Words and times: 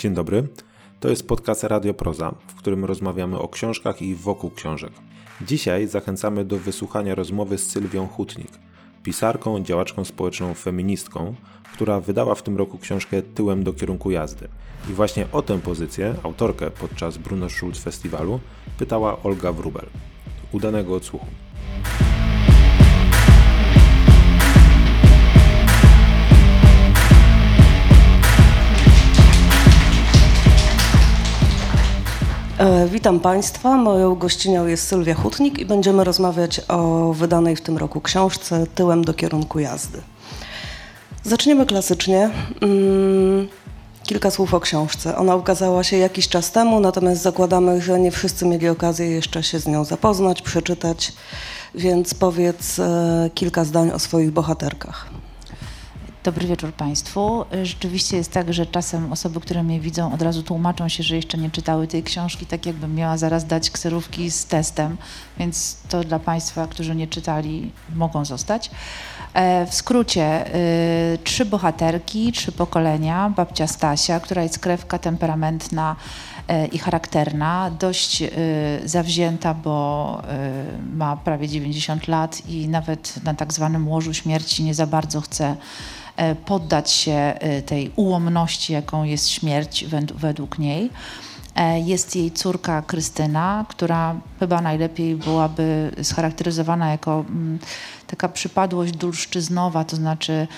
Dzień 0.00 0.14
dobry. 0.14 0.48
To 1.00 1.08
jest 1.08 1.28
podcast 1.28 1.64
Radio 1.64 1.94
Proza, 1.94 2.34
w 2.46 2.54
którym 2.54 2.84
rozmawiamy 2.84 3.38
o 3.38 3.48
książkach 3.48 4.02
i 4.02 4.14
wokół 4.14 4.50
książek. 4.50 4.92
Dzisiaj 5.40 5.86
zachęcamy 5.86 6.44
do 6.44 6.58
wysłuchania 6.58 7.14
rozmowy 7.14 7.58
z 7.58 7.70
Sylwią 7.70 8.06
Hutnik, 8.06 8.50
pisarką, 9.02 9.62
działaczką 9.62 10.04
społeczną, 10.04 10.54
feministką, 10.54 11.34
która 11.72 12.00
wydała 12.00 12.34
w 12.34 12.42
tym 12.42 12.56
roku 12.56 12.78
książkę 12.78 13.22
Tyłem 13.22 13.64
do 13.64 13.72
kierunku 13.72 14.10
jazdy. 14.10 14.48
I 14.90 14.92
właśnie 14.92 15.26
o 15.32 15.42
tę 15.42 15.58
pozycję, 15.58 16.14
autorkę 16.22 16.70
podczas 16.70 17.18
Bruno 17.18 17.48
Schulz 17.48 17.78
Festiwalu, 17.78 18.40
pytała 18.78 19.22
Olga 19.22 19.52
Wrubel. 19.52 19.86
Udanego 20.52 20.94
odsłuchu. 20.94 21.26
Witam 32.88 33.20
Państwa. 33.20 33.76
Moją 33.76 34.14
gościnią 34.14 34.66
jest 34.66 34.88
Sylwia 34.88 35.14
Hutnik 35.14 35.58
i 35.58 35.66
będziemy 35.66 36.04
rozmawiać 36.04 36.60
o 36.68 37.12
wydanej 37.12 37.56
w 37.56 37.60
tym 37.60 37.78
roku 37.78 38.00
książce 38.00 38.66
Tyłem 38.74 39.04
do 39.04 39.14
kierunku 39.14 39.58
jazdy. 39.58 40.00
Zaczniemy 41.22 41.66
klasycznie. 41.66 42.30
Mm, 42.60 43.48
kilka 44.02 44.30
słów 44.30 44.54
o 44.54 44.60
książce. 44.60 45.16
Ona 45.16 45.36
ukazała 45.36 45.84
się 45.84 45.96
jakiś 45.96 46.28
czas 46.28 46.52
temu, 46.52 46.80
natomiast 46.80 47.22
zakładamy, 47.22 47.82
że 47.82 48.00
nie 48.00 48.10
wszyscy 48.10 48.46
mieli 48.46 48.68
okazję 48.68 49.10
jeszcze 49.10 49.42
się 49.42 49.58
z 49.58 49.66
nią 49.66 49.84
zapoznać, 49.84 50.42
przeczytać, 50.42 51.12
więc 51.74 52.14
powiedz 52.14 52.78
e, 52.78 53.30
kilka 53.34 53.64
zdań 53.64 53.90
o 53.90 53.98
swoich 53.98 54.30
bohaterkach. 54.30 55.10
Dobry 56.24 56.46
wieczór 56.46 56.72
Państwu. 56.72 57.44
Rzeczywiście 57.62 58.16
jest 58.16 58.32
tak, 58.32 58.52
że 58.52 58.66
czasem 58.66 59.12
osoby, 59.12 59.40
które 59.40 59.62
mnie 59.62 59.80
widzą, 59.80 60.12
od 60.12 60.22
razu 60.22 60.42
tłumaczą 60.42 60.88
się, 60.88 61.02
że 61.02 61.16
jeszcze 61.16 61.38
nie 61.38 61.50
czytały 61.50 61.86
tej 61.86 62.02
książki, 62.02 62.46
tak 62.46 62.66
jakbym 62.66 62.94
miała 62.94 63.16
zaraz 63.16 63.46
dać 63.46 63.70
kserówki 63.70 64.30
z 64.30 64.44
testem, 64.44 64.96
więc 65.38 65.76
to 65.88 66.04
dla 66.04 66.18
Państwa, 66.18 66.66
którzy 66.66 66.96
nie 66.96 67.06
czytali, 67.06 67.72
mogą 67.94 68.24
zostać. 68.24 68.70
E, 69.34 69.66
w 69.66 69.74
skrócie, 69.74 70.54
y, 71.14 71.18
trzy 71.24 71.44
bohaterki, 71.44 72.32
trzy 72.32 72.52
pokolenia. 72.52 73.32
Babcia 73.36 73.66
Stasia, 73.66 74.20
która 74.20 74.42
jest 74.42 74.58
krewka, 74.58 74.98
temperamentna 74.98 75.96
e, 76.48 76.66
i 76.66 76.78
charakterna, 76.78 77.70
dość 77.78 78.22
zawzięta, 78.84 79.54
bo 79.54 80.22
ma 80.94 81.16
prawie 81.16 81.48
90 81.48 82.08
lat 82.08 82.42
i 82.48 82.68
nawet 82.68 83.24
na 83.24 83.34
tak 83.34 83.52
zwanym 83.52 83.88
łożu 83.88 84.14
śmierci 84.14 84.64
nie 84.64 84.74
za 84.74 84.86
bardzo 84.86 85.20
chce 85.20 85.56
E, 85.56 85.56
poddać 86.44 86.90
się 86.90 87.12
e, 87.12 87.62
tej 87.62 87.92
ułomności, 87.96 88.72
jaką 88.72 89.04
jest 89.04 89.28
śmierć 89.28 89.84
według 90.14 90.58
niej. 90.58 90.90
E, 91.54 91.80
jest 91.80 92.16
jej 92.16 92.30
córka 92.30 92.82
Krystyna, 92.82 93.64
która 93.68 94.14
chyba 94.40 94.60
najlepiej 94.60 95.16
byłaby 95.16 95.90
scharakteryzowana 96.02 96.90
jako 96.90 97.24
mm, 97.28 97.58
taka 98.06 98.28
przypadłość 98.28 98.92
dulszczyznowa, 98.92 99.84
to 99.84 99.96
znaczy 99.96 100.32
e, 100.32 100.48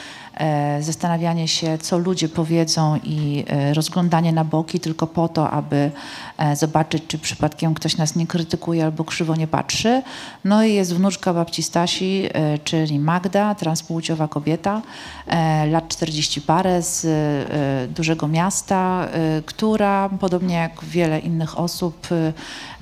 zastanawianie 0.81 1.49
się, 1.49 1.79
co 1.79 1.99
ludzie 1.99 2.29
powiedzą 2.29 2.99
i 3.05 3.45
e, 3.49 3.75
rozglądanie 3.75 4.33
na 4.33 4.45
boki 4.45 4.81
tylko 4.81 5.07
po 5.07 5.29
to, 5.29 5.51
aby 5.51 5.91
e, 6.39 6.57
zobaczyć, 6.57 7.03
czy 7.09 7.19
przypadkiem 7.19 7.75
ktoś 7.75 7.97
nas 7.97 8.17
nie 8.17 8.27
krytykuje 8.27 8.85
albo 8.85 9.05
krzywo 9.05 9.37
nie 9.37 9.47
patrzy. 9.47 10.03
No 10.45 10.65
i 10.65 10.75
jest 10.75 10.95
wnuczka 10.95 11.35
babci 11.35 11.63
Stasi, 11.63 12.29
e, 12.33 12.59
czyli 12.59 12.99
Magda, 12.99 13.55
transpłciowa 13.55 14.29
kobieta, 14.29 14.83
e, 15.27 15.67
lat 15.67 15.89
40 15.89 16.41
parę 16.41 16.83
z 16.83 17.05
e, 17.05 17.89
dużego 17.89 18.29
miasta, 18.29 19.09
która 19.47 20.09
podobnie 20.21 20.55
jak 20.55 20.85
wiele 20.85 21.19
innych 21.19 21.59
osób 21.59 22.09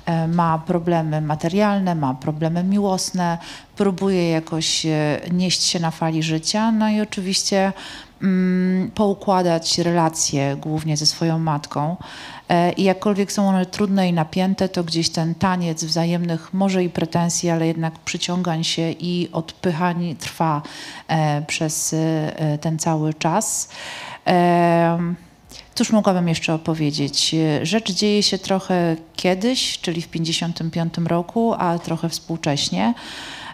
ma 0.27 0.59
problemy 0.59 1.21
materialne, 1.21 1.95
ma 1.95 2.13
problemy 2.13 2.63
miłosne, 2.63 3.37
próbuje 3.75 4.29
jakoś 4.29 4.85
e, 4.85 5.21
nieść 5.31 5.63
się 5.63 5.79
na 5.79 5.91
fali 5.91 6.23
życia, 6.23 6.71
no 6.71 6.89
i 6.89 7.01
oczywiście 7.01 7.73
mm, 8.21 8.91
poukładać 8.91 9.77
relacje 9.77 10.55
głównie 10.55 10.97
ze 10.97 11.05
swoją 11.05 11.39
matką. 11.39 11.97
E, 12.49 12.71
I 12.71 12.83
jakkolwiek 12.83 13.31
są 13.31 13.49
one 13.49 13.65
trudne 13.65 14.09
i 14.09 14.13
napięte, 14.13 14.69
to 14.69 14.83
gdzieś 14.83 15.09
ten 15.09 15.35
taniec 15.35 15.83
wzajemnych, 15.83 16.53
może 16.53 16.83
i 16.83 16.89
pretensji, 16.89 17.49
ale 17.49 17.67
jednak 17.67 17.99
przyciągań 17.99 18.63
się 18.63 18.91
i 18.91 19.29
odpychań 19.31 20.15
trwa 20.19 20.61
przez 21.47 21.95
ten 22.61 22.79
cały 22.79 23.13
czas. 23.13 23.69
Cóż 25.75 25.91
mogłabym 25.91 26.27
jeszcze 26.27 26.53
opowiedzieć? 26.53 27.35
Rzecz 27.63 27.91
dzieje 27.91 28.23
się 28.23 28.37
trochę 28.37 28.95
kiedyś, 29.15 29.79
czyli 29.79 30.01
w 30.01 30.07
1955 30.07 31.09
roku, 31.09 31.53
a 31.57 31.79
trochę 31.79 32.09
współcześnie. 32.09 32.93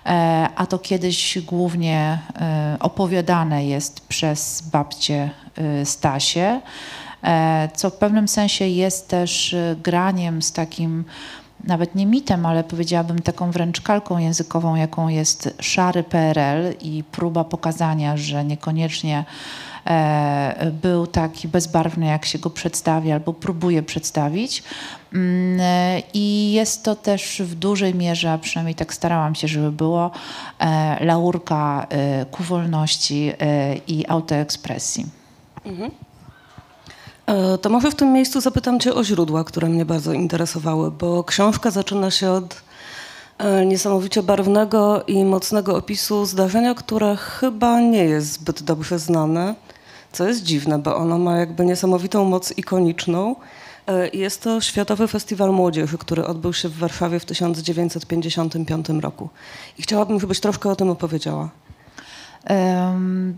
E, 0.05 0.49
a 0.55 0.65
to 0.65 0.79
kiedyś 0.79 1.39
głównie 1.39 2.19
e, 2.41 2.77
opowiadane 2.79 3.65
jest 3.65 4.07
przez 4.07 4.61
babcię 4.71 5.29
e, 5.55 5.85
Stasię, 5.85 6.61
co 7.75 7.89
w 7.89 7.93
pewnym 7.93 8.27
sensie 8.27 8.67
jest 8.67 9.07
też 9.07 9.55
graniem 9.83 10.41
z 10.41 10.51
takim 10.51 11.05
nawet 11.63 11.95
nie 11.95 12.05
mitem, 12.05 12.45
ale 12.45 12.63
powiedziałabym 12.63 13.19
taką 13.19 13.51
wręcz 13.51 13.81
kalką 13.81 14.17
językową, 14.17 14.75
jaką 14.75 15.07
jest 15.07 15.53
szary 15.59 16.03
PRL 16.03 16.73
i 16.81 17.03
próba 17.11 17.43
pokazania, 17.43 18.17
że 18.17 18.45
niekoniecznie 18.45 19.17
E, 19.19 19.66
był 20.81 21.07
taki 21.07 21.47
bezbarwny, 21.47 22.05
jak 22.05 22.25
się 22.25 22.39
go 22.39 22.49
przedstawia 22.49 23.13
albo 23.13 23.33
próbuje 23.33 23.83
przedstawić. 23.83 24.63
Mm, 25.13 25.59
I 26.13 26.51
jest 26.51 26.83
to 26.83 26.95
też 26.95 27.41
w 27.45 27.55
dużej 27.55 27.95
mierze, 27.95 28.31
a 28.31 28.37
przynajmniej 28.37 28.75
tak 28.75 28.93
starałam 28.93 29.35
się, 29.35 29.47
żeby 29.47 29.71
było, 29.71 30.11
e, 30.59 31.05
laurka 31.05 31.87
e, 31.89 32.25
ku 32.25 32.43
wolności 32.43 33.31
i 33.87 34.05
autoekspresji. 34.07 35.05
Mhm. 35.65 35.91
To 37.61 37.69
może 37.69 37.91
w 37.91 37.95
tym 37.95 38.13
miejscu 38.13 38.41
zapytam 38.41 38.79
Cię 38.79 38.93
o 38.93 39.03
źródła, 39.03 39.43
które 39.43 39.69
mnie 39.69 39.85
bardzo 39.85 40.13
interesowały, 40.13 40.91
bo 40.91 41.23
książka 41.23 41.71
zaczyna 41.71 42.11
się 42.11 42.31
od 42.31 42.61
niesamowicie 43.65 44.23
barwnego 44.23 45.03
i 45.07 45.25
mocnego 45.25 45.77
opisu 45.77 46.25
zdarzenia, 46.25 46.75
które 46.75 47.15
chyba 47.15 47.79
nie 47.79 48.05
jest 48.05 48.33
zbyt 48.33 48.63
dobrze 48.63 48.99
znane 48.99 49.55
co 50.11 50.27
jest 50.27 50.43
dziwne, 50.43 50.79
bo 50.79 50.95
ono 50.95 51.17
ma 51.17 51.37
jakby 51.37 51.65
niesamowitą 51.65 52.25
moc 52.25 52.57
ikoniczną. 52.57 53.35
E, 53.87 54.07
jest 54.07 54.41
to 54.41 54.61
Światowy 54.61 55.07
Festiwal 55.07 55.53
Młodzieży, 55.53 55.97
który 55.97 56.25
odbył 56.25 56.53
się 56.53 56.69
w 56.69 56.77
Warszawie 56.77 57.19
w 57.19 57.25
1955 57.25 58.89
roku. 58.89 59.29
I 59.77 59.81
chciałabym, 59.81 60.19
żebyś 60.19 60.39
troszkę 60.39 60.69
o 60.69 60.75
tym 60.75 60.89
opowiedziała. 60.89 61.49
Um, 62.49 63.37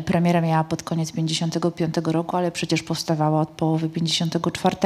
premiera 0.05 0.41
miała 0.41 0.65
pod 0.65 0.83
koniec 0.83 1.13
55 1.13 1.95
roku, 2.05 2.37
ale 2.37 2.51
przecież 2.51 2.83
powstawała 2.83 3.41
od 3.41 3.49
połowy 3.49 3.89
54. 3.89 4.77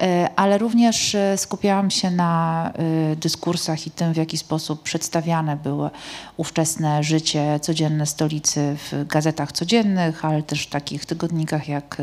E, 0.00 0.28
ale 0.36 0.58
również 0.58 1.14
e, 1.14 1.36
skupiałam 1.36 1.90
się 1.90 2.10
na 2.10 2.72
dyskursach 3.16 3.86
i 3.86 3.90
tym, 3.90 4.12
w 4.12 4.16
jaki 4.16 4.38
sposób 4.38 4.82
przedstawiane 4.82 5.56
było 5.56 5.90
ówczesne 6.36 7.02
życie 7.02 7.60
codzienne 7.62 8.06
stolicy 8.06 8.76
w 8.76 9.06
gazetach 9.06 9.52
codziennych, 9.52 10.24
ale 10.24 10.42
też 10.42 10.62
w 10.62 10.70
takich 10.70 11.06
tygodnikach 11.06 11.68
jak 11.68 12.02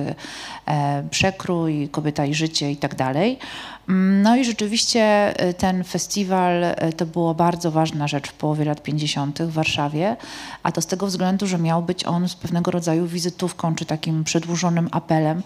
Przekrój, 1.10 1.90
Kobieta 1.90 2.26
i 2.26 2.34
Życie 2.34 2.72
i 2.72 2.78
tak 2.78 2.96
dalej. 2.96 3.40
Mm, 3.90 4.22
no 4.22 4.36
i 4.36 4.46
rzeczywiście 4.46 5.34
y, 5.50 5.54
ten 5.54 5.84
festiwal 5.84 6.64
y, 6.64 6.94
to 6.98 7.06
była 7.06 7.34
bardzo 7.34 7.72
ważna 7.72 8.08
rzecz 8.08 8.28
w 8.28 8.34
połowie 8.34 8.66
lat 8.66 8.84
50. 8.84 9.40
w 9.44 9.52
Warszawie, 9.52 10.16
a 10.64 10.72
to 10.72 10.82
z 10.82 10.86
tego 10.86 11.08
względu, 11.08 11.48
że 11.48 11.58
miał 11.58 11.84
być 11.84 12.06
on 12.06 12.30
z 12.30 12.36
pewnego 12.36 12.72
rodzaju 12.72 13.08
wizytówką 13.08 13.76
czy 13.76 13.86
takim 13.86 14.24
przedłużonym 14.24 14.90
apelem 14.92 15.44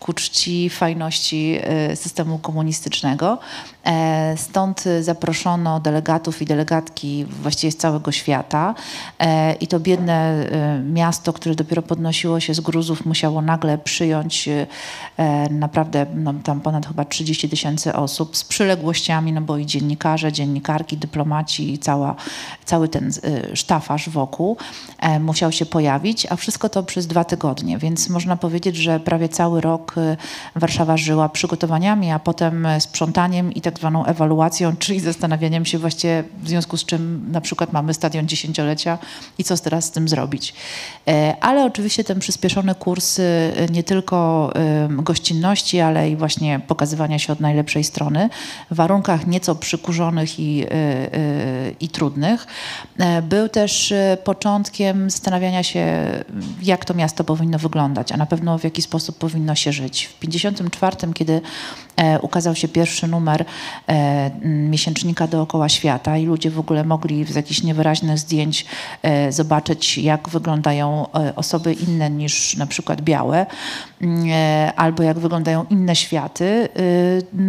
ku 0.00 0.12
czci 0.12 0.70
fajności 0.70 1.58
systemu 1.94 2.38
komunistycznego. 2.38 3.38
Stąd 4.36 4.84
zaproszono 5.00 5.80
delegatów 5.80 6.42
i 6.42 6.44
delegatki 6.44 7.24
właściwie 7.24 7.70
z 7.70 7.76
całego 7.76 8.12
świata 8.12 8.74
i 9.60 9.66
to 9.66 9.80
biedne 9.80 10.46
miasto, 10.84 11.32
które 11.32 11.54
dopiero 11.54 11.82
podnosiło 11.82 12.40
się 12.40 12.54
z 12.54 12.60
gruzów, 12.60 13.06
musiało 13.06 13.42
nagle 13.42 13.78
przyjąć 13.78 14.48
naprawdę 15.50 16.06
no, 16.14 16.34
tam 16.44 16.60
ponad 16.60 16.86
chyba 16.86 17.04
30 17.04 17.48
tysięcy 17.48 17.59
osób 17.94 18.36
z 18.36 18.44
przyległościami, 18.44 19.32
no 19.32 19.40
bo 19.40 19.58
i 19.58 19.66
dziennikarze, 19.66 20.32
dziennikarki, 20.32 20.96
dyplomaci 20.96 21.72
i 21.72 21.78
cała, 21.78 22.14
cały 22.64 22.88
ten 22.88 23.08
y, 23.08 23.56
sztafaż 23.56 24.08
wokół 24.08 24.56
e, 24.98 25.20
musiał 25.20 25.52
się 25.52 25.66
pojawić, 25.66 26.26
a 26.30 26.36
wszystko 26.36 26.68
to 26.68 26.82
przez 26.82 27.06
dwa 27.06 27.24
tygodnie, 27.24 27.78
więc 27.78 28.08
można 28.08 28.36
powiedzieć, 28.36 28.76
że 28.76 29.00
prawie 29.00 29.28
cały 29.28 29.60
rok 29.60 29.94
y, 29.98 30.16
Warszawa 30.56 30.96
żyła 30.96 31.28
przygotowaniami, 31.28 32.10
a 32.10 32.18
potem 32.18 32.66
sprzątaniem 32.78 33.54
i 33.54 33.60
tak 33.60 33.78
zwaną 33.78 34.04
ewaluacją, 34.04 34.76
czyli 34.84 35.00
zastanawianiem 35.00 35.64
się 35.64 35.78
właściwie 35.78 36.24
w 36.42 36.48
związku 36.48 36.76
z 36.76 36.84
czym 36.84 37.32
na 37.32 37.40
przykład 37.40 37.72
mamy 37.72 37.94
stadion 37.94 38.28
dziesięciolecia 38.28 38.98
i 39.38 39.44
co 39.44 39.56
teraz 39.56 39.84
z 39.84 39.90
tym 39.90 40.08
zrobić. 40.08 40.54
E, 41.08 41.36
ale 41.40 41.64
oczywiście 41.64 42.04
ten 42.04 42.18
przyspieszony 42.18 42.74
kurs 42.74 43.18
y, 43.18 43.52
nie 43.70 43.82
tylko 43.82 44.20
gościnności, 44.88 45.80
ale 45.80 46.10
i 46.10 46.16
właśnie 46.16 46.60
pokazywania 46.66 47.18
się 47.18 47.32
od 47.32 47.40
najlepszej 47.50 47.84
strony 47.84 48.28
w 48.70 48.74
warunkach 48.74 49.26
nieco 49.26 49.54
przykurzonych 49.54 50.40
i, 50.40 50.66
i 51.80 51.88
trudnych. 51.88 52.46
E, 52.98 53.22
był 53.22 53.48
też 53.48 53.92
e, 53.92 54.18
początkiem 54.24 55.10
zastanawiania 55.10 55.62
się, 55.62 56.06
jak 56.62 56.84
to 56.84 56.94
miasto 56.94 57.24
powinno 57.24 57.58
wyglądać, 57.58 58.12
a 58.12 58.16
na 58.16 58.26
pewno 58.26 58.58
w 58.58 58.64
jaki 58.64 58.82
sposób 58.82 59.18
powinno 59.18 59.54
się 59.54 59.72
żyć. 59.72 60.06
W 60.06 60.18
1954, 60.18 61.12
kiedy 61.14 61.40
ukazał 62.22 62.54
się 62.54 62.68
pierwszy 62.68 63.08
numer 63.08 63.44
miesięcznika 64.44 65.26
dookoła 65.26 65.68
świata 65.68 66.16
i 66.18 66.26
ludzie 66.26 66.50
w 66.50 66.58
ogóle 66.58 66.84
mogli 66.84 67.24
z 67.24 67.34
jakichś 67.34 67.62
niewyraźnych 67.62 68.18
zdjęć 68.18 68.66
zobaczyć, 69.30 69.98
jak 69.98 70.28
wyglądają 70.28 71.06
osoby 71.36 71.72
inne 71.72 72.10
niż 72.10 72.56
na 72.56 72.66
przykład 72.66 73.00
białe, 73.00 73.46
albo 74.76 75.02
jak 75.02 75.18
wyglądają 75.18 75.64
inne 75.70 75.96
światy, 75.96 76.68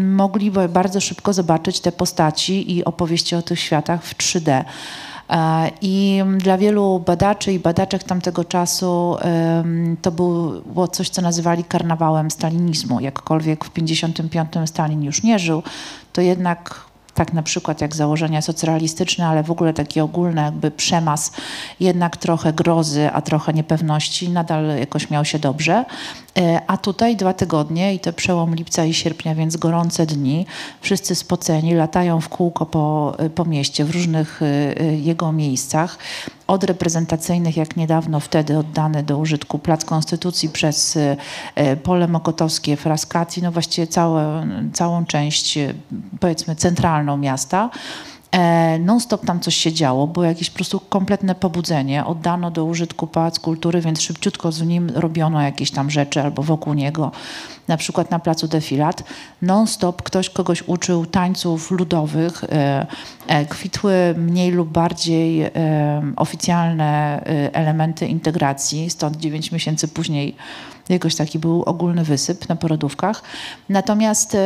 mogli 0.07 0.51
bardzo 0.69 1.01
szybko 1.01 1.33
zobaczyć 1.33 1.79
te 1.79 1.91
postaci 1.91 2.77
i 2.77 2.85
opowieści 2.85 3.35
o 3.35 3.41
tych 3.41 3.59
światach 3.59 4.03
w 4.03 4.17
3D. 4.17 4.63
E, 5.31 5.71
I 5.81 6.23
dla 6.37 6.57
wielu 6.57 6.99
badaczy 7.05 7.53
i 7.53 7.59
badaczek 7.59 8.03
tamtego 8.03 8.43
czasu 8.43 9.17
to 10.01 10.11
było 10.11 10.87
coś, 10.87 11.09
co 11.09 11.21
nazywali 11.21 11.63
karnawałem 11.63 12.31
stalinizmu. 12.31 12.99
Jakkolwiek 12.99 13.65
w 13.65 13.69
1955 13.69 14.69
Stalin 14.69 15.03
już 15.03 15.23
nie 15.23 15.39
żył, 15.39 15.63
to 16.13 16.21
jednak 16.21 16.90
tak 17.13 17.33
na 17.33 17.43
przykład 17.43 17.81
jak 17.81 17.95
założenia 17.95 18.41
socrealistyczne, 18.41 19.27
ale 19.27 19.43
w 19.43 19.51
ogóle 19.51 19.73
taki 19.73 20.01
ogólny 20.01 20.41
jakby 20.41 20.71
przemas 20.71 21.31
jednak 21.79 22.17
trochę 22.17 22.53
grozy, 22.53 23.09
a 23.13 23.21
trochę 23.21 23.53
niepewności, 23.53 24.29
nadal 24.29 24.65
jakoś 24.79 25.09
miał 25.09 25.25
się 25.25 25.39
dobrze. 25.39 25.85
E, 26.37 26.61
a 26.67 26.77
tutaj 26.77 27.15
dwa 27.15 27.33
tygodnie 27.33 27.93
i 27.93 27.99
to 27.99 28.13
przełom 28.13 28.55
lipca 28.55 28.85
i 28.85 28.93
sierpnia, 28.93 29.35
więc 29.35 29.57
gorące 29.57 30.05
dni, 30.05 30.45
wszyscy 30.81 31.15
spoceni, 31.15 31.73
latają 31.73 32.21
w 32.21 32.29
kółko 32.29 32.65
po, 32.65 33.15
po 33.35 33.45
mieście, 33.45 33.85
w 33.85 33.91
różnych 33.91 34.41
e, 34.41 34.95
jego 34.95 35.31
miejscach 35.31 35.97
od 36.51 36.63
reprezentacyjnych, 36.63 37.57
jak 37.57 37.77
niedawno 37.77 38.19
wtedy 38.19 38.57
oddany 38.57 39.03
do 39.03 39.17
użytku 39.17 39.59
Plac 39.59 39.85
Konstytucji 39.85 40.49
przez 40.49 40.97
e, 41.55 41.77
Pole 41.77 42.07
Mokotowskie, 42.07 42.77
Frascati, 42.77 43.41
no 43.41 43.51
właściwie 43.51 43.87
całe, 43.87 44.47
całą 44.73 45.05
część, 45.05 45.57
e, 45.57 45.73
powiedzmy, 46.19 46.55
centralną 46.55 47.17
miasta. 47.17 47.69
E, 48.31 48.79
non-stop 48.79 49.25
tam 49.25 49.39
coś 49.39 49.55
się 49.55 49.73
działo, 49.73 50.07
było 50.07 50.25
jakieś 50.25 50.49
po 50.49 50.55
prostu 50.55 50.79
kompletne 50.79 51.35
pobudzenie. 51.35 52.05
Oddano 52.05 52.51
do 52.51 52.65
użytku 52.65 53.07
Pałac 53.07 53.39
Kultury, 53.39 53.81
więc 53.81 54.01
szybciutko 54.01 54.51
z 54.51 54.61
nim 54.61 54.89
robiono 54.95 55.41
jakieś 55.41 55.71
tam 55.71 55.89
rzeczy 55.89 56.21
albo 56.21 56.43
wokół 56.43 56.73
niego, 56.73 57.11
na 57.67 57.77
przykład 57.77 58.11
na 58.11 58.19
placu 58.19 58.47
Defilat. 58.47 59.03
Non-stop 59.41 60.01
ktoś 60.01 60.29
kogoś 60.29 60.63
uczył 60.67 61.05
tańców 61.05 61.71
ludowych. 61.71 62.43
E, 62.43 62.87
e, 63.27 63.45
kwitły 63.45 63.93
mniej 64.17 64.51
lub 64.51 64.69
bardziej 64.69 65.51
oficjalne 66.15 67.21
elementy 67.53 68.07
integracji, 68.07 68.89
stąd 68.89 69.17
dziewięć 69.17 69.51
miesięcy 69.51 69.87
później 69.87 70.35
jakoś 70.93 71.15
taki 71.15 71.39
był 71.39 71.63
ogólny 71.63 72.03
wysyp 72.03 72.49
na 72.49 72.55
porodówkach. 72.55 73.23
Natomiast 73.69 74.37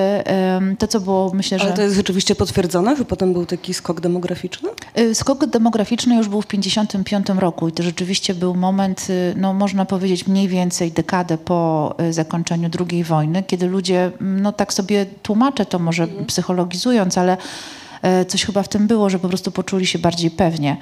to, 0.79 0.87
co 0.87 0.99
było, 0.99 1.31
myślę, 1.33 1.59
że... 1.59 1.65
Ale 1.65 1.73
to 1.73 1.81
jest 1.81 1.95
rzeczywiście 1.95 2.35
potwierdzone, 2.35 2.95
że 2.95 3.05
potem 3.05 3.33
był 3.33 3.45
taki 3.45 3.73
skok 3.73 4.01
demograficzny? 4.01 4.69
Y, 4.99 5.15
skok 5.15 5.45
demograficzny 5.45 6.15
już 6.15 6.27
był 6.27 6.41
w 6.41 6.45
1955 6.45 7.41
roku 7.41 7.67
i 7.67 7.71
to 7.71 7.83
rzeczywiście 7.83 8.33
był 8.33 8.55
moment, 8.55 9.07
y, 9.09 9.33
no 9.37 9.53
można 9.53 9.85
powiedzieć 9.85 10.27
mniej 10.27 10.47
więcej 10.47 10.91
dekadę 10.91 11.37
po 11.37 11.95
zakończeniu 12.11 12.69
II 12.89 13.03
wojny, 13.03 13.43
kiedy 13.43 13.67
ludzie, 13.67 14.11
no 14.21 14.51
tak 14.51 14.73
sobie 14.73 15.05
tłumaczę 15.05 15.65
to 15.65 15.79
może 15.79 16.03
mhm. 16.03 16.25
psychologizując, 16.25 17.17
ale 17.17 17.37
E, 17.37 17.84
coś 18.27 18.45
chyba 18.45 18.63
w 18.63 18.69
tym 18.69 18.87
było, 18.87 19.09
że 19.09 19.19
po 19.19 19.27
prostu 19.27 19.51
poczuli 19.51 19.85
się 19.85 19.99
bardziej 19.99 20.31
pewnie, 20.31 20.77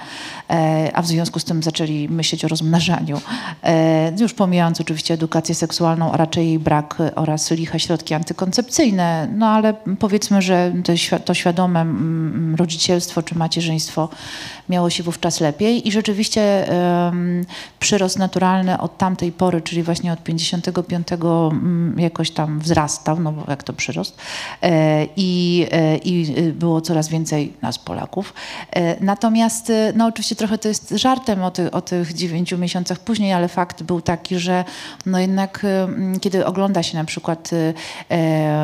e, 0.50 0.92
a 0.94 1.02
w 1.02 1.08
związku 1.08 1.40
z 1.40 1.44
tym 1.44 1.64
zaczęli 1.64 2.10
myśleć 2.10 2.46
o 2.46 2.48
rozmnażaniu. 2.48 3.22
E, 3.64 4.12
już 4.20 4.34
pomijając 4.34 4.82
oczywiście 4.82 5.14
edukację 5.14 5.56
seksualną, 5.56 6.12
a 6.12 6.18
raczej 6.18 6.48
jej 6.48 6.60
brak 6.60 6.98
oraz 7.16 7.52
liche 7.52 7.80
środki 7.80 8.14
antykoncepcyjne, 8.14 9.28
no 9.36 9.48
ale 9.48 9.74
powiedzmy, 10.00 10.42
że 10.42 10.74
to 11.26 11.34
świadome 11.34 11.86
rodzicielstwo 12.56 13.24
czy 13.24 13.36
macierzyństwo 13.36 14.10
miało 14.70 14.90
się 14.90 15.04
wówczas 15.04 15.40
lepiej 15.40 15.88
i 15.88 15.92
rzeczywiście 15.92 16.66
um, 17.06 17.46
przyrost 17.80 18.20
naturalny 18.20 18.80
od 18.80 18.98
tamtej 18.98 19.32
pory, 19.32 19.62
czyli 19.62 19.84
właśnie 19.84 20.14
od 20.14 20.24
55 20.24 21.08
um, 21.24 21.96
jakoś 22.00 22.32
tam 22.32 22.60
wzrastał, 22.60 23.20
no 23.20 23.32
bo 23.32 23.44
jak 23.48 23.64
to 23.64 23.74
przyrost 23.74 24.18
e, 24.62 25.08
i, 25.16 25.66
e, 25.72 25.98
i 25.98 26.34
było 26.52 26.82
coraz 26.82 27.10
więcej 27.10 27.54
nas 27.62 27.80
Polaków. 27.80 28.34
E, 28.72 29.04
natomiast 29.04 29.70
e, 29.70 29.94
no 29.96 30.06
oczywiście 30.06 30.36
trochę 30.36 30.58
to 30.58 30.68
jest 30.68 30.90
żartem 30.90 31.44
o, 31.44 31.52
ty, 31.52 31.72
o 31.72 31.82
tych 31.82 32.14
dziewięciu 32.14 32.58
miesiącach 32.58 33.00
później, 33.00 33.34
ale 33.34 33.48
fakt 33.48 33.84
był 33.84 34.02
taki, 34.02 34.40
że 34.40 34.64
no 35.06 35.20
jednak 35.20 35.66
e, 35.66 35.88
kiedy 36.20 36.46
ogląda 36.46 36.84
się 36.84 36.98
na 36.98 37.06
przykład 37.06 37.52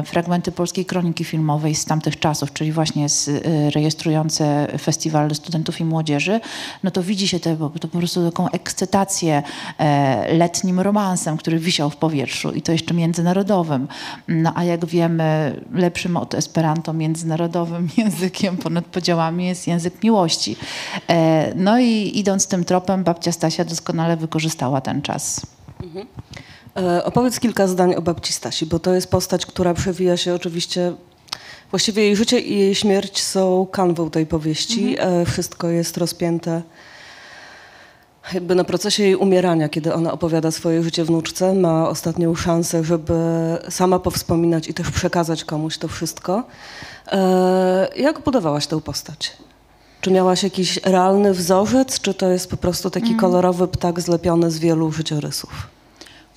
fragmenty 0.05 0.51
polskiej 0.51 0.85
kroniki 0.85 1.23
filmowej 1.23 1.75
z 1.75 1.85
tamtych 1.85 2.19
czasów, 2.19 2.53
czyli 2.53 2.71
właśnie 2.71 3.09
z, 3.09 3.29
rejestrujące 3.75 4.67
Festiwal 4.81 5.35
Studentów 5.35 5.79
i 5.79 5.85
młodzieży, 5.89 6.39
no 6.83 6.91
to 6.91 7.03
widzi 7.03 7.27
się 7.27 7.39
te, 7.39 7.57
to 7.57 7.87
po 7.87 7.97
prostu 7.97 8.25
taką 8.25 8.49
ekscytację 8.49 9.43
e, 9.77 10.33
letnim 10.37 10.79
romansem, 10.79 11.37
który 11.37 11.59
wisiał 11.59 11.89
w 11.89 11.95
powietrzu 11.95 12.51
i 12.51 12.61
to 12.61 12.71
jeszcze 12.71 12.93
międzynarodowym. 12.93 13.87
No 14.27 14.51
a 14.55 14.63
jak 14.63 14.85
wiemy, 14.85 15.59
lepszym 15.73 16.17
od 16.17 16.33
Esperanto 16.33 16.93
międzynarodowym 16.93 17.89
językiem 17.97 18.57
ponad 18.57 18.85
podziałami 18.85 19.45
jest 19.45 19.67
język 19.67 20.03
miłości. 20.03 20.55
E, 21.09 21.53
no 21.55 21.79
i 21.79 22.11
idąc 22.15 22.47
tym 22.47 22.65
tropem, 22.65 23.03
babcia 23.03 23.31
Stasia 23.31 23.65
doskonale 23.65 24.17
wykorzystała 24.17 24.81
ten 24.81 25.01
czas. 25.01 25.45
Mhm. 25.83 26.07
E, 26.77 27.03
opowiedz 27.03 27.39
kilka 27.39 27.67
zdań 27.67 27.95
o 27.95 28.01
babci 28.01 28.33
Stasi, 28.33 28.65
bo 28.65 28.79
to 28.79 28.93
jest 28.93 29.11
postać, 29.11 29.45
która 29.45 29.73
przewija 29.73 30.17
się 30.17 30.33
oczywiście 30.33 30.93
Właściwie 31.71 32.03
jej 32.03 32.15
życie 32.15 32.39
i 32.39 32.59
jej 32.59 32.75
śmierć 32.75 33.21
są 33.21 33.67
kanwą 33.71 34.09
tej 34.09 34.25
powieści. 34.25 34.89
Mhm. 34.89 35.21
E, 35.21 35.25
wszystko 35.25 35.69
jest 35.69 35.97
rozpięte 35.97 36.61
jakby 38.33 38.55
na 38.55 38.63
procesie 38.63 39.03
jej 39.03 39.15
umierania, 39.15 39.69
kiedy 39.69 39.93
ona 39.93 40.11
opowiada 40.11 40.51
swoje 40.51 40.83
życie 40.83 41.03
wnuczce, 41.03 41.53
ma 41.53 41.89
ostatnią 41.89 42.35
szansę, 42.35 42.83
żeby 42.83 43.13
sama 43.69 43.99
powspominać 43.99 44.67
i 44.67 44.73
też 44.73 44.91
przekazać 44.91 45.43
komuś 45.43 45.77
to 45.77 45.87
wszystko. 45.87 46.43
E, 47.11 47.87
jak 47.95 48.19
budowałaś 48.19 48.67
tę 48.67 48.81
postać? 48.81 49.37
Czy 50.01 50.11
miałaś 50.11 50.43
jakiś 50.43 50.77
realny 50.77 51.33
wzorzec, 51.33 51.99
czy 52.01 52.13
to 52.13 52.29
jest 52.29 52.49
po 52.49 52.57
prostu 52.57 52.89
taki 52.89 53.11
mhm. 53.11 53.19
kolorowy 53.19 53.67
ptak 53.67 53.99
zlepiony 53.99 54.51
z 54.51 54.59
wielu 54.59 54.91
życiorysów? 54.91 55.67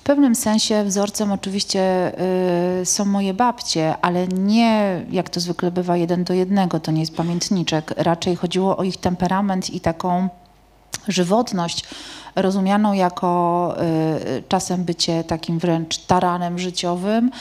W 0.03 0.05
pewnym 0.05 0.35
sensie 0.35 0.83
wzorcem 0.83 1.31
oczywiście 1.31 2.11
y, 2.81 2.85
są 2.85 3.05
moje 3.05 3.33
babcie, 3.33 3.95
ale 4.01 4.27
nie 4.27 5.01
jak 5.11 5.29
to 5.29 5.39
zwykle 5.39 5.71
bywa 5.71 5.97
jeden 5.97 6.23
do 6.23 6.33
jednego, 6.33 6.79
to 6.79 6.91
nie 6.91 6.99
jest 6.99 7.15
pamiętniczek. 7.15 7.93
Raczej 7.97 8.35
chodziło 8.35 8.77
o 8.77 8.83
ich 8.83 8.97
temperament 8.97 9.69
i 9.69 9.79
taką 9.79 10.29
żywotność 11.07 11.83
rozumianą 12.35 12.93
jako 12.93 13.75
y, 14.37 14.43
czasem 14.49 14.83
bycie 14.83 15.23
takim 15.23 15.59
wręcz 15.59 15.97
taranem 15.97 16.59
życiowym, 16.59 17.31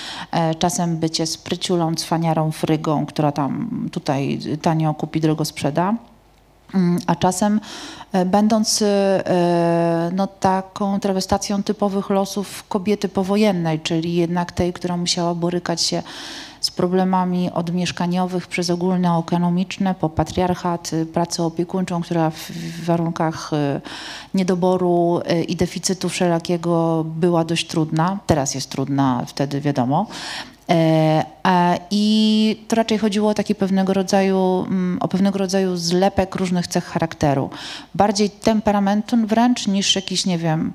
y, 0.50 0.54
czasem 0.54 0.97
bycie 0.97 1.26
spryciulą, 1.26 1.95
cwaniarą, 1.95 2.50
frygą, 2.50 3.07
która 3.07 3.33
tam 3.33 3.88
tutaj 3.92 4.38
tanio 4.62 4.95
kupi, 4.95 5.21
drogo 5.21 5.45
sprzeda. 5.45 5.95
Mm, 6.75 6.99
a 7.07 7.17
czasem 7.17 7.61
e, 8.12 8.25
będąc 8.25 8.83
e, 8.83 10.11
no, 10.14 10.26
taką 10.26 11.00
trawestacją 11.00 11.62
typowych 11.62 12.11
losów 12.11 12.64
kobiety 12.69 13.09
powojennej, 13.09 13.81
czyli 13.81 14.14
jednak 14.14 14.52
tej, 14.52 14.73
która 14.73 14.97
musiała 14.97 15.35
borykać 15.35 15.83
się 15.83 16.02
z 16.62 16.71
problemami 16.71 17.50
od 17.50 17.73
mieszkaniowych 17.73 18.47
przez 18.47 18.71
ogólnoekonomiczne 18.71 19.95
po 19.95 20.09
patriarchat, 20.09 20.93
y, 20.93 21.07
pracę 21.07 21.43
opiekuńczą, 21.43 22.02
która 22.02 22.31
w 22.31 22.50
warunkach 22.85 23.50
y, 23.52 23.81
niedoboru 24.35 25.21
y, 25.31 25.43
i 25.43 25.57
deficytu 25.57 26.09
wszelakiego 26.09 27.05
była 27.05 27.45
dość 27.45 27.67
trudna. 27.67 28.19
Teraz 28.26 28.55
jest 28.55 28.71
trudna, 28.71 29.25
wtedy 29.26 29.61
wiadomo. 29.61 30.07
E, 30.73 31.76
I 31.91 32.64
to 32.69 32.76
raczej 32.76 32.99
chodziło 32.99 33.31
o 33.31 33.35
taki 33.35 33.55
pewnego 33.55 33.95
rodzaju, 33.95 34.64
mm, 34.69 34.99
o 35.00 35.09
pewnego 35.09 35.38
rodzaju 35.38 35.76
zlepek 35.76 36.35
różnych 36.35 36.67
cech 36.67 36.85
charakteru. 36.85 37.50
Bardziej 37.95 38.31
temperamentu 38.31 39.17
wręcz 39.26 39.67
niż 39.67 39.97
jakichś, 39.97 40.26
nie 40.26 40.38
wiem, 40.38 40.73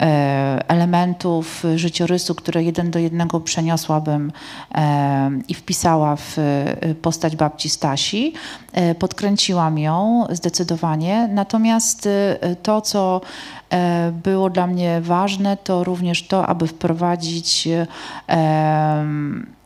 e, 0.00 0.64
elementów 0.68 1.64
życiorysu, 1.76 2.34
które 2.34 2.62
jeden 2.62 2.90
do 2.90 2.98
jednego 2.98 3.40
przeniosłabym 3.40 4.32
e, 4.74 5.30
i 5.48 5.54
wpisała 5.54 6.16
w 6.16 6.36
postać 7.02 7.36
babci 7.36 7.68
Stasi. 7.68 8.32
Podkręciłam 8.98 9.78
ją 9.78 10.26
zdecydowanie. 10.30 11.28
Natomiast 11.32 12.08
to, 12.62 12.80
co 12.80 13.20
było 14.12 14.50
dla 14.50 14.66
mnie 14.66 15.00
ważne, 15.00 15.56
to 15.56 15.84
również 15.84 16.26
to, 16.26 16.46
aby 16.46 16.66
wprowadzić 16.66 17.68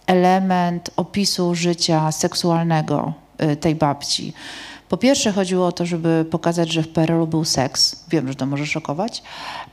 element 0.06 0.90
opisu 0.96 1.54
życia 1.54 2.12
seksualnego 2.12 3.12
e, 3.38 3.56
tej 3.56 3.74
babci. 3.74 4.32
Po 4.94 4.98
pierwsze 4.98 5.32
chodziło 5.32 5.66
o 5.66 5.72
to, 5.72 5.86
żeby 5.86 6.24
pokazać, 6.30 6.72
że 6.72 6.82
w 6.82 6.88
PRL-u 6.88 7.26
był 7.26 7.44
seks. 7.44 7.96
Wiem, 8.08 8.28
że 8.28 8.34
to 8.34 8.46
może 8.46 8.66
szokować. 8.66 9.22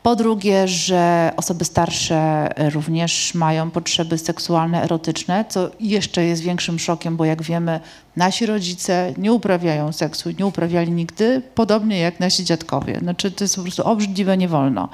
Po 0.04 0.16
drugie, 0.16 0.68
że 0.68 1.32
osoby 1.38 1.66
starsze 1.66 2.50
również 2.74 3.34
mają 3.34 3.72
potrzeby 3.72 4.18
seksualne, 4.18 4.84
erotyczne, 4.84 5.46
co 5.50 5.70
jeszcze 5.80 6.26
jest 6.26 6.42
większym 6.42 6.80
szokiem, 6.80 7.18
bo 7.18 7.26
jak 7.26 7.44
wiemy, 7.44 7.80
nasi 8.16 8.46
rodzice 8.46 9.14
nie 9.18 9.34
uprawiają 9.34 9.92
seksu, 9.92 10.30
nie 10.40 10.46
uprawiali 10.46 10.92
nigdy, 10.92 11.42
podobnie 11.56 12.00
jak 12.00 12.20
nasi 12.20 12.44
dziadkowie. 12.44 13.00
Znaczy 13.00 13.32
to 13.32 13.44
jest 13.44 13.56
po 13.56 13.62
prostu 13.62 13.84
obrzydliwe, 13.84 14.38
nie 14.38 14.48
wolno. 14.48 14.90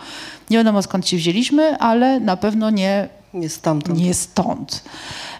Nie 0.49 0.57
wiadomo 0.57 0.81
skąd 0.81 1.07
się 1.07 1.17
wzięliśmy, 1.17 1.77
ale 1.77 2.19
na 2.19 2.37
pewno 2.37 2.69
nie, 2.69 3.09
nie 3.39 3.49
stamtąd. 3.49 3.99
Nie 3.99 4.13
stąd. 4.13 4.83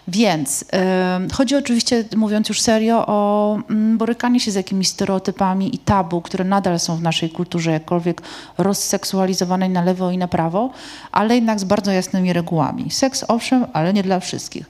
Więc 0.08 0.62
y, 0.62 1.34
chodzi 1.34 1.56
oczywiście, 1.56 2.04
mówiąc 2.16 2.48
już 2.48 2.60
serio, 2.60 3.04
o 3.06 3.58
y, 3.58 3.96
borykanie 3.96 4.40
się 4.40 4.50
z 4.50 4.54
jakimiś 4.54 4.88
stereotypami 4.88 5.74
i 5.74 5.78
tabu, 5.78 6.20
które 6.20 6.44
nadal 6.44 6.80
są 6.80 6.96
w 6.96 7.02
naszej 7.02 7.30
kulturze, 7.30 7.70
jakkolwiek 7.70 8.22
rozseksualizowanej 8.58 9.70
na 9.70 9.82
lewo 9.82 10.10
i 10.10 10.18
na 10.18 10.28
prawo, 10.28 10.70
ale 11.12 11.34
jednak 11.34 11.60
z 11.60 11.64
bardzo 11.64 11.92
jasnymi 11.92 12.32
regułami. 12.32 12.90
Seks 12.90 13.24
owszem, 13.28 13.66
ale 13.72 13.92
nie 13.92 14.02
dla 14.02 14.20
wszystkich. 14.20 14.68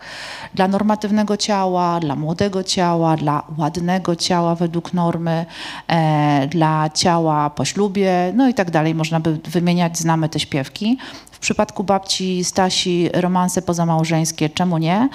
Dla 0.54 0.68
normatywnego 0.68 1.36
ciała, 1.36 2.00
dla 2.00 2.16
młodego 2.16 2.64
ciała, 2.64 3.16
dla 3.16 3.42
ładnego 3.58 4.16
ciała 4.16 4.54
według 4.54 4.94
normy, 4.94 5.46
e, 5.88 6.46
dla 6.46 6.90
ciała 6.94 7.50
po 7.50 7.64
ślubie, 7.64 8.32
no 8.36 8.48
i 8.48 8.54
tak 8.54 8.70
dalej. 8.70 8.94
Można 8.94 9.20
by 9.20 9.38
wymieniać, 9.44 9.98
znamy 9.98 10.28
te 10.28 10.40
śpiewki. 10.40 10.98
W 11.38 11.40
przypadku 11.40 11.84
babci 11.84 12.44
Stasi 12.44 13.10
romanse 13.14 13.62
pozamałżeńskie, 13.62 14.50
czemu 14.50 14.78
nie? 14.78 15.08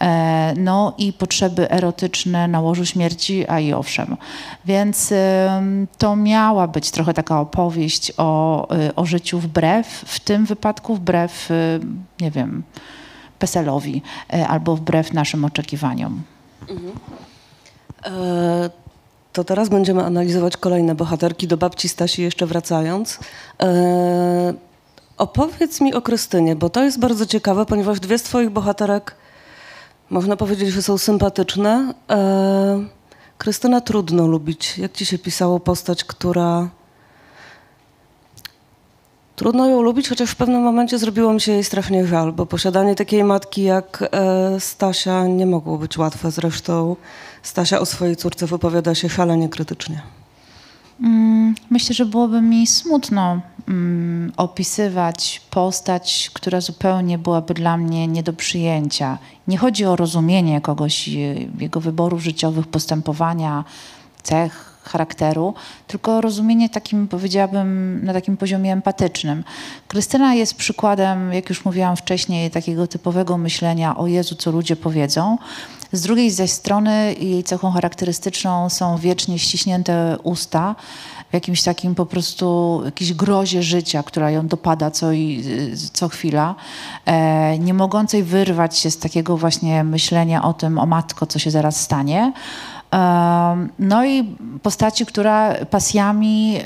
E, 0.00 0.54
no 0.56 0.94
i 0.98 1.12
potrzeby 1.12 1.70
erotyczne 1.70 2.48
na 2.48 2.60
łożu 2.60 2.86
śmierci, 2.86 3.48
a 3.48 3.60
i 3.60 3.72
owszem. 3.72 4.16
Więc 4.64 5.14
to 5.98 6.16
miała 6.16 6.68
być 6.68 6.90
trochę 6.90 7.14
taka 7.14 7.40
opowieść 7.40 8.12
o, 8.16 8.68
y, 8.88 8.94
o 8.94 9.06
życiu 9.06 9.40
wbrew, 9.40 9.86
w 10.06 10.20
tym 10.20 10.46
wypadku 10.46 10.94
wbrew, 10.94 11.50
y, 11.50 11.80
nie 12.20 12.30
wiem, 12.30 12.62
Peselowi 13.38 14.02
albo 14.48 14.76
wbrew 14.76 15.12
naszym 15.12 15.44
oczekiwaniom. 15.44 16.22
Mhm. 16.68 16.92
E, 18.06 18.70
to 19.32 19.44
teraz 19.44 19.68
będziemy 19.68 20.04
analizować 20.04 20.56
kolejne 20.56 20.94
bohaterki, 20.94 21.48
do 21.48 21.56
babci 21.56 21.88
Stasi 21.88 22.22
jeszcze 22.22 22.46
wracając. 22.46 23.18
E, 23.62 24.54
Opowiedz 25.20 25.80
mi 25.80 25.94
o 25.94 26.02
Krystynie, 26.02 26.56
bo 26.56 26.70
to 26.70 26.84
jest 26.84 26.98
bardzo 26.98 27.26
ciekawe, 27.26 27.66
ponieważ 27.66 28.00
dwie 28.00 28.18
z 28.18 28.22
twoich 28.22 28.50
bohaterek, 28.50 29.14
można 30.10 30.36
powiedzieć, 30.36 30.68
że 30.68 30.82
są 30.82 30.98
sympatyczne. 30.98 31.94
E, 32.10 32.84
Krystyna 33.38 33.80
trudno 33.80 34.26
lubić. 34.26 34.78
Jak 34.78 34.92
ci 34.92 35.06
się 35.06 35.18
pisało 35.18 35.60
postać, 35.60 36.04
która... 36.04 36.68
Trudno 39.36 39.68
ją 39.68 39.82
lubić, 39.82 40.08
chociaż 40.08 40.30
w 40.30 40.36
pewnym 40.36 40.62
momencie 40.62 40.98
zrobiło 40.98 41.32
mi 41.32 41.40
się 41.40 41.52
jej 41.52 41.64
strasznie 41.64 42.06
żal, 42.06 42.32
bo 42.32 42.46
posiadanie 42.46 42.94
takiej 42.94 43.24
matki 43.24 43.62
jak 43.62 44.08
e, 44.12 44.60
Stasia 44.60 45.26
nie 45.26 45.46
mogło 45.46 45.78
być 45.78 45.98
łatwe. 45.98 46.30
Zresztą 46.30 46.96
Stasia 47.42 47.80
o 47.80 47.86
swojej 47.86 48.16
córce 48.16 48.46
wypowiada 48.46 48.94
się 48.94 49.08
szalenie 49.08 49.48
krytycznie. 49.48 50.02
Mm, 51.02 51.54
myślę, 51.70 51.94
że 51.94 52.06
byłoby 52.06 52.42
mi 52.42 52.66
smutno 52.66 53.40
mm, 53.68 54.32
opisywać 54.36 55.40
postać, 55.50 56.30
która 56.34 56.60
zupełnie 56.60 57.18
byłaby 57.18 57.54
dla 57.54 57.76
mnie 57.76 58.08
nie 58.08 58.22
do 58.22 58.32
przyjęcia. 58.32 59.18
Nie 59.48 59.58
chodzi 59.58 59.84
o 59.84 59.96
rozumienie 59.96 60.60
kogoś, 60.60 61.08
jego 61.58 61.80
wyborów 61.80 62.22
życiowych, 62.22 62.66
postępowania, 62.66 63.64
cech, 64.22 64.69
charakteru, 64.82 65.54
tylko 65.86 66.20
rozumienie 66.20 66.68
takim, 66.68 67.08
powiedziałabym, 67.08 68.00
na 68.04 68.12
takim 68.12 68.36
poziomie 68.36 68.72
empatycznym. 68.72 69.44
Krystyna 69.88 70.34
jest 70.34 70.54
przykładem, 70.54 71.32
jak 71.32 71.48
już 71.48 71.64
mówiłam 71.64 71.96
wcześniej, 71.96 72.50
takiego 72.50 72.86
typowego 72.86 73.38
myślenia 73.38 73.96
o 73.96 74.06
Jezu, 74.06 74.34
co 74.34 74.50
ludzie 74.50 74.76
powiedzą. 74.76 75.38
Z 75.92 76.00
drugiej 76.00 76.30
zaś 76.30 76.50
strony 76.50 77.14
jej 77.20 77.44
cechą 77.44 77.70
charakterystyczną 77.70 78.68
są 78.68 78.96
wiecznie 78.96 79.38
ściśnięte 79.38 80.16
usta, 80.22 80.74
w 81.30 81.34
jakimś 81.34 81.62
takim 81.62 81.94
po 81.94 82.06
prostu 82.06 82.80
jakiejś 82.84 83.12
grozie 83.12 83.62
życia, 83.62 84.02
która 84.02 84.30
ją 84.30 84.46
dopada 84.46 84.90
co, 84.90 85.12
i, 85.12 85.44
co 85.92 86.08
chwila, 86.08 86.54
e, 87.06 87.58
nie 87.58 87.74
mogącej 87.74 88.22
wyrwać 88.22 88.78
się 88.78 88.90
z 88.90 88.98
takiego 88.98 89.36
właśnie 89.36 89.84
myślenia 89.84 90.42
o 90.42 90.52
tym, 90.52 90.78
o 90.78 90.86
matko, 90.86 91.26
co 91.26 91.38
się 91.38 91.50
zaraz 91.50 91.80
stanie. 91.80 92.32
No 93.78 94.04
i 94.04 94.36
postaci, 94.62 95.06
która 95.06 95.54
pasjami 95.70 96.58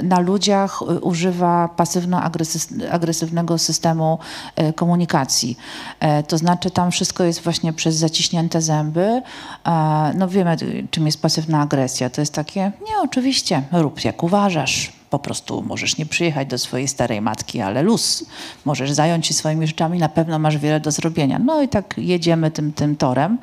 y, 0.00 0.02
na 0.02 0.20
ludziach 0.20 0.82
y, 0.82 0.84
używa 1.00 1.68
pasywno-agresywnego 1.76 3.58
systemu 3.58 4.18
y, 4.60 4.72
komunikacji. 4.72 5.58
E, 6.00 6.22
to 6.22 6.38
znaczy 6.38 6.70
tam 6.70 6.90
wszystko 6.90 7.24
jest 7.24 7.40
właśnie 7.40 7.72
przez 7.72 7.96
zaciśnięte 7.96 8.60
zęby. 8.60 9.22
E, 9.66 10.12
no 10.14 10.28
wiemy, 10.28 10.56
czym 10.90 11.06
jest 11.06 11.22
pasywna 11.22 11.60
agresja. 11.60 12.10
To 12.10 12.20
jest 12.20 12.34
takie, 12.34 12.60
nie, 12.60 13.00
oczywiście, 13.02 13.62
rób 13.72 14.04
jak 14.04 14.22
uważasz 14.22 14.92
po 15.12 15.18
prostu 15.18 15.62
możesz 15.62 15.98
nie 15.98 16.06
przyjechać 16.06 16.48
do 16.48 16.58
swojej 16.58 16.88
starej 16.88 17.20
matki, 17.20 17.60
ale 17.60 17.82
luz. 17.82 18.24
Możesz 18.64 18.92
zająć 18.92 19.26
się 19.26 19.34
swoimi 19.34 19.66
rzeczami, 19.66 19.98
na 19.98 20.08
pewno 20.08 20.38
masz 20.38 20.58
wiele 20.58 20.80
do 20.80 20.90
zrobienia. 20.90 21.38
No 21.38 21.62
i 21.62 21.68
tak 21.68 21.94
jedziemy 21.98 22.50
tym, 22.50 22.72
tym 22.72 22.96
torem. 22.96 23.38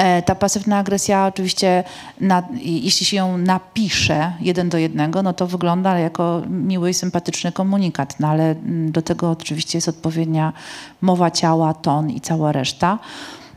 E, 0.00 0.22
ta 0.22 0.34
pasywna 0.34 0.78
agresja 0.78 1.26
oczywiście, 1.26 1.84
na, 2.20 2.42
jeśli 2.62 3.06
się 3.06 3.16
ją 3.16 3.38
napisze 3.38 4.32
jeden 4.40 4.68
do 4.68 4.78
jednego, 4.78 5.22
no 5.22 5.32
to 5.32 5.46
wygląda 5.46 5.98
jako 5.98 6.42
miły 6.48 6.90
i 6.90 6.94
sympatyczny 6.94 7.52
komunikat, 7.52 8.20
no 8.20 8.28
ale 8.28 8.50
mm, 8.50 8.92
do 8.92 9.02
tego 9.02 9.30
oczywiście 9.30 9.78
jest 9.78 9.88
odpowiednia 9.88 10.52
mowa 11.00 11.30
ciała, 11.30 11.74
ton 11.74 12.10
i 12.10 12.20
cała 12.20 12.52
reszta. 12.52 12.98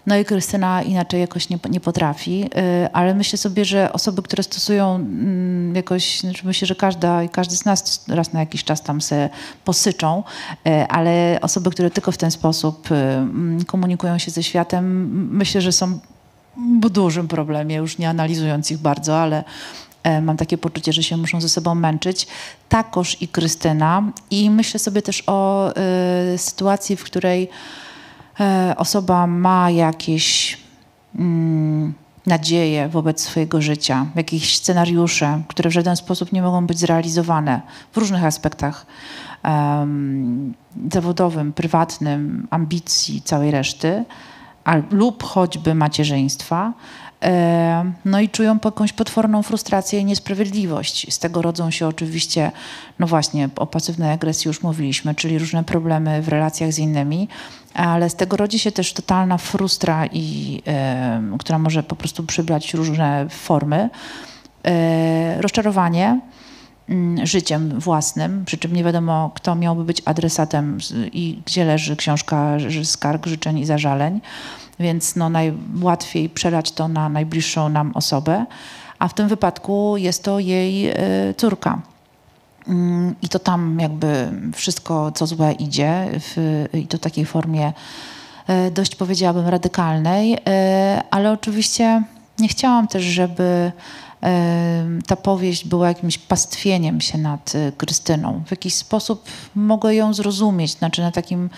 No 0.08 0.18
i 0.18 0.26
Krystyna 0.26 0.82
inaczej 0.82 1.22
jakoś 1.22 1.50
nie, 1.50 1.60
nie 1.70 1.80
potrafi, 1.80 2.44
y, 2.44 2.92
ale 2.94 3.14
myślę 3.16 3.38
sobie, 3.38 3.66
że 3.66 3.94
osoby, 3.94 4.22
które 4.22 4.44
stosują 4.44 4.96
mm, 4.96 5.76
jakoś, 5.76 6.20
znaczy 6.20 6.48
myślę, 6.48 6.68
że 6.68 6.76
każda, 6.76 7.28
każdy 7.28 7.56
z 7.56 7.66
nas 7.66 8.06
raz 8.08 8.34
na 8.34 8.40
jakiś 8.40 8.64
czas 8.64 8.82
tam 8.82 9.02
se 9.02 9.30
posyczą, 9.66 10.24
y, 10.68 10.88
ale 10.88 11.40
osoby, 11.42 11.72
które 11.72 11.92
tylko 11.92 12.12
w 12.12 12.18
ten 12.18 12.32
sposób 12.32 12.92
y, 12.92 12.96
mm, 12.96 13.66
komunikują 13.66 14.18
się 14.18 14.32
ze 14.32 14.44
światem, 14.44 15.10
myślę, 15.32 15.62
że 15.62 15.72
są 15.72 16.00
dużym 16.90 17.28
problemie, 17.28 17.76
już 17.76 17.98
nie 17.98 18.10
analizując 18.10 18.72
ich 18.72 18.78
bardzo, 18.78 19.22
ale 19.22 19.44
e, 20.04 20.22
mam 20.22 20.38
takie 20.38 20.58
poczucie, 20.58 20.94
że 20.94 21.04
się 21.04 21.18
muszą 21.18 21.42
ze 21.42 21.50
sobą 21.50 21.76
męczyć. 21.76 22.28
Takoż 22.70 23.22
i 23.22 23.28
Krystyna. 23.28 24.04
I 24.32 24.50
myślę 24.50 24.80
sobie 24.80 25.02
też 25.02 25.24
o 25.28 25.72
y, 26.34 26.38
sytuacji, 26.38 26.96
w 26.96 27.04
której 27.04 27.50
y, 28.70 28.76
osoba 28.78 29.28
ma 29.28 29.72
jakieś 29.72 30.54
y, 30.54 31.20
nadzieje 32.26 32.90
wobec 32.90 33.22
swojego 33.22 33.62
życia, 33.62 34.06
jakieś 34.16 34.58
scenariusze, 34.58 35.42
które 35.48 35.70
w 35.70 35.74
żaden 35.74 35.96
sposób 35.96 36.32
nie 36.32 36.42
mogą 36.42 36.68
być 36.68 36.80
zrealizowane 36.80 37.62
w 37.92 37.98
różnych 37.98 38.24
aspektach 38.24 38.86
zawodowym, 40.92 41.54
prywatnym, 41.54 42.48
ambicji, 42.52 43.22
całej 43.22 43.52
reszty 43.52 44.06
lub 44.92 45.24
choćby 45.24 45.76
macierzyństwa, 45.76 46.74
E, 47.24 47.92
no 48.06 48.20
i 48.20 48.30
czują 48.30 48.58
jakąś 48.66 48.94
potworną 48.94 49.44
frustrację 49.44 50.00
i 50.00 50.06
niesprawiedliwość. 50.06 51.14
Z 51.14 51.20
tego 51.20 51.42
rodzą 51.42 51.72
się 51.72 51.88
oczywiście, 51.88 52.52
no 53.00 53.08
właśnie, 53.08 53.50
o 53.56 53.68
pasywnej 53.68 54.12
agresji 54.12 54.50
już 54.50 54.64
mówiliśmy, 54.64 55.16
czyli 55.16 55.40
różne 55.40 55.64
problemy 55.64 56.22
w 56.22 56.28
relacjach 56.28 56.74
z 56.74 56.80
innymi, 56.80 57.28
ale 57.74 58.10
z 58.10 58.16
tego 58.16 58.38
rodzi 58.38 58.60
się 58.60 58.72
też 58.72 58.94
totalna 58.94 59.38
frustra, 59.38 60.06
i, 60.06 60.62
która 61.40 61.60
może 61.60 61.84
po 61.84 61.96
prostu 61.96 62.24
przybrać 62.24 62.74
różne 62.74 63.26
formy. 63.30 63.90
rozczarowanie, 65.40 66.06
Mm, 66.06 66.22
życiem 67.24 67.80
własnym, 67.80 68.46
przy 68.46 68.58
czym 68.58 68.74
nie 68.74 68.84
wiadomo, 68.84 69.32
kto 69.36 69.56
miałby 69.56 69.84
być 69.84 70.02
adresatem 70.06 70.78
i 71.14 71.42
gdzie 71.46 71.66
leży 71.66 71.96
książka 71.96 72.58
skarg, 72.84 73.26
życzeń 73.26 73.60
i 73.60 73.66
zażaleń, 73.66 74.22
więc 74.80 75.16
no 75.16 75.30
najłatwiej 75.30 76.30
przelać 76.30 76.72
to 76.72 76.88
na 76.88 77.10
najbliższą 77.10 77.70
nam 77.70 77.92
osobę, 77.94 78.46
a 79.00 79.08
w 79.08 79.14
tym 79.14 79.28
wypadku 79.28 79.98
jest 79.98 80.24
to 80.24 80.40
jej 80.40 80.90
y, 80.90 81.34
córka. 81.38 81.82
Mm, 82.68 83.16
I 83.22 83.30
to 83.30 83.40
tam 83.40 83.80
jakby 83.80 84.32
wszystko, 84.56 85.12
co 85.12 85.28
złe 85.28 85.52
idzie 85.52 86.08
w, 86.20 86.66
i 86.74 86.88
to 86.88 86.98
takiej 86.98 87.26
formie 87.26 87.74
y, 88.68 88.72
dość 88.72 88.96
powiedziałabym 88.96 89.48
radykalnej, 89.48 90.34
y, 90.34 90.40
ale 91.12 91.32
oczywiście 91.32 92.04
nie 92.40 92.48
chciałam 92.48 92.88
też, 92.88 93.04
żeby 93.04 93.72
ta 95.08 95.16
powieść 95.16 95.68
była 95.68 95.88
jakimś 95.88 96.18
pastwieniem 96.18 97.02
się 97.02 97.18
nad 97.18 97.56
y, 97.56 97.72
Krystyną. 97.78 98.44
W 98.46 98.52
jakiś 98.52 98.76
sposób 98.76 99.26
mogę 99.56 99.96
ją 99.96 100.14
zrozumieć, 100.14 100.72
znaczy 100.72 101.02
na 101.02 101.12
takim 101.12 101.50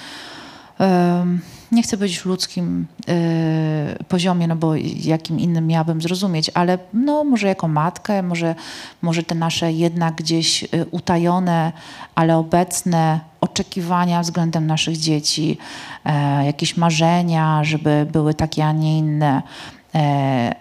nie 1.71 1.83
chcę 1.83 1.97
być 1.97 2.25
ludzkim 2.25 2.87
y, 3.09 4.03
poziomie, 4.03 4.47
no 4.47 4.55
bo 4.55 4.75
jakim 5.03 5.39
innym 5.39 5.67
miałabym 5.67 6.01
zrozumieć, 6.01 6.51
ale 6.53 6.77
no 6.93 7.23
może 7.23 7.47
jako 7.47 7.67
matkę, 7.67 8.23
może, 8.23 8.55
może 9.01 9.23
te 9.23 9.35
nasze 9.35 9.71
jednak 9.71 10.15
gdzieś 10.15 10.63
y, 10.63 10.67
utajone, 10.91 11.71
ale 12.15 12.37
obecne 12.37 13.19
oczekiwania 13.41 14.21
względem 14.21 14.67
naszych 14.67 14.97
dzieci, 14.97 15.57
e, 16.05 16.45
jakieś 16.45 16.77
marzenia, 16.77 17.63
żeby 17.63 18.07
były 18.11 18.33
takie, 18.33 18.65
a 18.65 18.71
nie 18.71 18.97
inne, 18.97 19.41
E, 19.41 19.74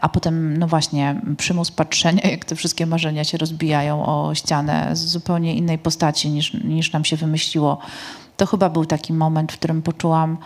a 0.00 0.08
potem, 0.08 0.56
no 0.56 0.66
właśnie, 0.66 1.20
przymus 1.36 1.70
patrzenia, 1.70 2.22
jak 2.30 2.44
te 2.44 2.56
wszystkie 2.56 2.86
marzenia 2.86 3.24
się 3.24 3.38
rozbijają 3.38 4.06
o 4.06 4.34
ścianę 4.34 4.90
z 4.92 5.04
zupełnie 5.04 5.54
innej 5.54 5.78
postaci 5.78 6.30
niż, 6.30 6.54
niż 6.54 6.92
nam 6.92 7.04
się 7.04 7.16
wymyśliło. 7.16 7.78
To 8.36 8.46
chyba 8.46 8.68
był 8.68 8.86
taki 8.86 9.12
moment, 9.12 9.52
w 9.52 9.58
którym 9.58 9.82
poczułam, 9.82 10.38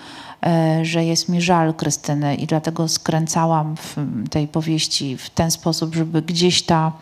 e, 0.46 0.84
że 0.84 1.04
jest 1.04 1.28
mi 1.28 1.42
żal 1.42 1.74
Krystyny 1.74 2.34
i 2.34 2.46
dlatego 2.46 2.88
skręcałam 2.88 3.76
w 3.76 3.96
tej 4.30 4.48
powieści 4.48 5.16
w 5.16 5.30
ten 5.30 5.50
sposób, 5.50 5.94
żeby 5.94 6.22
gdzieś 6.22 6.62
ta 6.62 6.92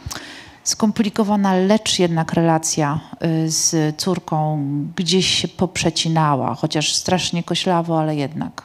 skomplikowana, 0.64 1.54
lecz 1.54 1.98
jednak 1.98 2.32
relacja 2.32 3.00
e, 3.20 3.48
z 3.48 3.96
córką 3.96 4.64
gdzieś 4.96 5.26
się 5.26 5.48
poprzecinała, 5.48 6.54
chociaż 6.54 6.94
strasznie 6.94 7.42
koślawo, 7.42 8.00
ale 8.00 8.16
jednak. 8.16 8.62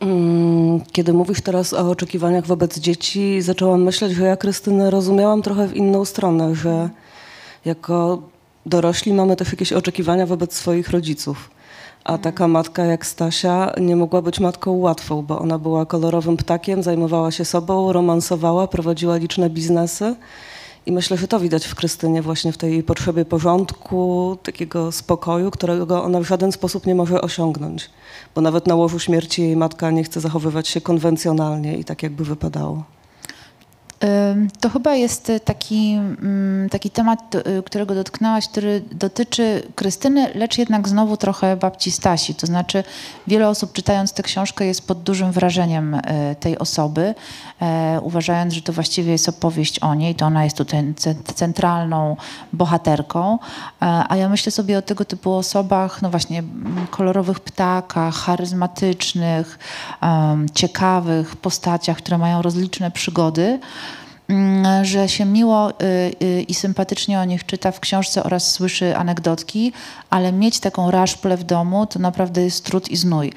Mm, 0.00 0.80
kiedy 0.92 1.12
mówisz 1.12 1.40
teraz 1.40 1.72
o 1.72 1.90
oczekiwaniach 1.90 2.46
wobec 2.46 2.78
dzieci, 2.78 3.42
zaczęłam 3.42 3.82
myśleć, 3.82 4.12
że 4.12 4.24
ja 4.24 4.36
Krystynę 4.36 4.90
rozumiałam 4.90 5.42
trochę 5.42 5.68
w 5.68 5.76
inną 5.76 6.04
stronę, 6.04 6.54
że 6.54 6.90
jako 7.64 8.22
dorośli 8.66 9.12
mamy 9.12 9.36
też 9.36 9.50
jakieś 9.52 9.72
oczekiwania 9.72 10.26
wobec 10.26 10.54
swoich 10.54 10.90
rodziców. 10.90 11.50
A 12.04 12.12
mhm. 12.12 12.22
taka 12.22 12.48
matka 12.48 12.84
jak 12.84 13.06
Stasia 13.06 13.72
nie 13.80 13.96
mogła 13.96 14.22
być 14.22 14.40
matką 14.40 14.72
łatwą, 14.72 15.22
bo 15.22 15.38
ona 15.38 15.58
była 15.58 15.86
kolorowym 15.86 16.36
ptakiem, 16.36 16.82
zajmowała 16.82 17.30
się 17.30 17.44
sobą, 17.44 17.92
romansowała, 17.92 18.68
prowadziła 18.68 19.16
liczne 19.16 19.50
biznesy. 19.50 20.14
I 20.86 20.92
myślę, 20.92 21.16
że 21.16 21.28
to 21.28 21.40
widać 21.40 21.66
w 21.66 21.74
Krystynie 21.74 22.22
właśnie 22.22 22.52
w 22.52 22.56
tej 22.56 22.82
potrzebie 22.82 23.24
porządku, 23.24 24.38
takiego 24.42 24.92
spokoju, 24.92 25.50
którego 25.50 26.04
ona 26.04 26.20
w 26.20 26.24
żaden 26.24 26.52
sposób 26.52 26.86
nie 26.86 26.94
może 26.94 27.20
osiągnąć. 27.20 27.90
Bo 28.34 28.40
nawet 28.40 28.66
na 28.66 28.74
łożu 28.74 28.98
śmierci 28.98 29.42
jej 29.42 29.56
matka 29.56 29.90
nie 29.90 30.04
chce 30.04 30.20
zachowywać 30.20 30.68
się 30.68 30.80
konwencjonalnie 30.80 31.78
i 31.78 31.84
tak, 31.84 32.02
jakby 32.02 32.24
wypadało. 32.24 32.84
To 34.60 34.70
chyba 34.70 34.94
jest 34.94 35.32
taki, 35.44 35.92
mm, 35.92 36.68
taki 36.70 36.90
temat, 36.90 37.34
y, 37.34 37.62
którego 37.62 37.94
dotknęłaś, 37.94 38.48
który 38.48 38.82
dotyczy 38.92 39.62
Krystyny, 39.74 40.30
lecz 40.34 40.58
jednak 40.58 40.88
znowu 40.88 41.16
trochę 41.16 41.56
babci 41.56 41.90
Stasi. 41.90 42.34
To 42.34 42.46
znaczy, 42.46 42.84
wiele 43.26 43.48
osób 43.48 43.72
czytając 43.72 44.12
tę 44.12 44.22
książkę 44.22 44.66
jest 44.66 44.86
pod 44.86 45.02
dużym 45.02 45.32
wrażeniem 45.32 45.94
y, 45.94 46.00
tej 46.40 46.58
osoby, 46.58 47.14
e, 47.62 48.00
uważając, 48.02 48.54
że 48.54 48.62
to 48.62 48.72
właściwie 48.72 49.12
jest 49.12 49.28
opowieść 49.28 49.78
o 49.78 49.94
niej, 49.94 50.14
to 50.14 50.26
ona 50.26 50.44
jest 50.44 50.56
tutaj 50.56 50.94
centralną 51.34 52.16
bohaterką. 52.52 53.38
E, 53.82 54.04
a 54.08 54.16
ja 54.16 54.28
myślę 54.28 54.52
sobie 54.52 54.78
o 54.78 54.82
tego 54.82 55.04
typu 55.04 55.32
osobach, 55.32 56.02
no 56.02 56.10
właśnie, 56.10 56.42
kolorowych 56.90 57.40
ptakach, 57.40 58.14
charyzmatycznych, 58.14 59.58
ciekawych 60.54 61.36
postaciach, 61.36 61.96
które 61.96 62.18
mają 62.18 62.42
rozliczne 62.42 62.90
przygody. 62.90 63.60
Mm, 64.28 64.84
że 64.84 65.08
się 65.08 65.24
miło 65.24 65.70
y, 65.70 65.74
y, 66.22 66.42
i 66.42 66.54
sympatycznie 66.54 67.20
o 67.20 67.24
nich 67.24 67.46
czyta 67.46 67.72
w 67.72 67.80
książce 67.80 68.24
oraz 68.24 68.52
słyszy 68.52 68.96
anegdotki, 68.96 69.72
ale 70.10 70.32
mieć 70.32 70.60
taką 70.60 70.90
raszplę 70.90 71.36
w 71.36 71.44
domu 71.44 71.86
to 71.86 71.98
naprawdę 71.98 72.42
jest 72.42 72.64
trud 72.64 72.88
i 72.88 72.96
znój. 72.96 73.32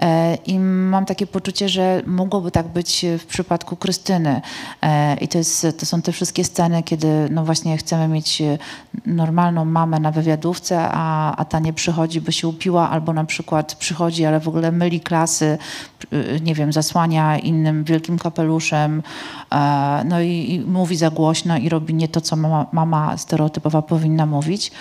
E, 0.00 0.34
I 0.34 0.58
mam 0.58 1.06
takie 1.06 1.26
poczucie, 1.26 1.68
że 1.68 2.02
mogłoby 2.06 2.50
tak 2.50 2.68
być 2.68 3.06
w 3.18 3.26
przypadku 3.26 3.76
Krystyny. 3.76 4.40
E, 4.82 5.16
I 5.16 5.28
to, 5.28 5.38
jest, 5.38 5.66
to 5.78 5.86
są 5.86 6.02
te 6.02 6.12
wszystkie 6.12 6.44
sceny, 6.44 6.82
kiedy 6.82 7.28
no 7.30 7.44
właśnie 7.44 7.76
chcemy 7.76 8.08
mieć 8.08 8.42
normalną 9.06 9.64
mamę 9.64 10.00
na 10.00 10.10
wywiadówce, 10.10 10.88
a, 10.92 11.36
a 11.36 11.44
ta 11.44 11.58
nie 11.58 11.72
przychodzi, 11.72 12.20
by 12.20 12.32
się 12.32 12.48
upiła, 12.48 12.90
albo 12.90 13.12
na 13.12 13.24
przykład 13.24 13.74
przychodzi, 13.74 14.24
ale 14.24 14.40
w 14.40 14.48
ogóle 14.48 14.72
myli 14.72 15.00
klasy, 15.00 15.58
y, 16.12 16.40
nie 16.42 16.54
wiem, 16.54 16.72
zasłania 16.72 17.38
innym 17.38 17.84
wielkim 17.84 18.18
kapeluszem, 18.18 19.02
e, 19.52 20.02
no 20.04 20.20
i 20.20 20.33
i, 20.34 20.60
mówi 20.60 20.96
za 20.96 21.10
głośno 21.10 21.58
i 21.58 21.68
robi 21.68 21.94
nie 21.94 22.08
to, 22.08 22.20
co 22.20 22.36
mama, 22.36 22.66
mama 22.72 23.18
stereotypowa 23.18 23.82
powinna 23.82 24.26
mówić. 24.26 24.72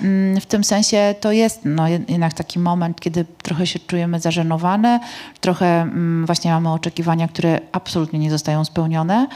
Mm, 0.00 0.40
w 0.40 0.46
tym 0.46 0.64
sensie 0.64 1.14
to 1.20 1.32
jest 1.32 1.60
no, 1.64 1.88
jednak 1.88 2.34
taki 2.34 2.58
moment, 2.58 3.00
kiedy 3.00 3.24
trochę 3.42 3.66
się 3.66 3.78
czujemy 3.78 4.20
zażenowane, 4.20 5.00
trochę 5.40 5.82
mm, 5.82 6.26
właśnie 6.26 6.50
mamy 6.50 6.72
oczekiwania, 6.72 7.28
które 7.28 7.60
absolutnie 7.72 8.18
nie 8.18 8.30
zostają 8.30 8.64
spełnione, 8.64 9.26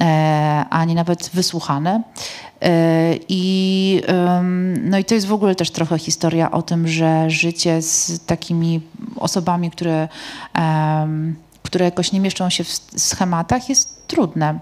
e, 0.00 0.64
ani 0.70 0.94
nawet 0.94 1.30
wysłuchane. 1.34 2.02
E, 2.62 3.14
I, 3.28 4.02
no 4.82 4.98
i 4.98 5.04
to 5.04 5.14
jest 5.14 5.26
w 5.26 5.32
ogóle 5.32 5.54
też 5.54 5.70
trochę 5.70 5.98
historia 5.98 6.50
o 6.50 6.62
tym, 6.62 6.88
że 6.88 7.30
życie 7.30 7.82
z 7.82 8.24
takimi 8.26 8.80
osobami, 9.16 9.70
które, 9.70 10.08
które 11.62 11.84
jakoś 11.84 12.12
nie 12.12 12.20
mieszczą 12.20 12.50
się 12.50 12.64
w 12.64 12.68
schematach, 12.96 13.68
jest 13.68 14.06
trudne. 14.06 14.58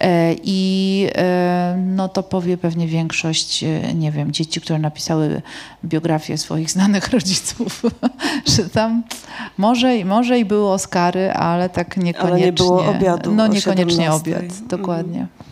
E, 0.00 0.34
I 0.42 1.10
e, 1.14 1.76
no 1.86 2.08
to 2.08 2.22
powie 2.22 2.56
pewnie 2.56 2.86
większość, 2.86 3.64
e, 3.64 3.94
nie 3.94 4.12
wiem, 4.12 4.32
dzieci, 4.32 4.60
które 4.60 4.78
napisały 4.78 5.42
biografię 5.84 6.38
swoich 6.38 6.70
znanych 6.70 7.08
rodziców, 7.14 7.82
że 8.56 8.68
tam 8.70 9.02
może, 9.58 10.04
może 10.04 10.38
i 10.38 10.44
były 10.44 10.70
Oscary, 10.70 11.32
ale 11.32 11.68
tak 11.68 11.96
niekoniecznie. 11.96 12.30
Ale 12.30 12.40
nie 12.40 12.52
było 12.52 12.84
obiadu. 12.84 13.34
No 13.34 13.46
niekoniecznie 13.46 14.12
obiad, 14.12 14.44
dokładnie. 14.68 15.20
Mhm. 15.20 15.48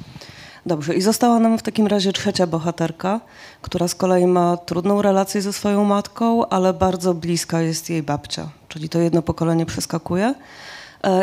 Dobrze, 0.66 0.94
i 0.94 1.02
została 1.02 1.38
nam 1.38 1.58
w 1.58 1.62
takim 1.62 1.86
razie 1.86 2.12
trzecia 2.12 2.46
bohaterka, 2.46 3.20
która 3.62 3.88
z 3.88 3.94
kolei 3.94 4.26
ma 4.26 4.56
trudną 4.56 5.02
relację 5.02 5.42
ze 5.42 5.52
swoją 5.52 5.84
matką, 5.84 6.48
ale 6.48 6.74
bardzo 6.74 7.14
bliska 7.14 7.60
jest 7.60 7.90
jej 7.90 8.02
babcia, 8.02 8.48
czyli 8.68 8.88
to 8.88 8.98
jedno 8.98 9.22
pokolenie 9.22 9.66
przeskakuje. 9.66 10.34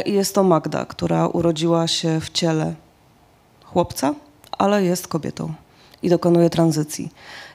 I 0.06 0.14
jest 0.14 0.36
to 0.36 0.44
Magda, 0.44 0.86
która 0.86 1.28
urodziła 1.28 1.88
się 1.88 2.20
w 2.20 2.30
ciele 2.30 2.74
chłopca, 3.74 4.14
ale 4.58 4.84
jest 4.84 5.08
kobietą 5.08 5.54
i 6.04 6.10
dokonuje 6.10 6.50
tranzycji. 6.50 7.10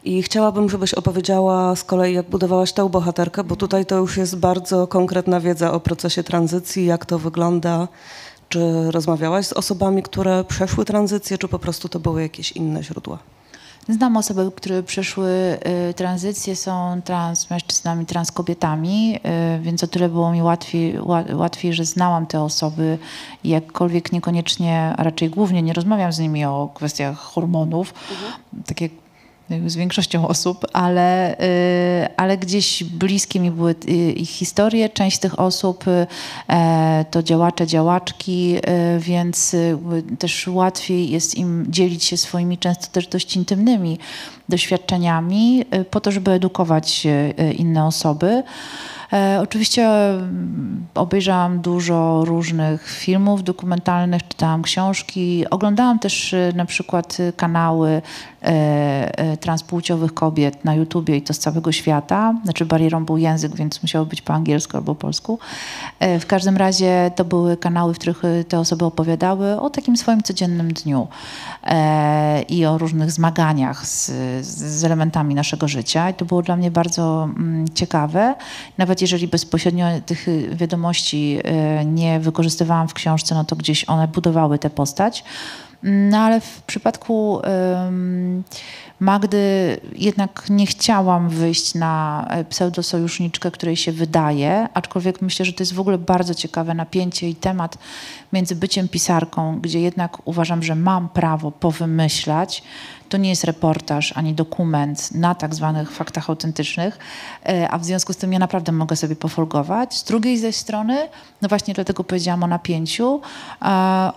I 0.04 0.22
chciałabym, 0.22 0.70
żebyś 0.70 0.94
opowiedziała 0.94 1.76
z 1.76 1.84
kolei, 1.84 2.14
jak 2.14 2.30
budowałaś 2.30 2.72
tę 2.72 2.88
bohaterkę, 2.88 3.44
bo 3.44 3.56
tutaj 3.56 3.86
to 3.86 3.96
już 3.96 4.16
jest 4.16 4.36
bardzo 4.36 4.86
konkretna 4.86 5.40
wiedza 5.40 5.72
o 5.72 5.80
procesie 5.80 6.22
tranzycji, 6.22 6.86
jak 6.86 7.06
to 7.06 7.18
wygląda. 7.18 7.88
Czy 8.48 8.90
rozmawiałaś 8.90 9.46
z 9.46 9.52
osobami, 9.52 10.02
które 10.02 10.44
przeszły 10.44 10.84
tranzycję, 10.84 11.38
czy 11.38 11.48
po 11.48 11.58
prostu 11.58 11.88
to 11.88 11.98
były 12.00 12.22
jakieś 12.22 12.52
inne 12.52 12.82
źródła? 12.82 13.18
Znam 13.88 14.16
osoby, 14.16 14.50
które 14.56 14.82
przeszły 14.82 15.58
y, 15.90 15.94
tranzycję, 15.94 16.56
są 16.56 17.00
trans 17.04 17.50
mężczyznami, 17.50 18.06
trans 18.06 18.32
kobietami, 18.32 19.16
y, 19.56 19.60
więc 19.60 19.84
o 19.84 19.86
tyle 19.86 20.08
było 20.08 20.32
mi 20.32 20.42
łatwiej, 20.42 20.98
łatwiej, 21.34 21.72
że 21.72 21.84
znałam 21.84 22.26
te 22.26 22.42
osoby 22.42 22.98
i 23.44 23.48
jakkolwiek 23.48 24.12
niekoniecznie, 24.12 24.94
a 24.96 25.02
raczej 25.02 25.30
głównie 25.30 25.62
nie 25.62 25.72
rozmawiam 25.72 26.12
z 26.12 26.18
nimi 26.18 26.44
o 26.44 26.70
kwestiach 26.74 27.16
hormonów, 27.16 27.94
mhm. 28.10 28.32
tak 28.66 28.80
jak 28.80 28.90
z 29.66 29.76
większością 29.76 30.28
osób, 30.28 30.66
ale, 30.72 31.36
ale 32.16 32.38
gdzieś 32.38 32.84
bliskie 32.84 33.40
mi 33.40 33.50
były 33.50 33.74
ich 34.16 34.28
historie. 34.28 34.88
Część 34.88 35.18
tych 35.18 35.40
osób 35.40 35.84
to 37.10 37.22
działacze, 37.22 37.66
działaczki, 37.66 38.56
więc 38.98 39.56
też 40.18 40.48
łatwiej 40.48 41.10
jest 41.10 41.34
im 41.34 41.64
dzielić 41.68 42.04
się 42.04 42.16
swoimi 42.16 42.58
często 42.58 42.86
też 42.92 43.06
dość 43.06 43.36
intymnymi 43.36 43.98
doświadczeniami 44.48 45.64
po 45.90 46.00
to, 46.00 46.12
żeby 46.12 46.30
edukować 46.30 47.06
inne 47.56 47.86
osoby. 47.86 48.42
E, 49.12 49.40
oczywiście 49.42 49.86
mm, 49.88 50.86
obejrzałam 50.94 51.60
dużo 51.60 52.24
różnych 52.24 52.88
filmów 52.88 53.44
dokumentalnych, 53.44 54.28
czytałam 54.28 54.62
książki, 54.62 55.44
oglądałam 55.50 55.98
też 55.98 56.34
na 56.54 56.64
przykład 56.64 57.18
kanały 57.36 58.02
transpłciowych 59.40 60.14
kobiet 60.14 60.64
na 60.64 60.74
YouTubie 60.74 61.16
i 61.16 61.22
to 61.22 61.34
z 61.34 61.38
całego 61.38 61.72
świata. 61.72 62.34
Znaczy 62.44 62.66
barierą 62.66 63.04
był 63.04 63.18
język, 63.18 63.56
więc 63.56 63.82
musiało 63.82 64.06
być 64.06 64.22
po 64.22 64.34
angielsku 64.34 64.76
albo 64.76 64.94
polsku. 64.94 65.38
W 66.00 66.26
każdym 66.26 66.56
razie 66.56 67.10
to 67.16 67.24
były 67.24 67.56
kanały, 67.56 67.94
w 67.94 67.98
których 67.98 68.22
te 68.48 68.58
osoby 68.58 68.84
opowiadały 68.84 69.60
o 69.60 69.70
takim 69.70 69.96
swoim 69.96 70.22
codziennym 70.22 70.72
dniu 70.72 71.08
i 72.48 72.66
o 72.66 72.78
różnych 72.78 73.12
zmaganiach 73.12 73.86
z, 73.86 74.10
z 74.46 74.84
elementami 74.84 75.34
naszego 75.34 75.68
życia. 75.68 76.10
I 76.10 76.14
to 76.14 76.24
było 76.24 76.42
dla 76.42 76.56
mnie 76.56 76.70
bardzo 76.70 77.24
mm, 77.24 77.68
ciekawe. 77.74 78.34
Nawet 78.78 79.00
jeżeli 79.00 79.28
bezpośrednio 79.28 79.86
tych 80.06 80.26
wiadomości 80.56 81.38
e, 81.44 81.84
nie 81.84 82.20
wykorzystywałam 82.20 82.88
w 82.88 82.94
książce, 82.94 83.34
no 83.34 83.44
to 83.44 83.56
gdzieś 83.56 83.84
one 83.88 84.08
budowały 84.08 84.58
tę 84.58 84.70
postać. 84.70 85.24
No 85.82 86.18
ale 86.18 86.40
w 86.40 86.62
przypadku 86.62 87.42
Magdy 89.00 89.80
jednak 89.94 90.44
nie 90.50 90.66
chciałam 90.66 91.28
wyjść 91.28 91.74
na 91.74 92.26
e, 92.30 92.44
pseudosojuszniczkę, 92.44 93.50
której 93.50 93.76
się 93.76 93.92
wydaje, 93.92 94.68
aczkolwiek 94.74 95.22
myślę, 95.22 95.44
że 95.44 95.52
to 95.52 95.62
jest 95.62 95.74
w 95.74 95.80
ogóle 95.80 95.98
bardzo 95.98 96.34
ciekawe 96.34 96.74
napięcie 96.74 97.28
i 97.28 97.34
temat 97.34 97.78
między 98.32 98.56
byciem 98.56 98.88
pisarką, 98.88 99.60
gdzie 99.60 99.80
jednak 99.80 100.18
uważam, 100.24 100.62
że 100.62 100.74
mam 100.74 101.08
prawo 101.08 101.50
powymyślać, 101.50 102.62
to 103.08 103.16
nie 103.16 103.30
jest 103.30 103.44
reportaż 103.44 104.12
ani 104.16 104.34
dokument 104.34 105.12
na 105.14 105.34
tak 105.34 105.54
zwanych 105.54 105.92
faktach 105.92 106.30
autentycznych, 106.30 106.98
e, 107.46 107.70
a 107.70 107.78
w 107.78 107.84
związku 107.84 108.12
z 108.12 108.16
tym 108.16 108.32
ja 108.32 108.38
naprawdę 108.38 108.72
mogę 108.72 108.96
sobie 108.96 109.16
pofolgować. 109.16 109.94
Z 109.94 110.04
drugiej 110.04 110.38
ze 110.38 110.52
strony, 110.52 111.08
no 111.42 111.48
właśnie 111.48 111.74
dlatego 111.74 112.04
powiedziałam 112.04 112.42
o 112.42 112.46
napięciu, 112.46 113.20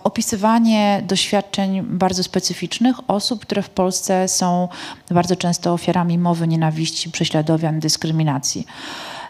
opisywanie 0.04 1.02
doświadczeń 1.06 1.82
bardzo 1.82 2.22
specyficznych 2.22 3.10
osób, 3.10 3.40
które 3.40 3.62
w 3.62 3.70
Polsce 3.70 4.28
są 4.28 4.68
bardzo 5.10 5.36
często 5.36 5.72
ofiarami 5.72 6.18
mowy 6.18 6.48
nienawiści, 6.48 7.10
prześladowań, 7.10 7.80
dyskryminacji. 7.80 8.66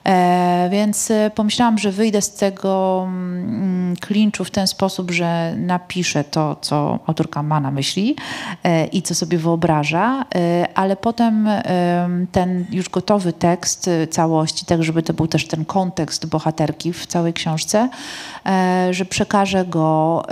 E, 0.04 0.68
więc 0.70 1.10
e, 1.10 1.30
pomyślałam, 1.34 1.78
że 1.78 1.92
wyjdę 1.92 2.22
z 2.22 2.34
tego 2.34 3.02
mm, 3.08 3.96
klinczu 3.96 4.44
w 4.44 4.50
ten 4.50 4.66
sposób, 4.66 5.10
że 5.10 5.54
napiszę 5.56 6.24
to, 6.24 6.56
co 6.60 6.98
autorka 7.06 7.42
ma 7.42 7.60
na 7.60 7.70
myśli 7.70 8.16
e, 8.64 8.86
i 8.86 9.02
co 9.02 9.14
sobie 9.14 9.38
wyobraża, 9.38 10.24
ale 10.74 10.96
potem 10.96 11.48
ten 12.32 12.66
już 12.70 12.88
gotowy 12.88 13.32
tekst 13.32 13.90
całości, 14.10 14.66
tak 14.66 14.84
żeby 14.84 15.02
to 15.02 15.12
był 15.12 15.26
też 15.26 15.46
ten 15.46 15.64
kontekst 15.64 16.26
bohaterki 16.26 16.92
w 16.92 17.06
całej 17.06 17.32
książce, 17.32 17.88
że 18.90 19.04
przekażę 19.04 19.64
go 19.64 20.22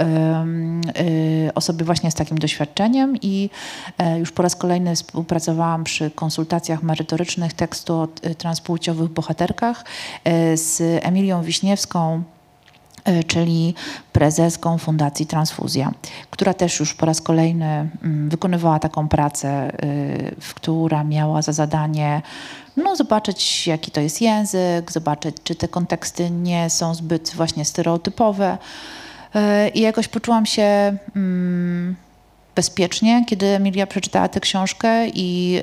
osobie 1.55 1.85
właśnie 1.85 2.11
z 2.11 2.15
takim 2.15 2.39
doświadczeniem 2.39 3.17
i 3.23 3.51
już 4.19 4.33
po 4.33 4.43
raz 4.43 4.57
kolejny 4.57 4.97
współpracowałam 4.97 5.85
przy 5.85 6.11
konsultacjach 6.11 6.83
merytorycznych 6.83 7.53
tekstu 7.53 7.95
o 7.95 8.09
transpłciowych 8.39 9.11
bohaterkach, 9.11 9.60
E, 10.25 10.57
z 10.57 10.83
Emilią 11.05 11.43
Wiśniewską, 11.43 12.23
e, 13.05 13.25
czyli 13.25 13.75
prezeską 14.13 14.79
Fundacji 14.79 15.27
Transfuzja, 15.27 15.93
która 16.31 16.55
też 16.55 16.81
już 16.81 16.95
po 16.95 17.07
raz 17.07 17.21
kolejny 17.21 17.89
mm, 18.03 18.29
wykonywała 18.29 18.79
taką 18.79 19.09
pracę, 19.09 19.49
e, 19.49 19.73
która 20.55 21.05
miała 21.05 21.43
za 21.43 21.53
zadanie 21.53 22.23
no, 22.77 22.97
zobaczyć, 22.97 23.67
jaki 23.67 23.91
to 23.91 24.01
jest 24.01 24.21
język, 24.21 24.93
zobaczyć, 24.93 25.37
czy 25.45 25.55
te 25.55 25.69
konteksty 25.69 26.31
nie 26.31 26.71
są 26.71 26.95
zbyt 26.95 27.33
właśnie 27.37 27.65
stereotypowe. 27.65 28.59
I 29.75 29.81
jakoś 29.81 30.09
poczułam 30.09 30.47
się. 30.47 30.97
Hmm, 31.15 31.97
bezpiecznie, 32.61 33.25
kiedy 33.27 33.47
Emilia 33.47 33.87
przeczytała 33.87 34.29
tę 34.29 34.41
książkę 34.41 35.09
i 35.09 35.61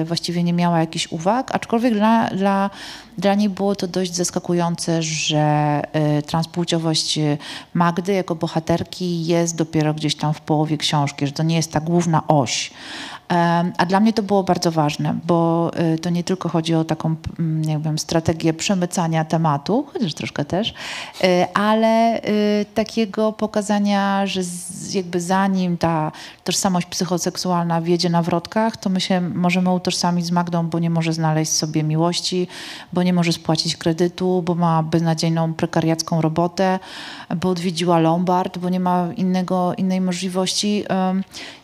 y, 0.00 0.04
właściwie 0.04 0.42
nie 0.42 0.52
miała 0.52 0.80
jakichś 0.80 1.06
uwag, 1.12 1.54
aczkolwiek 1.54 1.94
dla, 1.94 2.30
dla, 2.30 2.70
dla 3.18 3.34
niej 3.34 3.48
było 3.48 3.76
to 3.76 3.86
dość 3.86 4.14
zaskakujące, 4.14 5.02
że 5.02 5.82
y, 6.18 6.22
transpłciowość 6.22 7.18
Magdy 7.74 8.12
jako 8.12 8.34
bohaterki 8.34 9.26
jest 9.26 9.56
dopiero 9.56 9.94
gdzieś 9.94 10.14
tam 10.14 10.34
w 10.34 10.40
połowie 10.40 10.76
książki, 10.76 11.26
że 11.26 11.32
to 11.32 11.42
nie 11.42 11.56
jest 11.56 11.72
ta 11.72 11.80
główna 11.80 12.26
oś, 12.28 12.70
a 13.78 13.86
dla 13.86 14.00
mnie 14.00 14.12
to 14.12 14.22
było 14.22 14.42
bardzo 14.42 14.70
ważne, 14.70 15.18
bo 15.26 15.70
y, 15.94 15.98
to 15.98 16.10
nie 16.10 16.24
tylko 16.24 16.48
chodzi 16.48 16.74
o 16.74 16.84
taką, 16.84 17.14
mm, 17.38 17.62
nie 17.62 17.78
wiem, 17.78 17.98
strategię 17.98 18.52
przemycania 18.52 19.24
tematu, 19.24 19.86
chociaż 19.92 20.14
troszkę 20.14 20.44
też, 20.44 20.68
y, 20.70 20.74
ale 21.54 22.22
y, 22.22 22.66
takiego 22.74 23.32
pokazania, 23.32 24.26
że 24.26 24.40
jakby 24.94 25.20
zanim 25.20 25.76
ta 25.76 26.12
tożsamość 26.44 26.86
psychoseksualna 26.86 27.80
wjedzie 27.80 28.10
na 28.10 28.22
wrotkach, 28.22 28.76
to 28.76 28.90
my 28.90 29.00
się 29.00 29.20
możemy 29.20 29.70
utożsamić 29.70 30.26
z 30.26 30.30
Magdą, 30.30 30.66
bo 30.66 30.78
nie 30.78 30.90
może 30.90 31.12
znaleźć 31.12 31.52
sobie 31.52 31.82
miłości, 31.82 32.48
bo 32.92 33.02
nie 33.02 33.12
może 33.12 33.32
spłacić 33.32 33.76
kredytu, 33.76 34.42
bo 34.42 34.54
ma 34.54 34.82
beznadziejną 34.82 35.54
prekariacką 35.54 36.20
robotę, 36.20 36.78
bo 37.36 37.48
odwiedziła 37.48 37.98
Lombard, 37.98 38.58
bo 38.58 38.68
nie 38.68 38.80
ma 38.80 39.08
innego, 39.16 39.74
innej 39.74 40.00
możliwości, 40.00 40.84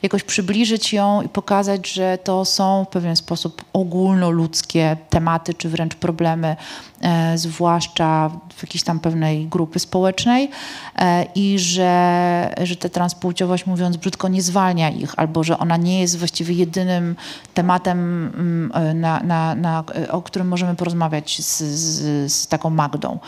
jakoś 0.02 0.22
przybliżyć 0.22 0.92
ją 0.92 1.22
i 1.22 1.29
pokazać, 1.29 1.56
pokazać, 1.57 1.92
że 1.92 2.19
to 2.25 2.45
są 2.45 2.85
w 2.85 2.88
pewien 2.88 3.16
sposób 3.16 3.64
ogólnoludzkie 3.73 4.97
tematy, 5.11 5.55
czy 5.55 5.69
wręcz 5.69 5.95
problemy, 5.95 6.57
e, 7.01 7.38
zwłaszcza 7.38 8.31
w 8.57 8.62
jakiejś 8.62 8.85
tam 8.85 9.01
pewnej 9.01 9.47
grupy 9.47 9.79
społecznej 9.79 10.51
e, 10.99 11.27
i 11.35 11.59
że, 11.59 12.55
że 12.62 12.77
ta 12.77 12.88
transpłciowość, 12.88 13.66
mówiąc 13.66 13.97
brzydko, 13.97 14.29
nie 14.29 14.42
zwalnia 14.42 14.90
ich, 14.90 15.14
albo 15.16 15.45
że 15.45 15.59
ona 15.59 15.77
nie 15.77 16.01
jest 16.01 16.19
właściwie 16.19 16.55
jedynym 16.55 17.16
tematem, 17.55 17.99
mm, 17.99 18.71
e, 18.75 18.95
na, 18.95 19.21
na, 19.21 19.55
na, 19.55 19.85
o 20.11 20.23
którym 20.23 20.49
możemy 20.49 20.75
porozmawiać 20.75 21.45
z, 21.45 21.62
z, 21.62 22.33
z 22.33 22.47
taką 22.47 22.71
Magdą. 22.71 23.19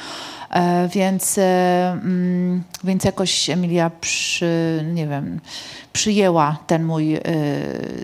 E, 0.51 0.89
więc, 0.89 1.39
e, 1.39 1.43
mm, 1.93 2.63
więc 2.85 3.05
jakoś 3.05 3.51
Emilia 3.51 3.91
przy, 4.01 4.85
nie 4.95 5.07
wiem, 5.07 5.41
przyjęła 5.93 6.57
ten 6.67 6.85
mój 6.85 7.15
e, 7.15 7.21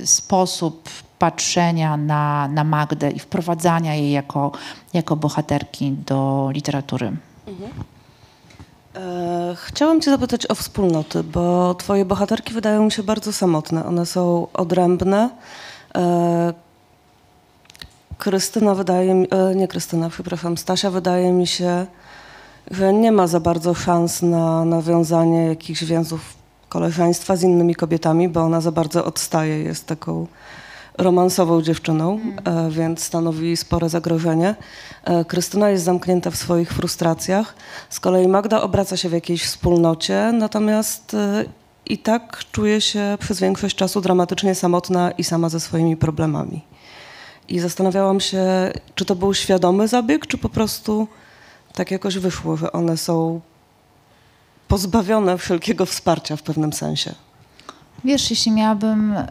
sposób 0.04 0.88
patrzenia 1.18 1.96
na, 1.96 2.48
na 2.48 2.64
Magdę 2.64 3.11
i 3.11 3.18
wprowadzania 3.18 3.94
jej 3.94 4.12
jako, 4.12 4.52
jako 4.92 5.16
bohaterki 5.16 5.92
do 5.92 6.50
literatury. 6.52 7.12
Mhm. 7.46 7.70
Chciałam 9.54 10.00
Cię 10.00 10.11
zapytać 10.11 10.50
o 10.50 10.54
wspólnoty, 10.54 11.22
bo 11.22 11.74
Twoje 11.74 12.04
bohaterki 12.04 12.54
wydają 12.54 12.85
mi 12.85 12.92
się 12.92 13.02
bardzo 13.02 13.33
samotne. 13.33 13.87
One 13.87 14.07
są 14.07 14.46
odrębne. 14.52 15.30
Krystyna 18.18 18.74
wydaje 18.74 19.14
mi, 19.14 19.28
nie 19.57 19.68
Krystyna, 19.68 20.11
przepraszam, 20.11 20.57
Stasia 20.57 20.90
wydaje 20.90 21.33
mi 21.33 21.46
się 21.46 21.87
że 22.70 22.92
nie 22.92 23.12
ma 23.12 23.27
za 23.27 23.40
bardzo 23.40 23.74
szans 23.74 24.22
na 24.22 24.64
nawiązanie 24.64 25.46
jakichś 25.46 25.85
więzów 25.85 26.20
koleżeństwa 26.68 27.37
z 27.37 27.42
innymi 27.42 27.74
kobietami, 27.74 28.29
bo 28.29 28.40
ona 28.40 28.61
za 28.61 28.72
bardzo 28.72 29.05
odstaje, 29.05 29.59
jest 29.59 29.87
taką 29.87 30.27
romansową 30.98 31.62
dziewczyną, 31.62 32.20
mm. 32.44 32.70
więc 32.70 33.03
stanowi 33.03 33.57
spore 33.57 33.88
zagrożenie. 33.88 34.55
E, 35.05 35.24
Krystyna 35.24 35.70
jest 35.70 35.85
zamknięta 35.85 36.31
w 36.31 36.37
swoich 36.37 36.72
frustracjach, 36.72 37.55
z 37.90 38.00
kolei 38.00 38.29
Magda 38.29 38.62
obraca 38.62 38.96
się 38.96 39.09
w 39.09 39.12
jakiejś 39.12 39.44
wspólnocie, 39.44 40.33
natomiast 40.33 41.14
e, 41.14 41.44
i 41.87 41.98
tak 41.98 42.44
czuje 42.53 42.81
się 42.81 43.16
przez 43.20 43.40
większość 43.40 43.77
czasu 43.77 44.00
dramatycznie 44.00 44.55
samotna 44.55 45.11
i 45.11 45.24
sama 45.24 45.48
ze 45.48 45.61
swoimi 45.61 45.96
problemami. 45.96 46.64
I 47.48 47.59
zastanawiałam 47.59 48.20
się, 48.20 48.72
czy 48.94 49.05
to 49.05 49.14
był 49.14 49.35
świadomy 49.35 49.88
zabieg, 49.88 50.27
czy 50.27 50.38
po 50.38 50.48
prostu 50.48 51.09
tak 51.74 51.90
jakoś 51.90 52.18
wyszło, 52.18 52.56
że 52.56 52.72
one 52.72 52.96
są 52.96 53.40
pozbawione 54.68 55.38
wszelkiego 55.38 55.87
wsparcia 55.87 56.37
w 56.37 56.42
pewnym 56.42 56.72
sensie. 56.72 57.14
Wiesz, 58.04 58.30
jeśli 58.30 58.52
miałabym 58.52 59.16
y, 59.16 59.22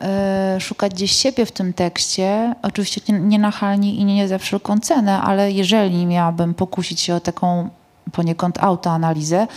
szukać 0.60 0.94
gdzieś 0.94 1.12
siebie 1.12 1.46
w 1.46 1.52
tym 1.52 1.74
tekście, 1.74 2.56
oczywiście 2.62 3.02
nie, 3.10 3.20
nie 3.20 3.40
nachalnie 3.40 3.96
i 3.96 4.06
nie 4.06 4.28
za 4.28 4.38
wszelką 4.38 4.80
cenę, 4.80 5.22
ale 5.22 5.52
jeżeli 5.52 6.06
miałabym 6.06 6.54
pokusić 6.54 7.00
się 7.00 7.16
o 7.16 7.20
taką 7.20 7.70
poniekąd 8.12 8.64
autoanalizę, 8.64 9.48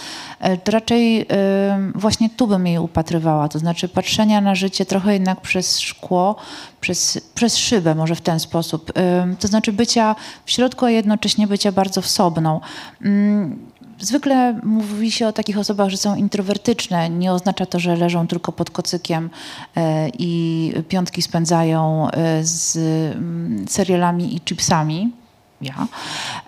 e, 0.40 0.56
to 0.56 0.72
raczej 0.72 1.26
właśnie 1.94 2.30
tu 2.30 2.46
bym 2.46 2.66
jej 2.66 2.78
upatrywała, 2.78 3.48
to 3.48 3.58
znaczy 3.58 3.88
patrzenia 3.88 4.40
na 4.40 4.54
życie 4.54 4.86
trochę 4.86 5.12
jednak 5.12 5.40
przez 5.40 5.80
szkło, 5.80 6.36
przez, 6.80 7.20
przez 7.34 7.56
szybę 7.56 7.94
może 7.94 8.14
w 8.14 8.20
ten 8.20 8.40
sposób, 8.40 8.92
to 9.40 9.48
znaczy 9.48 9.72
bycia 9.72 10.16
w 10.44 10.50
środku, 10.50 10.84
a 10.84 10.90
jednocześnie 10.90 11.46
bycia 11.46 11.72
bardzo 11.72 12.02
wsobną. 12.02 12.60
Mm, 13.02 13.58
zwykle 13.98 14.60
mówi 14.62 15.10
się 15.10 15.26
o 15.26 15.32
takich 15.32 15.58
osobach, 15.58 15.88
że 15.88 15.96
są 15.96 16.16
introwertyczne. 16.16 17.10
Nie 17.10 17.32
oznacza 17.32 17.66
to, 17.66 17.80
że 17.80 17.96
leżą 17.96 18.26
tylko 18.26 18.52
pod 18.52 18.70
kocykiem 18.70 19.30
e, 19.76 20.08
i 20.18 20.72
piątki 20.88 21.22
spędzają 21.22 22.10
e, 22.10 22.44
z 22.44 22.76
mm, 23.16 23.68
serialami 23.68 24.36
i 24.36 24.40
chipsami 24.40 25.12
ja, 25.60 25.86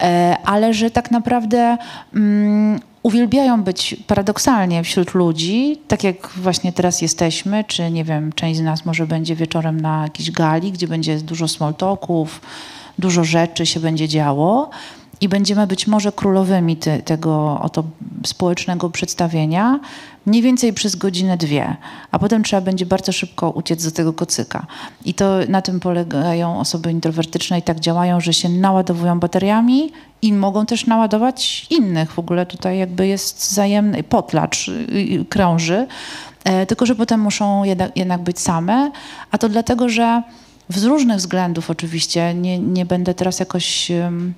e, 0.00 0.36
ale 0.44 0.74
że 0.74 0.90
tak 0.90 1.10
naprawdę 1.10 1.78
um, 2.14 2.80
uwielbiają 3.02 3.62
być 3.62 3.96
paradoksalnie 4.06 4.84
wśród 4.84 5.14
ludzi, 5.14 5.76
tak 5.88 6.04
jak 6.04 6.28
właśnie 6.28 6.72
teraz 6.72 7.02
jesteśmy, 7.02 7.64
czy 7.64 7.90
nie 7.90 8.04
wiem, 8.04 8.32
część 8.32 8.58
z 8.58 8.62
nas 8.62 8.86
może 8.86 9.06
będzie 9.06 9.36
wieczorem 9.36 9.80
na 9.80 10.02
jakiejś 10.02 10.30
gali, 10.30 10.72
gdzie 10.72 10.88
będzie 10.88 11.16
dużo 11.18 11.48
small 11.48 11.74
talków, 11.74 12.40
dużo 12.98 13.24
rzeczy 13.24 13.66
się 13.66 13.80
będzie 13.80 14.08
działo 14.08 14.70
i 15.20 15.28
będziemy 15.28 15.66
być 15.66 15.86
może 15.86 16.12
królowymi 16.12 16.76
te, 16.76 17.02
tego 17.02 17.60
oto 17.62 17.84
społecznego 18.26 18.90
przedstawienia, 18.90 19.80
mniej 20.26 20.42
więcej 20.42 20.72
przez 20.72 20.96
godzinę, 20.96 21.36
dwie, 21.36 21.76
a 22.10 22.18
potem 22.18 22.42
trzeba 22.42 22.62
będzie 22.62 22.86
bardzo 22.86 23.12
szybko 23.12 23.50
uciec 23.50 23.84
do 23.84 23.90
tego 23.90 24.12
kocyka. 24.12 24.66
I 25.04 25.14
to 25.14 25.38
na 25.48 25.62
tym 25.62 25.80
polegają 25.80 26.60
osoby 26.60 26.92
introwertyczne 26.92 27.58
i 27.58 27.62
tak 27.62 27.80
działają, 27.80 28.20
że 28.20 28.32
się 28.32 28.48
naładowują 28.48 29.20
bateriami 29.20 29.92
i 30.22 30.32
mogą 30.32 30.66
też 30.66 30.86
naładować 30.86 31.66
innych. 31.70 32.12
W 32.12 32.18
ogóle 32.18 32.46
tutaj 32.46 32.78
jakby 32.78 33.06
jest 33.06 33.38
wzajemny 33.38 34.02
potlacz 34.02 34.68
y, 34.68 34.72
y, 34.72 35.24
krąży, 35.24 35.86
e, 36.44 36.66
tylko 36.66 36.86
że 36.86 36.94
potem 36.94 37.20
muszą 37.20 37.64
jednak, 37.64 37.96
jednak 37.96 38.22
być 38.22 38.40
same, 38.40 38.90
a 39.30 39.38
to 39.38 39.48
dlatego, 39.48 39.88
że 39.88 40.22
z 40.68 40.84
różnych 40.84 41.16
względów 41.16 41.70
oczywiście, 41.70 42.34
nie, 42.34 42.58
nie 42.58 42.86
będę 42.86 43.14
teraz 43.14 43.40
jakoś 43.40 43.90
um, 43.90 44.34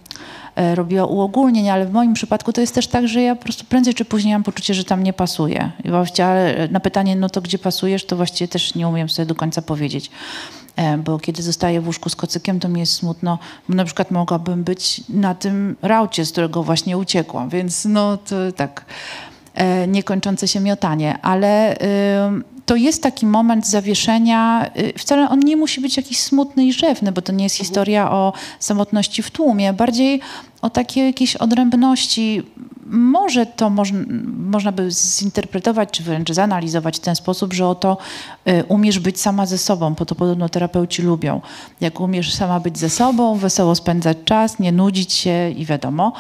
robiła 0.74 1.04
uogólnień, 1.04 1.68
ale 1.68 1.86
w 1.86 1.92
moim 1.92 2.14
przypadku 2.14 2.52
to 2.52 2.60
jest 2.60 2.74
też 2.74 2.86
tak, 2.86 3.08
że 3.08 3.22
ja 3.22 3.36
po 3.36 3.42
prostu 3.42 3.64
prędzej 3.64 3.94
czy 3.94 4.04
później 4.04 4.34
mam 4.34 4.42
poczucie, 4.42 4.74
że 4.74 4.84
tam 4.84 5.02
nie 5.02 5.12
pasuje. 5.12 5.70
I 5.84 5.90
właściwie 5.90 6.68
na 6.70 6.80
pytanie, 6.80 7.16
no 7.16 7.28
to 7.28 7.40
gdzie 7.40 7.58
pasujesz, 7.58 8.06
to 8.06 8.16
właściwie 8.16 8.48
też 8.48 8.74
nie 8.74 8.88
umiem 8.88 9.08
sobie 9.08 9.26
do 9.26 9.34
końca 9.34 9.62
powiedzieć. 9.62 10.10
E, 10.76 10.98
bo 10.98 11.18
kiedy 11.18 11.42
zostaję 11.42 11.80
w 11.80 11.86
łóżku 11.86 12.08
z 12.08 12.16
kocykiem, 12.16 12.60
to 12.60 12.68
mi 12.68 12.80
jest 12.80 12.92
smutno, 12.92 13.38
bo 13.68 13.74
na 13.74 13.84
przykład 13.84 14.10
mogłabym 14.10 14.64
być 14.64 15.02
na 15.08 15.34
tym 15.34 15.76
raucie, 15.82 16.24
z 16.26 16.32
którego 16.32 16.62
właśnie 16.62 16.98
uciekłam, 16.98 17.48
więc 17.48 17.84
no 17.84 18.16
to 18.16 18.36
tak 18.56 18.84
e, 19.54 19.86
niekończące 19.86 20.48
się 20.48 20.60
miotanie, 20.60 21.18
ale 21.22 21.76
to 22.70 22.76
jest 22.76 23.02
taki 23.02 23.26
moment 23.26 23.66
zawieszenia. 23.66 24.70
Y, 24.78 24.98
wcale 24.98 25.28
on 25.28 25.40
nie 25.40 25.56
musi 25.56 25.80
być 25.80 25.96
jakiś 25.96 26.18
smutny 26.20 26.64
i 26.64 26.72
rzewny, 26.72 27.12
bo 27.12 27.22
to 27.22 27.33
nie 27.33 27.44
jest 27.44 27.56
mhm. 27.56 27.66
historia 27.66 28.11
o 28.11 28.33
samotności 28.59 29.22
w 29.22 29.30
tłumie, 29.30 29.72
bardziej 29.72 30.20
o 30.62 30.70
takiej 30.70 31.06
jakiejś 31.06 31.37
odrębności. 31.37 32.42
Może 32.87 33.46
to 33.46 33.70
moż, 33.70 33.92
można 34.37 34.72
by 34.72 34.90
zinterpretować, 34.90 35.88
czy 35.90 36.02
wręcz 36.02 36.33
zanalizować 36.33 36.96
w 36.96 37.00
ten 37.00 37.16
sposób, 37.16 37.52
że 37.52 37.66
oto 37.66 37.98
y, 38.48 38.64
umiesz 38.68 38.98
być 38.98 39.20
sama 39.20 39.46
ze 39.46 39.59
sobą, 39.59 39.94
bo 39.94 40.06
to 40.06 40.14
podobno 40.14 40.48
terapeuci 40.48 41.02
lubią. 41.02 41.40
Jak 41.80 42.00
umiesz 42.00 42.35
sama 42.35 42.61
być 42.61 42.78
ze 42.78 42.90
sobą, 42.90 43.37
wesoło 43.37 43.74
spędzać 43.74 44.18
czas, 44.24 44.59
nie 44.59 44.72
nudzić 44.72 45.12
się 45.12 45.50
i 45.50 45.64
wiadomo. 45.64 46.12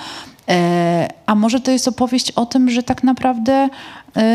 E, 0.50 1.08
a 1.26 1.34
może 1.34 1.60
to 1.60 1.70
jest 1.70 1.88
opowieść 1.88 2.30
o 2.30 2.46
tym, 2.46 2.70
że 2.70 2.82
tak 2.82 3.04
naprawdę 3.04 3.68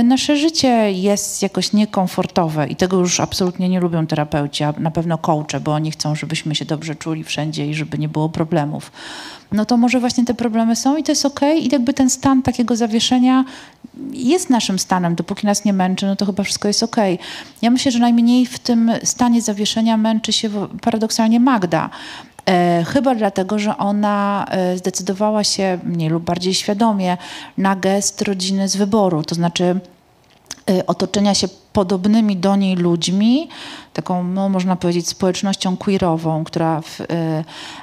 nasze 0.03 0.38
życie 0.38 0.91
jest 0.91 1.41
jakoś 1.41 1.73
niekomfortowe 1.73 2.67
i 2.67 2.75
tego 2.75 2.97
już 2.97 3.19
absolutnie 3.19 3.69
nie 3.69 3.79
lubią 3.79 4.07
terapeuci, 4.07 4.63
a 4.63 4.73
na 4.79 4.91
pewno 4.91 5.17
coache, 5.17 5.59
bo 5.63 5.73
oni 5.73 5.91
chcą, 5.91 6.15
żebyśmy 6.15 6.55
się 6.55 6.65
dobrze 6.65 6.95
czuli 6.95 7.23
wszędzie 7.23 7.67
i 7.67 7.73
żeby 7.73 7.97
nie 7.97 8.09
było 8.09 8.29
problemów. 8.29 8.91
No 9.51 9.65
to 9.65 9.77
może 9.77 9.99
właśnie 9.99 10.25
te 10.25 10.33
problemy 10.33 10.75
są 10.75 10.97
i 10.97 11.03
to 11.03 11.11
jest 11.11 11.25
okay. 11.25 11.57
i 11.57 11.69
jakby 11.71 11.93
ten 11.93 12.09
stan 12.09 12.41
takiego 12.41 12.75
zawieszenia 12.75 13.45
jest 14.13 14.49
naszym 14.49 14.79
stanem, 14.79 15.15
dopóki 15.15 15.47
nas 15.47 15.65
nie 15.65 15.73
męczy, 15.73 16.05
no 16.05 16.15
to 16.15 16.25
chyba 16.25 16.43
wszystko 16.43 16.67
jest. 16.67 16.83
Okay. 16.83 17.17
Ja 17.61 17.71
myślę, 17.71 17.91
że 17.91 17.99
najmniej 17.99 18.45
w 18.45 18.59
tym 18.59 18.91
stanie 19.03 19.41
zawieszenia 19.41 19.97
męczy 19.97 20.33
się 20.33 20.49
paradoksalnie 20.81 21.39
Magda, 21.39 21.89
E, 22.35 22.35
chyba 22.88 23.15
dlatego, 23.15 23.60
że 23.60 23.77
ona 23.77 24.45
e, 24.49 24.77
zdecydowała 24.77 25.43
się 25.43 25.79
mniej 25.84 26.10
lub 26.10 26.23
bardziej 26.23 26.53
świadomie 26.53 27.17
na 27.58 27.75
gest 27.75 28.21
rodziny 28.21 28.69
z 28.69 28.75
wyboru, 28.75 29.23
to 29.23 29.36
znaczy 29.36 29.79
e, 30.69 30.86
otoczenia 30.86 31.36
się 31.36 31.47
podobnymi 31.75 32.38
do 32.38 32.55
niej 32.55 32.75
ludźmi, 32.75 33.49
taką, 33.93 34.23
no, 34.23 34.49
można 34.49 34.75
powiedzieć, 34.75 35.07
społecznością 35.07 35.77
queerową, 35.77 36.43
która 36.43 36.81
w, 36.81 37.01
y, 37.01 37.05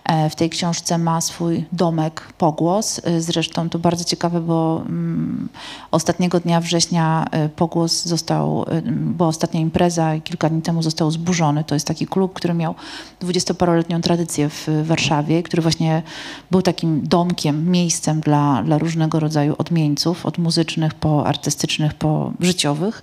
e, 0.04 0.30
w 0.30 0.34
tej 0.34 0.50
książce 0.50 0.98
ma 0.98 1.20
swój 1.20 1.64
domek, 1.72 2.32
pogłos. 2.38 2.98
Y, 2.98 3.22
zresztą 3.22 3.68
to 3.70 3.78
bardzo 3.78 4.04
ciekawe, 4.04 4.40
bo 4.40 4.74
um, 4.74 5.48
ostatniego 5.90 6.40
dnia 6.40 6.60
września 6.60 7.26
y, 7.46 7.48
pogłos 7.48 8.04
został, 8.04 8.64
była 8.84 9.28
ostatnia 9.28 9.60
impreza 9.60 10.20
kilka 10.24 10.48
dni 10.48 10.62
temu 10.62 10.82
został 10.82 11.10
zburzony. 11.10 11.64
To 11.64 11.74
jest 11.74 11.86
taki 11.86 12.06
klub, 12.06 12.32
który 12.32 12.54
miał 12.54 12.74
dwudziestoparoletnią 13.20 14.00
tradycję 14.00 14.48
w 14.48 14.68
Warszawie, 14.84 15.42
który 15.42 15.62
właśnie 15.62 16.02
był 16.50 16.62
takim 16.62 17.08
domkiem, 17.08 17.70
miejscem 17.70 18.20
dla, 18.20 18.62
dla 18.62 18.78
różnego 18.78 19.20
rodzaju 19.20 19.54
odmieńców, 19.58 20.26
od 20.26 20.38
muzycznych 20.38 20.94
po 20.94 21.26
artystycznych, 21.26 21.94
po 21.94 22.32
życiowych. 22.40 23.02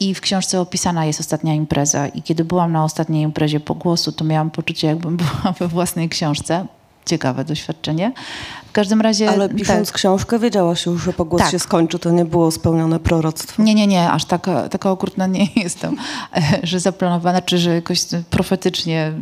I 0.00 0.14
w 0.14 0.20
książce 0.20 0.60
opisana 0.60 1.06
jest 1.06 1.20
ostatnia 1.20 1.54
impreza. 1.54 2.08
I 2.08 2.22
kiedy 2.22 2.44
byłam 2.44 2.72
na 2.72 2.84
ostatniej 2.84 3.22
imprezie 3.22 3.60
po 3.60 3.74
głosu, 3.74 4.12
to 4.12 4.24
miałam 4.24 4.50
poczucie, 4.50 4.86
jakbym 4.86 5.16
była 5.20 5.54
we 5.58 5.68
własnej 5.68 6.08
książce. 6.08 6.66
Ciekawe 7.06 7.44
doświadczenie. 7.44 8.12
W 8.66 8.72
każdym 8.72 9.00
razie. 9.00 9.30
Ale 9.30 9.48
pisząc 9.48 9.88
tak. 9.88 9.96
książkę, 9.96 10.38
wiedziałaś 10.38 10.86
już, 10.86 11.02
że 11.02 11.12
pogłos 11.12 11.42
tak. 11.42 11.50
się 11.50 11.58
skończy, 11.58 11.98
to 11.98 12.10
nie 12.10 12.24
było 12.24 12.50
spełnione 12.50 13.00
proroctwo. 13.00 13.62
Nie, 13.62 13.74
nie, 13.74 13.86
nie, 13.86 14.10
aż 14.10 14.24
taka, 14.24 14.68
taka 14.68 14.90
okrutna 14.90 15.26
nie 15.26 15.46
jestem, 15.64 15.96
że 16.62 16.80
zaplanowana, 16.80 17.42
czy 17.42 17.58
że 17.58 17.74
jakoś 17.74 18.00
profetycznie 18.30 19.12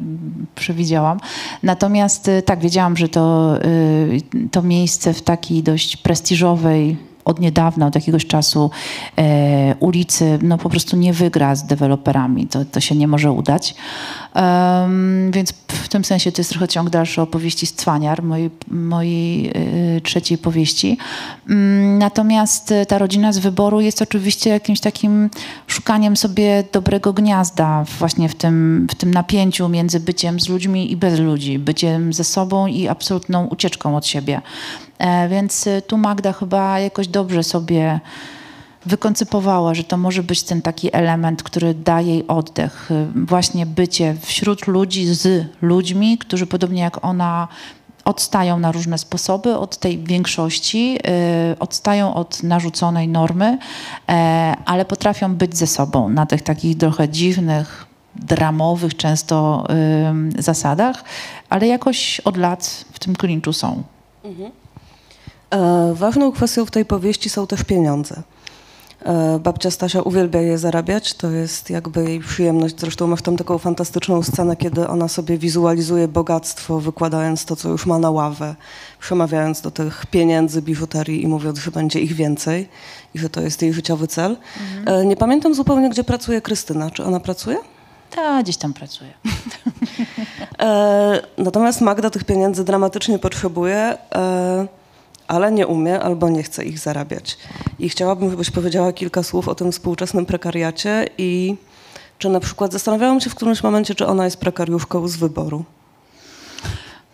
przewidziałam. 0.54 1.20
Natomiast 1.62 2.30
tak, 2.44 2.60
wiedziałam, 2.60 2.96
że 2.96 3.08
to, 3.08 3.54
y, 3.64 4.48
to 4.50 4.62
miejsce 4.62 5.14
w 5.14 5.22
takiej 5.22 5.62
dość 5.62 5.96
prestiżowej 5.96 7.07
od 7.28 7.40
niedawna, 7.40 7.86
od 7.86 7.94
jakiegoś 7.94 8.26
czasu 8.26 8.70
e, 9.18 9.74
ulicy 9.80 10.38
no 10.42 10.58
po 10.58 10.70
prostu 10.70 10.96
nie 10.96 11.12
wygra 11.12 11.54
z 11.54 11.66
deweloperami. 11.66 12.46
To, 12.46 12.64
to 12.64 12.80
się 12.80 12.94
nie 12.94 13.08
może 13.08 13.32
udać. 13.32 13.74
Um, 14.38 15.30
więc 15.30 15.52
w 15.68 15.88
tym 15.88 16.04
sensie 16.04 16.32
to 16.32 16.40
jest 16.40 16.50
trochę 16.50 16.68
ciąg 16.68 16.90
dalszy 16.90 17.22
opowieści 17.22 17.66
z 17.66 17.72
Cwaniar, 17.72 18.22
mojej, 18.22 18.50
mojej 18.70 19.50
y, 19.96 20.00
trzeciej 20.00 20.38
powieści. 20.38 20.98
Um, 21.48 21.98
natomiast 21.98 22.74
ta 22.88 22.98
rodzina 22.98 23.32
z 23.32 23.38
wyboru 23.38 23.80
jest 23.80 24.02
oczywiście 24.02 24.50
jakimś 24.50 24.80
takim 24.80 25.30
szukaniem 25.66 26.16
sobie 26.16 26.64
dobrego 26.72 27.12
gniazda 27.12 27.84
właśnie 27.98 28.28
w 28.28 28.34
tym, 28.34 28.86
w 28.90 28.94
tym 28.94 29.10
napięciu 29.14 29.68
między 29.68 30.00
byciem 30.00 30.40
z 30.40 30.48
ludźmi 30.48 30.92
i 30.92 30.96
bez 30.96 31.20
ludzi, 31.20 31.58
byciem 31.58 32.12
ze 32.12 32.24
sobą 32.24 32.66
i 32.66 32.88
absolutną 32.88 33.46
ucieczką 33.46 33.96
od 33.96 34.06
siebie. 34.06 34.40
E, 34.98 35.28
więc 35.28 35.66
y, 35.66 35.82
tu 35.86 35.98
Magda 35.98 36.32
chyba 36.32 36.80
jakoś 36.80 37.08
dobrze 37.08 37.42
sobie 37.42 38.00
wykoncypowała, 38.86 39.74
że 39.74 39.84
to 39.84 39.96
może 39.96 40.22
być 40.22 40.42
ten 40.42 40.62
taki 40.62 40.96
element, 40.96 41.42
który 41.42 41.74
da 41.74 42.00
jej 42.00 42.26
oddech. 42.26 42.90
Y, 42.90 43.06
właśnie 43.26 43.66
bycie 43.66 44.16
wśród 44.20 44.66
ludzi, 44.66 45.06
z 45.06 45.46
ludźmi, 45.62 46.18
którzy 46.18 46.46
podobnie 46.46 46.82
jak 46.82 47.04
ona 47.04 47.48
odstają 48.04 48.58
na 48.58 48.72
różne 48.72 48.98
sposoby 48.98 49.56
od 49.56 49.76
tej 49.76 49.98
większości, 49.98 50.92
yy, 50.92 51.00
odstają 51.58 52.14
od 52.14 52.42
narzuconej 52.42 53.08
normy, 53.08 53.58
yy, 54.08 54.14
ale 54.64 54.84
potrafią 54.84 55.34
być 55.34 55.56
ze 55.56 55.66
sobą 55.66 56.08
na 56.08 56.26
tych 56.26 56.42
takich 56.42 56.78
trochę 56.78 57.08
dziwnych, 57.08 57.86
dramowych 58.16 58.96
często 58.96 59.66
yy, 60.34 60.42
zasadach, 60.42 61.04
ale 61.48 61.66
jakoś 61.66 62.20
od 62.20 62.36
lat 62.36 62.84
w 62.92 62.98
tym 62.98 63.16
klinczu 63.16 63.52
są. 63.52 63.82
Mhm. 64.24 64.50
E, 65.50 65.94
ważną 65.94 66.32
kwestią 66.32 66.66
w 66.66 66.70
tej 66.70 66.84
powieści 66.84 67.30
są 67.30 67.46
też 67.46 67.64
pieniądze. 67.64 68.22
E, 69.04 69.38
babcia 69.38 69.70
Stasia 69.70 70.02
uwielbia 70.02 70.40
je 70.40 70.58
zarabiać, 70.58 71.14
to 71.14 71.30
jest 71.30 71.70
jakby 71.70 72.04
jej 72.04 72.20
przyjemność. 72.20 72.80
Zresztą 72.80 73.06
ma 73.06 73.16
w 73.16 73.22
tym 73.22 73.36
taką 73.36 73.58
fantastyczną 73.58 74.22
scenę, 74.22 74.56
kiedy 74.56 74.88
ona 74.88 75.08
sobie 75.08 75.38
wizualizuje 75.38 76.08
bogactwo, 76.08 76.80
wykładając 76.80 77.44
to, 77.44 77.56
co 77.56 77.68
już 77.68 77.86
ma 77.86 77.98
na 77.98 78.10
ławę, 78.10 78.54
przemawiając 79.00 79.60
do 79.60 79.70
tych 79.70 80.06
pieniędzy, 80.06 80.62
biżuterii 80.62 81.22
i 81.22 81.26
mówiąc, 81.26 81.58
że 81.58 81.70
będzie 81.70 82.00
ich 82.00 82.12
więcej 82.12 82.68
i 83.14 83.18
że 83.18 83.30
to 83.30 83.40
jest 83.40 83.62
jej 83.62 83.72
życiowy 83.72 84.06
cel. 84.06 84.36
Mhm. 84.60 85.00
E, 85.00 85.06
nie 85.06 85.16
pamiętam 85.16 85.54
zupełnie, 85.54 85.90
gdzie 85.90 86.04
pracuje 86.04 86.40
Krystyna. 86.40 86.90
Czy 86.90 87.04
ona 87.04 87.20
pracuje? 87.20 87.56
Ta, 88.10 88.42
gdzieś 88.42 88.56
tam 88.56 88.72
pracuje. 88.72 89.10
natomiast 91.38 91.80
Magda 91.80 92.10
tych 92.10 92.24
pieniędzy 92.24 92.64
dramatycznie 92.64 93.18
potrzebuje 93.18 93.98
ale 95.28 95.52
nie 95.52 95.66
umie 95.66 96.00
albo 96.00 96.28
nie 96.28 96.42
chce 96.42 96.64
ich 96.64 96.78
zarabiać. 96.78 97.38
I 97.78 97.88
chciałabym, 97.88 98.30
żebyś 98.30 98.50
powiedziała 98.50 98.92
kilka 98.92 99.22
słów 99.22 99.48
o 99.48 99.54
tym 99.54 99.72
współczesnym 99.72 100.26
prekariacie 100.26 101.06
i 101.18 101.56
czy 102.18 102.28
na 102.28 102.40
przykład 102.40 102.72
zastanawiałam 102.72 103.20
się 103.20 103.30
w 103.30 103.34
którymś 103.34 103.62
momencie, 103.62 103.94
czy 103.94 104.06
ona 104.06 104.24
jest 104.24 104.36
prekariuszką 104.36 105.08
z 105.08 105.16
wyboru. 105.16 105.64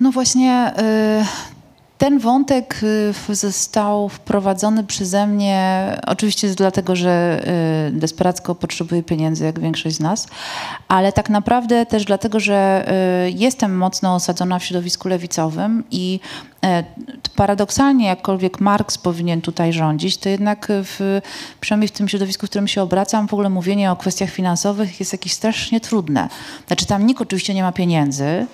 No 0.01 0.13
właśnie, 0.13 0.73
y, 1.23 1.25
ten 1.99 2.19
wątek 2.19 2.81
y, 3.31 3.35
został 3.35 4.09
wprowadzony 4.09 4.85
przeze 4.85 5.27
mnie, 5.27 5.89
oczywiście 6.07 6.49
dlatego, 6.49 6.97
że 6.97 7.43
y, 7.89 7.93
desperacko 7.93 8.55
potrzebuję 8.55 9.03
pieniędzy, 9.03 9.45
jak 9.45 9.61
większość 9.61 9.97
z 9.97 10.01
nas, 10.01 10.27
ale 10.89 11.13
tak 11.13 11.31
naprawdę 11.31 11.87
też 11.87 12.05
dlatego, 12.05 12.41
że 12.41 12.87
jestem 13.35 13.77
mocno 13.77 14.15
osadzona 14.15 14.59
w 14.59 14.65
środowisku 14.65 15.09
lewicowym 15.09 15.85
i 15.91 16.21
paradoksalnie, 17.37 18.07
jakkolwiek 18.07 18.61
Marks 18.61 18.99
powinien 18.99 19.41
tutaj 19.41 19.73
rządzić, 19.73 20.17
to 20.17 20.29
jednak 20.29 20.67
w, 20.71 21.21
przynajmniej 21.61 21.89
w 21.89 21.93
tym 21.93 22.09
środowisku, 22.09 22.47
w 22.47 22.51
którym 22.51 22.69
się 22.69 22.83
obracam, 22.83 23.29
w 23.29 23.33
ogóle 23.33 23.51
mówienie 23.51 23.93
o 23.93 23.97
kwestiach 23.97 24.31
finansowych 24.31 25.01
jest 25.01 25.13
jakieś 25.13 25.33
strasznie 25.33 25.81
trudne. 25.81 26.29
Znaczy 26.67 26.87
tam 26.87 27.07
nikt 27.07 27.21
oczywiście 27.21 27.55
nie 27.55 27.63
ma 27.63 27.73
pieniędzy, 27.73 28.47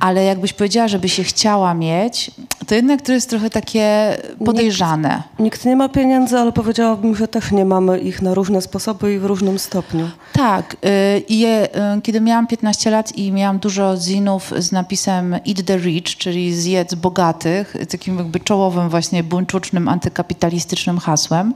ale 0.00 0.24
jakbyś 0.24 0.52
powiedziała, 0.52 0.88
żeby 0.88 1.08
się 1.08 1.24
chciała 1.24 1.74
mieć, 1.74 2.30
to 2.66 2.74
jednak 2.74 3.02
to 3.02 3.12
jest 3.12 3.30
trochę 3.30 3.50
takie 3.50 4.16
podejrzane. 4.44 5.14
Nikt, 5.16 5.40
nikt, 5.40 5.64
nie 5.64 5.76
ma 5.76 5.88
pieniędzy, 5.88 6.38
ale 6.38 6.52
powiedziałabym, 6.52 7.16
że 7.16 7.28
też 7.28 7.52
nie 7.52 7.64
mamy 7.64 7.98
ich 7.98 8.22
na 8.22 8.34
różne 8.34 8.62
sposoby 8.62 9.14
i 9.14 9.18
w 9.18 9.24
różnym 9.24 9.58
stopniu. 9.58 10.10
Tak. 10.32 10.74
Y, 10.74 11.22
I 11.28 11.46
y, 11.46 12.02
kiedy 12.02 12.20
miałam 12.20 12.46
15 12.46 12.90
lat 12.90 13.16
i 13.16 13.32
miałam 13.32 13.58
dużo 13.58 13.96
zinów 13.96 14.52
z 14.58 14.72
napisem 14.72 15.34
Eat 15.34 15.66
the 15.66 15.78
Rich, 15.78 16.16
czyli 16.16 16.54
zjedz 16.54 16.94
bogatych, 16.94 17.76
takim 17.90 18.18
jakby 18.18 18.40
czołowym 18.40 18.88
właśnie 18.88 19.22
buńczucznym, 19.22 19.88
antykapitalistycznym 19.88 20.98
hasłem, 20.98 21.54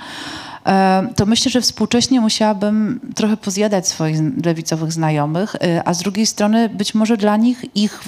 to 1.16 1.26
myślę, 1.26 1.50
że 1.50 1.60
współcześnie 1.60 2.20
musiałabym 2.20 3.00
trochę 3.14 3.36
pozjadać 3.36 3.88
swoich 3.88 4.16
lewicowych 4.44 4.92
znajomych, 4.92 5.56
e, 5.56 5.88
a 5.88 5.94
z 5.94 5.98
drugiej 5.98 6.26
strony 6.26 6.68
być 6.68 6.94
może 6.94 7.16
dla 7.16 7.36
nich 7.36 7.64
ich 7.76 8.00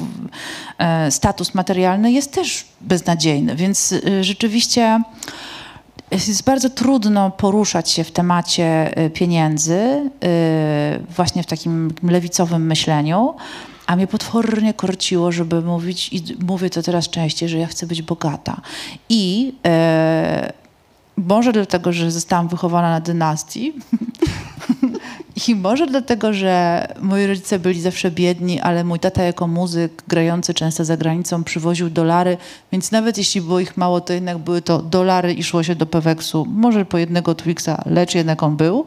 e, 0.78 1.10
status 1.10 1.54
materialny 1.54 2.12
jest 2.12 2.32
też 2.32 2.64
beznadziejny, 2.80 3.56
więc 3.56 3.94
rzeczywiście 4.20 5.02
jest 6.10 6.44
bardzo 6.44 6.70
trudno 6.70 7.30
poruszać 7.30 7.90
się 7.90 8.04
w 8.04 8.10
temacie 8.10 8.94
pieniędzy, 9.14 10.10
właśnie 11.16 11.42
w 11.42 11.46
takim 11.46 11.90
lewicowym 12.02 12.66
myśleniu. 12.66 13.34
A 13.86 13.96
mnie 13.96 14.06
potwornie 14.06 14.74
korciło, 14.74 15.32
żeby 15.32 15.62
mówić, 15.62 16.12
i 16.12 16.22
mówię 16.46 16.70
to 16.70 16.82
teraz 16.82 17.08
częściej, 17.08 17.48
że 17.48 17.58
ja 17.58 17.66
chcę 17.66 17.86
być 17.86 18.02
bogata. 18.02 18.60
I 19.08 19.54
e, 19.66 20.52
może 21.16 21.52
dlatego, 21.52 21.92
że 21.92 22.10
zostałam 22.10 22.48
wychowana 22.48 22.90
na 22.90 23.00
dynastii. 23.00 23.72
I 25.48 25.54
może 25.54 25.86
dlatego, 25.86 26.32
że 26.32 26.86
moi 27.00 27.26
rodzice 27.26 27.58
byli 27.58 27.80
zawsze 27.80 28.10
biedni, 28.10 28.60
ale 28.60 28.84
mój 28.84 28.98
tata 28.98 29.22
jako 29.22 29.46
muzyk 29.46 30.02
grający 30.08 30.54
często 30.54 30.84
za 30.84 30.96
granicą 30.96 31.44
przywoził 31.44 31.90
dolary, 31.90 32.36
więc 32.72 32.92
nawet 32.92 33.18
jeśli 33.18 33.40
było 33.40 33.60
ich 33.60 33.76
mało, 33.76 34.00
to 34.00 34.12
jednak 34.12 34.38
były 34.38 34.62
to 34.62 34.82
dolary 34.82 35.34
i 35.34 35.42
szło 35.42 35.62
się 35.62 35.74
do 35.74 35.86
Peweksu. 35.86 36.46
Może 36.48 36.84
po 36.84 36.98
jednego 36.98 37.34
Twixa, 37.34 37.82
lecz 37.86 38.14
jednak 38.14 38.42
on 38.42 38.56
był. 38.56 38.86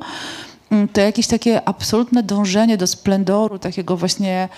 Mm, 0.75 0.88
to 0.88 1.01
jakieś 1.01 1.27
takie 1.27 1.67
absolutne 1.67 2.23
dążenie 2.23 2.77
do 2.77 2.88
splendoru, 2.88 3.59
takiego 3.59 3.97
właśnie 3.97 4.49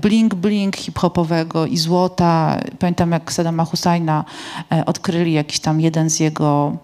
bling-bling 0.00 0.68
e, 0.68 0.76
hip-hopowego 0.76 1.66
i 1.66 1.76
złota. 1.76 2.60
Pamiętam, 2.78 3.12
jak 3.12 3.32
Saddama 3.32 3.64
Husajna 3.64 4.24
e, 4.72 4.86
odkryli 4.86 5.32
jakiś 5.32 5.60
tam 5.60 5.80
jeden 5.80 6.10
z 6.10 6.20
jego 6.20 6.76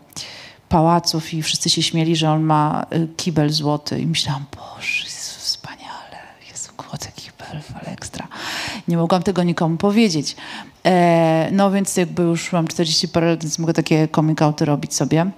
pałaców 0.68 1.34
i 1.34 1.42
wszyscy 1.42 1.70
się 1.70 1.82
śmieli, 1.82 2.16
że 2.16 2.30
on 2.30 2.42
ma 2.42 2.86
e, 2.90 3.06
kibel 3.16 3.50
złoty 3.50 4.00
i 4.00 4.06
myślałam, 4.06 4.44
Boże, 4.56 5.04
jest 5.04 5.36
wspaniale, 5.36 6.18
jest 6.50 6.64
złoty 6.64 7.08
kibel, 7.16 7.60
ale 7.80 7.92
ekstra. 7.92 8.28
Nie 8.88 8.96
mogłam 8.96 9.22
tego 9.22 9.42
nikomu 9.42 9.76
powiedzieć. 9.76 10.36
no 11.52 11.70
więc 11.70 11.96
jakby 11.96 12.22
już 12.22 12.52
mam 12.52 12.68
40 12.68 13.08
parę 13.08 13.30
lat, 13.30 13.42
więc 13.42 13.58
mogę 13.58 13.72
takie 13.72 14.08
coming 14.08 14.42
outy 14.42 14.64
robić 14.64 14.94
sobie 14.94 15.30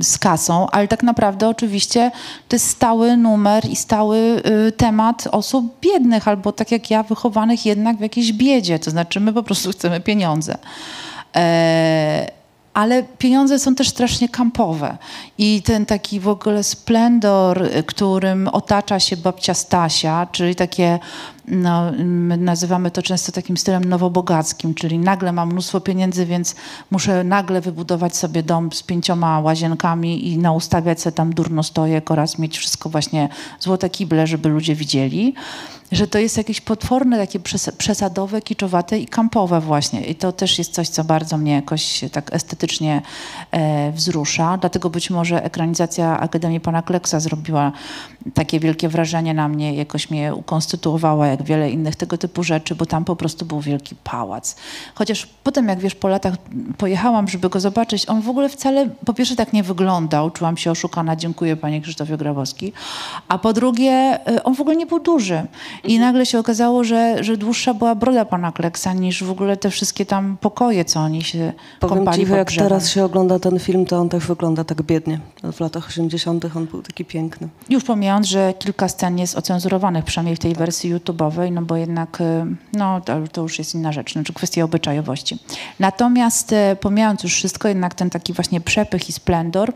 z 0.00 0.18
kasą, 0.18 0.66
ale 0.70 0.88
tak 0.88 1.02
naprawdę 1.02 1.48
oczywiście 1.48 2.10
to 2.48 2.56
jest 2.56 2.68
stały 2.68 3.16
numer 3.16 3.64
i 3.64 3.76
stały 3.76 4.42
y, 4.68 4.72
temat 4.72 5.28
osób 5.32 5.80
biednych 5.80 6.28
albo 6.28 6.52
tak 6.52 6.72
jak 6.72 6.90
ja, 6.90 7.02
wychowanych 7.02 7.66
jednak 7.66 7.96
w 7.96 8.00
jakiejś 8.00 8.32
biedzie. 8.32 8.78
To 8.78 8.90
znaczy 8.90 9.20
my 9.20 9.32
po 9.32 9.42
prostu 9.42 9.70
chcemy 9.70 10.00
pieniądze. 10.00 10.58
E, 11.36 12.30
ale 12.74 13.02
pieniądze 13.02 13.58
są 13.58 13.74
też 13.74 13.88
strasznie 13.88 14.28
kampowe. 14.28 14.96
I 15.38 15.62
ten 15.62 15.86
taki 15.86 16.20
w 16.20 16.28
ogóle 16.28 16.62
splendor, 16.62 17.68
którym 17.86 18.48
otacza 18.48 19.00
się 19.00 19.16
babcia 19.16 19.54
Stasia, 19.54 20.26
czyli 20.32 20.54
takie 20.54 20.98
no, 21.48 21.92
my 22.04 22.36
nazywamy 22.36 22.90
to 22.90 23.02
często 23.02 23.32
takim 23.32 23.56
stylem 23.56 23.84
nowobogackim, 23.84 24.74
czyli 24.74 24.98
nagle 24.98 25.32
mam 25.32 25.50
mnóstwo 25.52 25.80
pieniędzy, 25.80 26.26
więc 26.26 26.54
muszę 26.90 27.24
nagle 27.24 27.60
wybudować 27.60 28.16
sobie 28.16 28.42
dom 28.42 28.72
z 28.72 28.82
pięcioma 28.82 29.40
łazienkami 29.40 30.28
i 30.28 30.38
naustawiać 30.38 31.00
sobie 31.00 31.16
tam 31.16 31.34
durnostojek 31.34 32.10
oraz 32.10 32.38
mieć 32.38 32.58
wszystko 32.58 32.88
właśnie 32.88 33.28
złote 33.60 33.90
kible, 33.90 34.26
żeby 34.26 34.48
ludzie 34.48 34.74
widzieli 34.74 35.34
że 35.92 36.06
to 36.06 36.18
jest 36.18 36.36
jakieś 36.36 36.60
potworne, 36.60 37.18
takie 37.18 37.40
przesadowe, 37.78 38.42
kiczowate 38.42 38.98
i 38.98 39.06
kampowe 39.06 39.60
właśnie. 39.60 40.00
I 40.06 40.14
to 40.14 40.32
też 40.32 40.58
jest 40.58 40.72
coś, 40.72 40.88
co 40.88 41.04
bardzo 41.04 41.38
mnie 41.38 41.52
jakoś 41.52 42.04
tak 42.12 42.34
estetycznie 42.34 43.02
e, 43.50 43.92
wzrusza. 43.92 44.58
Dlatego 44.58 44.90
być 44.90 45.10
może 45.10 45.44
ekranizacja 45.44 46.20
Akademii 46.20 46.60
Pana 46.60 46.82
Kleksa 46.82 47.20
zrobiła 47.20 47.72
takie 48.34 48.60
wielkie 48.60 48.88
wrażenie 48.88 49.34
na 49.34 49.48
mnie, 49.48 49.74
jakoś 49.74 50.10
mnie 50.10 50.34
ukonstytuowała, 50.34 51.26
jak 51.36 51.46
wiele 51.46 51.70
innych 51.70 51.96
tego 51.96 52.18
typu 52.18 52.42
rzeczy, 52.42 52.74
bo 52.74 52.86
tam 52.86 53.04
po 53.04 53.16
prostu 53.16 53.44
był 53.44 53.60
wielki 53.60 53.94
pałac. 54.04 54.56
Chociaż 54.94 55.28
potem, 55.44 55.68
jak 55.68 55.78
wiesz, 55.78 55.94
po 55.94 56.08
latach 56.08 56.34
pojechałam, 56.78 57.28
żeby 57.28 57.48
go 57.48 57.60
zobaczyć, 57.60 58.08
on 58.08 58.22
w 58.22 58.28
ogóle 58.28 58.48
wcale, 58.48 58.88
po 59.04 59.14
pierwsze 59.14 59.36
tak 59.36 59.52
nie 59.52 59.62
wyglądał, 59.62 60.30
czułam 60.30 60.56
się 60.56 60.70
oszukana, 60.70 61.16
dziękuję 61.16 61.56
panie 61.56 61.80
Krzysztofie 61.80 62.16
Grabowski, 62.16 62.72
a 63.28 63.38
po 63.38 63.52
drugie, 63.52 63.90
e, 63.92 64.44
on 64.44 64.54
w 64.54 64.60
ogóle 64.60 64.76
nie 64.76 64.86
był 64.86 65.00
duży. 65.00 65.46
I 65.84 65.98
nagle 65.98 66.26
się 66.26 66.38
okazało, 66.38 66.84
że, 66.84 67.24
że 67.24 67.36
dłuższa 67.36 67.74
była 67.74 67.94
broda 67.94 68.24
pana 68.24 68.52
Kleksa 68.52 68.92
niż 68.92 69.24
w 69.24 69.30
ogóle 69.30 69.56
te 69.56 69.70
wszystkie 69.70 70.06
tam 70.06 70.36
pokoje, 70.40 70.84
co 70.84 71.00
oni 71.00 71.24
się 71.24 71.52
Powiem 71.80 71.96
kąpali 71.96 72.26
ci, 72.26 72.32
jak 72.32 72.52
teraz 72.52 72.90
się 72.90 73.04
ogląda 73.04 73.38
ten 73.38 73.58
film, 73.58 73.86
to 73.86 73.98
on 73.98 74.08
też 74.08 74.26
wygląda 74.26 74.64
tak 74.64 74.82
biednie. 74.82 75.20
W 75.52 75.60
latach 75.60 75.88
80. 75.88 76.56
on 76.56 76.66
był 76.66 76.82
taki 76.82 77.04
piękny. 77.04 77.48
Już 77.68 77.84
pomijając, 77.84 78.26
że 78.26 78.54
kilka 78.58 78.88
scen 78.88 79.18
jest 79.18 79.36
ocenzurowanych, 79.36 80.04
przynajmniej 80.04 80.36
w 80.36 80.38
tej 80.38 80.54
wersji 80.54 80.94
YouTube'owej, 80.94 81.25
no 81.50 81.62
bo 81.62 81.76
jednak 81.76 82.20
y, 82.20 82.46
no, 82.72 83.00
to, 83.00 83.28
to 83.32 83.42
już 83.42 83.58
jest 83.58 83.74
inna 83.74 83.92
rzecz, 83.92 84.12
znaczy 84.12 84.32
kwestia 84.32 84.64
obyczajowości. 84.64 85.38
Natomiast 85.80 86.52
y, 86.52 86.76
pomijając 86.80 87.22
już 87.22 87.34
wszystko, 87.34 87.68
jednak 87.68 87.94
ten 87.94 88.10
taki 88.10 88.32
właśnie 88.32 88.60
przepych 88.60 89.08
i 89.08 89.12
splendor, 89.12 89.72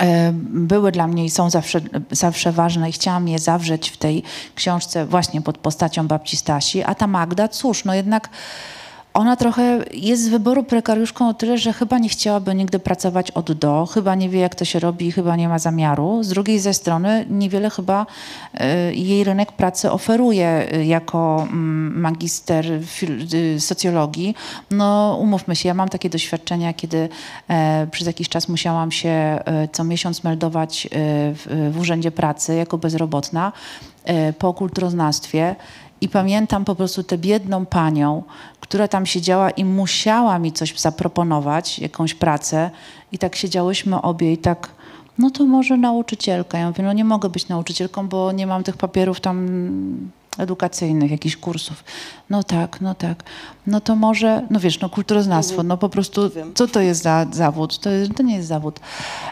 E, 0.00 0.32
były 0.42 0.92
dla 0.92 1.06
mnie 1.06 1.24
i 1.24 1.30
są 1.30 1.50
zawsze, 1.50 1.80
zawsze 2.10 2.52
ważne 2.52 2.88
i 2.88 2.92
chciałam 2.92 3.28
je 3.28 3.38
zawrzeć 3.38 3.90
w 3.90 3.96
tej 3.96 4.22
książce 4.54 5.06
właśnie 5.06 5.42
pod 5.42 5.58
postacią 5.58 6.06
babci 6.06 6.36
Stasi, 6.36 6.82
a 6.82 6.94
ta 6.94 7.06
Magda, 7.06 7.48
cóż, 7.48 7.84
no 7.84 7.94
jednak 7.94 8.28
ona 9.14 9.36
trochę 9.36 9.84
jest 9.92 10.22
z 10.22 10.28
wyboru 10.28 10.64
prekariuszką 10.64 11.28
o 11.28 11.34
tyle, 11.34 11.58
że 11.58 11.72
chyba 11.72 11.98
nie 11.98 12.08
chciałaby 12.08 12.54
nigdy 12.54 12.78
pracować 12.78 13.30
od 13.30 13.52
do, 13.52 13.86
chyba 13.86 14.14
nie 14.14 14.28
wie 14.28 14.40
jak 14.40 14.54
to 14.54 14.64
się 14.64 14.78
robi, 14.78 15.12
chyba 15.12 15.36
nie 15.36 15.48
ma 15.48 15.58
zamiaru. 15.58 16.22
Z 16.22 16.28
drugiej 16.28 16.58
ze 16.58 16.74
strony 16.74 17.26
niewiele 17.30 17.70
chyba 17.70 18.06
y, 18.54 18.94
jej 18.94 19.24
rynek 19.24 19.52
pracy 19.52 19.90
oferuje 19.90 20.68
y, 20.74 20.84
jako 20.84 21.46
mm, 21.50 22.00
magister 22.00 22.66
y, 23.34 23.60
socjologii. 23.60 24.34
No 24.70 25.18
umówmy 25.20 25.56
się, 25.56 25.68
ja 25.68 25.74
mam 25.74 25.88
takie 25.88 26.10
doświadczenia, 26.10 26.72
kiedy 26.72 27.08
e, 27.48 27.86
przez 27.90 28.06
jakiś 28.06 28.28
czas 28.28 28.48
musiałam 28.48 28.92
się 28.92 29.08
e, 29.08 29.68
co 29.72 29.84
miesiąc 29.84 30.24
meldować 30.24 30.88
w, 30.92 31.70
w 31.72 31.80
urzędzie 31.80 32.10
pracy 32.10 32.54
jako 32.54 32.78
bezrobotna 32.78 33.52
e, 34.04 34.32
po 34.32 34.54
kulturoznawstwie 34.54 35.56
i 36.04 36.08
pamiętam 36.08 36.64
po 36.64 36.74
prostu 36.74 37.02
tę 37.02 37.18
biedną 37.18 37.66
panią, 37.66 38.22
która 38.60 38.88
tam 38.88 39.06
siedziała 39.06 39.50
i 39.50 39.64
musiała 39.64 40.38
mi 40.38 40.52
coś 40.52 40.80
zaproponować, 40.80 41.78
jakąś 41.78 42.14
pracę. 42.14 42.70
I 43.12 43.18
tak 43.18 43.36
siedziałyśmy 43.36 44.02
obie 44.02 44.32
i 44.32 44.38
tak, 44.38 44.70
no 45.18 45.30
to 45.30 45.44
może 45.44 45.76
nauczycielka. 45.76 46.58
Ja 46.58 46.66
mówię, 46.68 46.84
no 46.84 46.92
nie 46.92 47.04
mogę 47.04 47.28
być 47.28 47.48
nauczycielką, 47.48 48.08
bo 48.08 48.32
nie 48.32 48.46
mam 48.46 48.62
tych 48.62 48.76
papierów 48.76 49.20
tam 49.20 49.48
edukacyjnych, 50.38 51.10
jakichś 51.10 51.36
kursów. 51.36 51.84
No 52.30 52.42
tak, 52.42 52.80
no 52.80 52.94
tak. 52.94 53.22
No 53.66 53.80
to 53.80 53.96
może, 53.96 54.46
no 54.50 54.60
wiesz, 54.60 54.80
no 54.80 54.88
kulturoznawstwo, 54.88 55.62
no 55.62 55.76
po 55.76 55.88
prostu, 55.88 56.30
co 56.54 56.66
to 56.66 56.80
jest 56.80 57.02
za 57.02 57.26
zawód? 57.32 57.78
To, 57.78 57.90
to 58.16 58.22
nie 58.22 58.36
jest 58.36 58.48
zawód. 58.48 58.80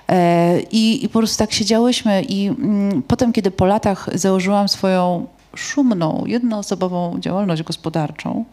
E, 0.09 0.61
i, 0.61 1.05
I 1.05 1.09
po 1.09 1.19
prostu 1.19 1.39
tak 1.39 1.53
siedziałyśmy 1.53 2.23
i 2.23 2.47
mm, 2.47 3.03
potem, 3.03 3.33
kiedy 3.33 3.51
po 3.51 3.65
latach 3.65 4.09
założyłam 4.15 4.69
swoją 4.69 5.27
szumną, 5.57 6.25
jednoosobową 6.27 7.17
działalność 7.21 7.63
gospodarczą. 7.63 8.45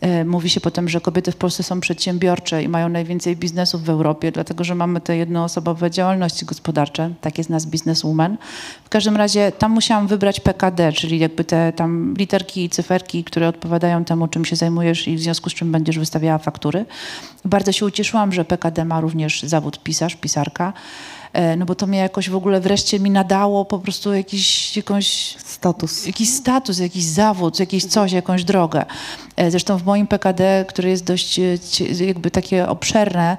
E, 0.00 0.24
mówi 0.24 0.50
się 0.50 0.60
potem, 0.60 0.88
że 0.88 1.00
kobiety 1.00 1.32
w 1.32 1.36
Polsce 1.36 1.62
są 1.62 1.80
przedsiębiorcze 1.80 2.62
i 2.62 2.68
mają 2.68 2.88
najwięcej 2.88 3.36
biznesów 3.36 3.84
w 3.84 3.90
Europie, 3.90 4.32
dlatego 4.32 4.64
że 4.64 4.74
mamy 4.74 5.00
te 5.00 5.16
jednoosobowe 5.16 5.90
działalności 5.90 6.46
gospodarcze. 6.46 7.14
Tak 7.20 7.38
jest 7.38 7.50
nas 7.50 7.66
bizneswoman. 7.66 8.36
W 8.84 8.88
każdym 8.88 9.16
razie 9.16 9.52
tam 9.52 9.72
musiałam 9.72 10.06
wybrać 10.06 10.40
PKD, 10.40 10.92
czyli 10.92 11.18
jakby 11.18 11.44
te 11.44 11.72
tam 11.72 12.14
literki 12.18 12.64
i 12.64 12.70
cyferki, 12.70 13.24
które 13.24 13.48
odpowiadają 13.48 14.04
temu, 14.04 14.28
czym 14.28 14.44
się 14.44 14.56
zajmujesz 14.56 15.08
i 15.08 15.16
w 15.16 15.20
związku 15.20 15.50
z 15.50 15.54
czym 15.54 15.72
będziesz 15.72 15.98
wystawiała 15.98 16.38
faktury. 16.38 16.84
Bardzo 17.44 17.72
się 17.72 17.86
ucieszyłam, 17.86 18.32
że 18.32 18.44
PKD 18.44 18.84
ma 18.84 19.00
również 19.00 19.42
zawód 19.42 19.82
pisarz, 19.82 20.16
pisarka. 20.16 20.72
E, 21.32 21.56
no 21.56 21.66
bo 21.66 21.74
to 21.74 21.86
mnie 21.86 21.98
jakoś 21.98 22.30
w 22.30 22.36
ogóle 22.36 22.60
wreszcie 22.60 23.00
mi 23.00 23.10
nadało 23.10 23.64
po 23.64 23.78
prostu 23.78 24.14
jakiś, 24.14 24.76
jakąś... 24.76 25.36
Status. 25.38 26.06
Jakiś 26.06 26.34
status, 26.34 26.78
jakiś 26.78 27.04
zawód, 27.04 27.60
jakieś 27.60 27.84
coś, 27.84 28.12
jakąś 28.12 28.44
drogę. 28.44 28.84
E, 29.36 29.50
zresztą 29.50 29.78
w 29.78 29.84
moim 29.84 30.06
PKD, 30.06 30.64
które 30.68 30.90
jest 30.90 31.04
dość 31.04 31.38
e, 31.38 31.58
jakby 32.06 32.30
takie 32.30 32.68
obszerne, 32.68 33.36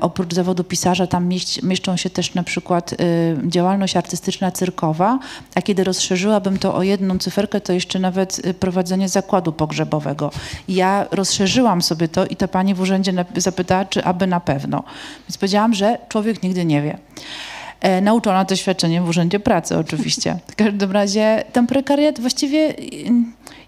oprócz 0.00 0.34
zawodu 0.34 0.64
pisarza, 0.64 1.06
tam 1.06 1.28
mieszczą 1.62 1.96
się 1.96 2.10
też 2.10 2.34
na 2.34 2.42
przykład 2.42 2.94
działalność 3.46 3.96
artystyczna 3.96 4.50
cyrkowa, 4.50 5.18
a 5.54 5.62
kiedy 5.62 5.84
rozszerzyłabym 5.84 6.58
to 6.58 6.74
o 6.74 6.82
jedną 6.82 7.18
cyferkę, 7.18 7.60
to 7.60 7.72
jeszcze 7.72 7.98
nawet 7.98 8.42
prowadzenie 8.60 9.08
zakładu 9.08 9.52
pogrzebowego. 9.52 10.30
ja 10.68 11.06
rozszerzyłam 11.10 11.82
sobie 11.82 12.08
to 12.08 12.26
i 12.26 12.36
ta 12.36 12.48
pani 12.48 12.74
w 12.74 12.80
urzędzie 12.80 13.12
zapytała, 13.36 13.84
czy 13.84 14.04
aby 14.04 14.26
na 14.26 14.40
pewno. 14.40 14.82
Więc 15.28 15.38
powiedziałam, 15.38 15.74
że 15.74 15.98
człowiek 16.08 16.42
nigdy 16.42 16.64
nie 16.64 16.79
wie. 16.82 16.98
Nauczona 18.02 18.44
doświadczeniem 18.44 19.04
w 19.04 19.08
Urzędzie 19.08 19.40
Pracy 19.40 19.78
oczywiście. 19.78 20.36
W 20.48 20.56
każdym 20.56 20.92
razie 20.92 21.44
ten 21.52 21.66
prekariat 21.66 22.20
właściwie, 22.20 22.74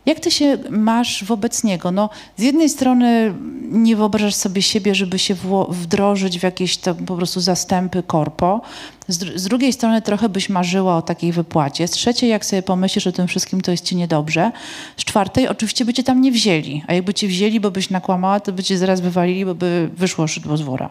jak 0.06 0.20
ty 0.20 0.30
się 0.30 0.58
masz 0.70 1.24
wobec 1.24 1.64
niego? 1.64 1.90
No, 1.90 2.10
z 2.36 2.42
jednej 2.42 2.68
strony 2.68 3.34
nie 3.62 3.96
wyobrażasz 3.96 4.34
sobie 4.34 4.62
siebie, 4.62 4.94
żeby 4.94 5.18
się 5.18 5.36
wdrożyć 5.68 6.38
w 6.38 6.42
jakieś 6.42 6.76
to 6.76 6.94
po 6.94 7.16
prostu 7.16 7.40
zastępy 7.40 8.02
korpo. 8.02 8.60
Z, 9.08 9.40
z, 9.40 9.44
drugiej 9.48 9.72
strony 9.72 10.02
trochę 10.02 10.28
byś 10.28 10.48
marzyła 10.48 10.96
o 10.96 11.02
takiej 11.02 11.32
wypłacie. 11.32 11.88
Z 11.88 11.90
trzeciej, 11.90 12.30
jak 12.30 12.44
sobie 12.44 12.62
pomyślisz 12.62 13.06
o 13.06 13.12
tym 13.12 13.26
wszystkim, 13.26 13.60
to 13.60 13.70
jest 13.70 13.84
ci 13.84 13.96
niedobrze. 13.96 14.52
Z 14.96 15.04
czwartej, 15.04 15.48
oczywiście 15.48 15.84
by 15.84 15.94
cię 15.94 16.02
tam 16.02 16.20
nie 16.20 16.32
wzięli. 16.32 16.82
A 16.86 16.94
jakby 16.94 17.14
cię 17.14 17.28
wzięli, 17.28 17.60
bo 17.60 17.70
byś 17.70 17.90
nakłamała, 17.90 18.40
to 18.40 18.52
by 18.52 18.62
cię 18.62 18.78
zaraz 18.78 19.00
wywalili, 19.00 19.44
bo 19.44 19.54
by 19.54 19.90
wyszło 19.96 20.26
szydło 20.26 20.56
z 20.56 20.62
wora. 20.62 20.90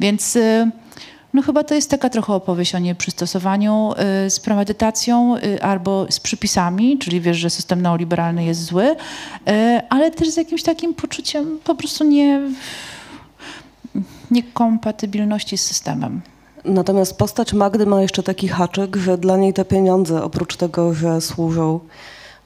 Więc... 0.00 0.36
Y 0.36 0.70
no 1.34 1.42
chyba 1.42 1.64
to 1.64 1.74
jest 1.74 1.90
taka 1.90 2.10
trochę 2.10 2.32
opowieść 2.32 2.74
o 2.74 2.78
nieprzystosowaniu 2.78 3.92
y, 4.26 4.30
z 4.30 4.40
premedytacją 4.40 5.36
y, 5.36 5.62
albo 5.62 6.06
z 6.10 6.20
przypisami, 6.20 6.98
czyli 6.98 7.20
wiesz, 7.20 7.36
że 7.36 7.50
system 7.50 7.82
neoliberalny 7.82 8.44
jest 8.44 8.64
zły, 8.64 8.84
y, 8.84 8.96
ale 9.88 10.10
też 10.10 10.30
z 10.30 10.36
jakimś 10.36 10.62
takim 10.62 10.94
poczuciem 10.94 11.58
po 11.64 11.74
prostu 11.74 12.04
nie, 12.04 12.40
niekompatybilności 14.30 15.58
z 15.58 15.62
systemem. 15.62 16.20
Natomiast 16.64 17.18
postać 17.18 17.52
Magdy 17.52 17.86
ma 17.86 18.02
jeszcze 18.02 18.22
taki 18.22 18.48
haczyk, 18.48 18.96
że 18.96 19.18
dla 19.18 19.36
niej 19.36 19.52
te 19.52 19.64
pieniądze, 19.64 20.22
oprócz 20.22 20.56
tego, 20.56 20.94
że 20.94 21.20
służą 21.20 21.80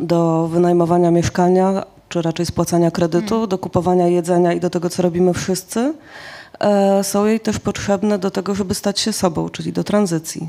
do 0.01 0.49
wynajmowania 0.49 1.11
mieszkania, 1.11 1.85
czy 2.09 2.23
raczej 2.23 2.47
spłacania 2.47 2.91
kredytu, 2.91 3.29
hmm. 3.29 3.49
do 3.49 3.59
kupowania 3.59 4.09
jedzenia 4.09 4.53
i 4.53 4.61
do 4.61 4.71
tego, 4.71 4.91
co 4.91 5.03
robimy 5.03 5.35
wszyscy, 5.35 5.95
są 7.03 7.25
jej 7.25 7.41
też 7.41 7.59
potrzebne 7.59 8.19
do 8.19 8.31
tego, 8.31 8.55
żeby 8.55 8.75
stać 8.75 9.01
się 9.01 9.13
sobą, 9.13 9.49
czyli 9.49 9.73
do 9.73 9.85
tranzycji. 9.85 10.49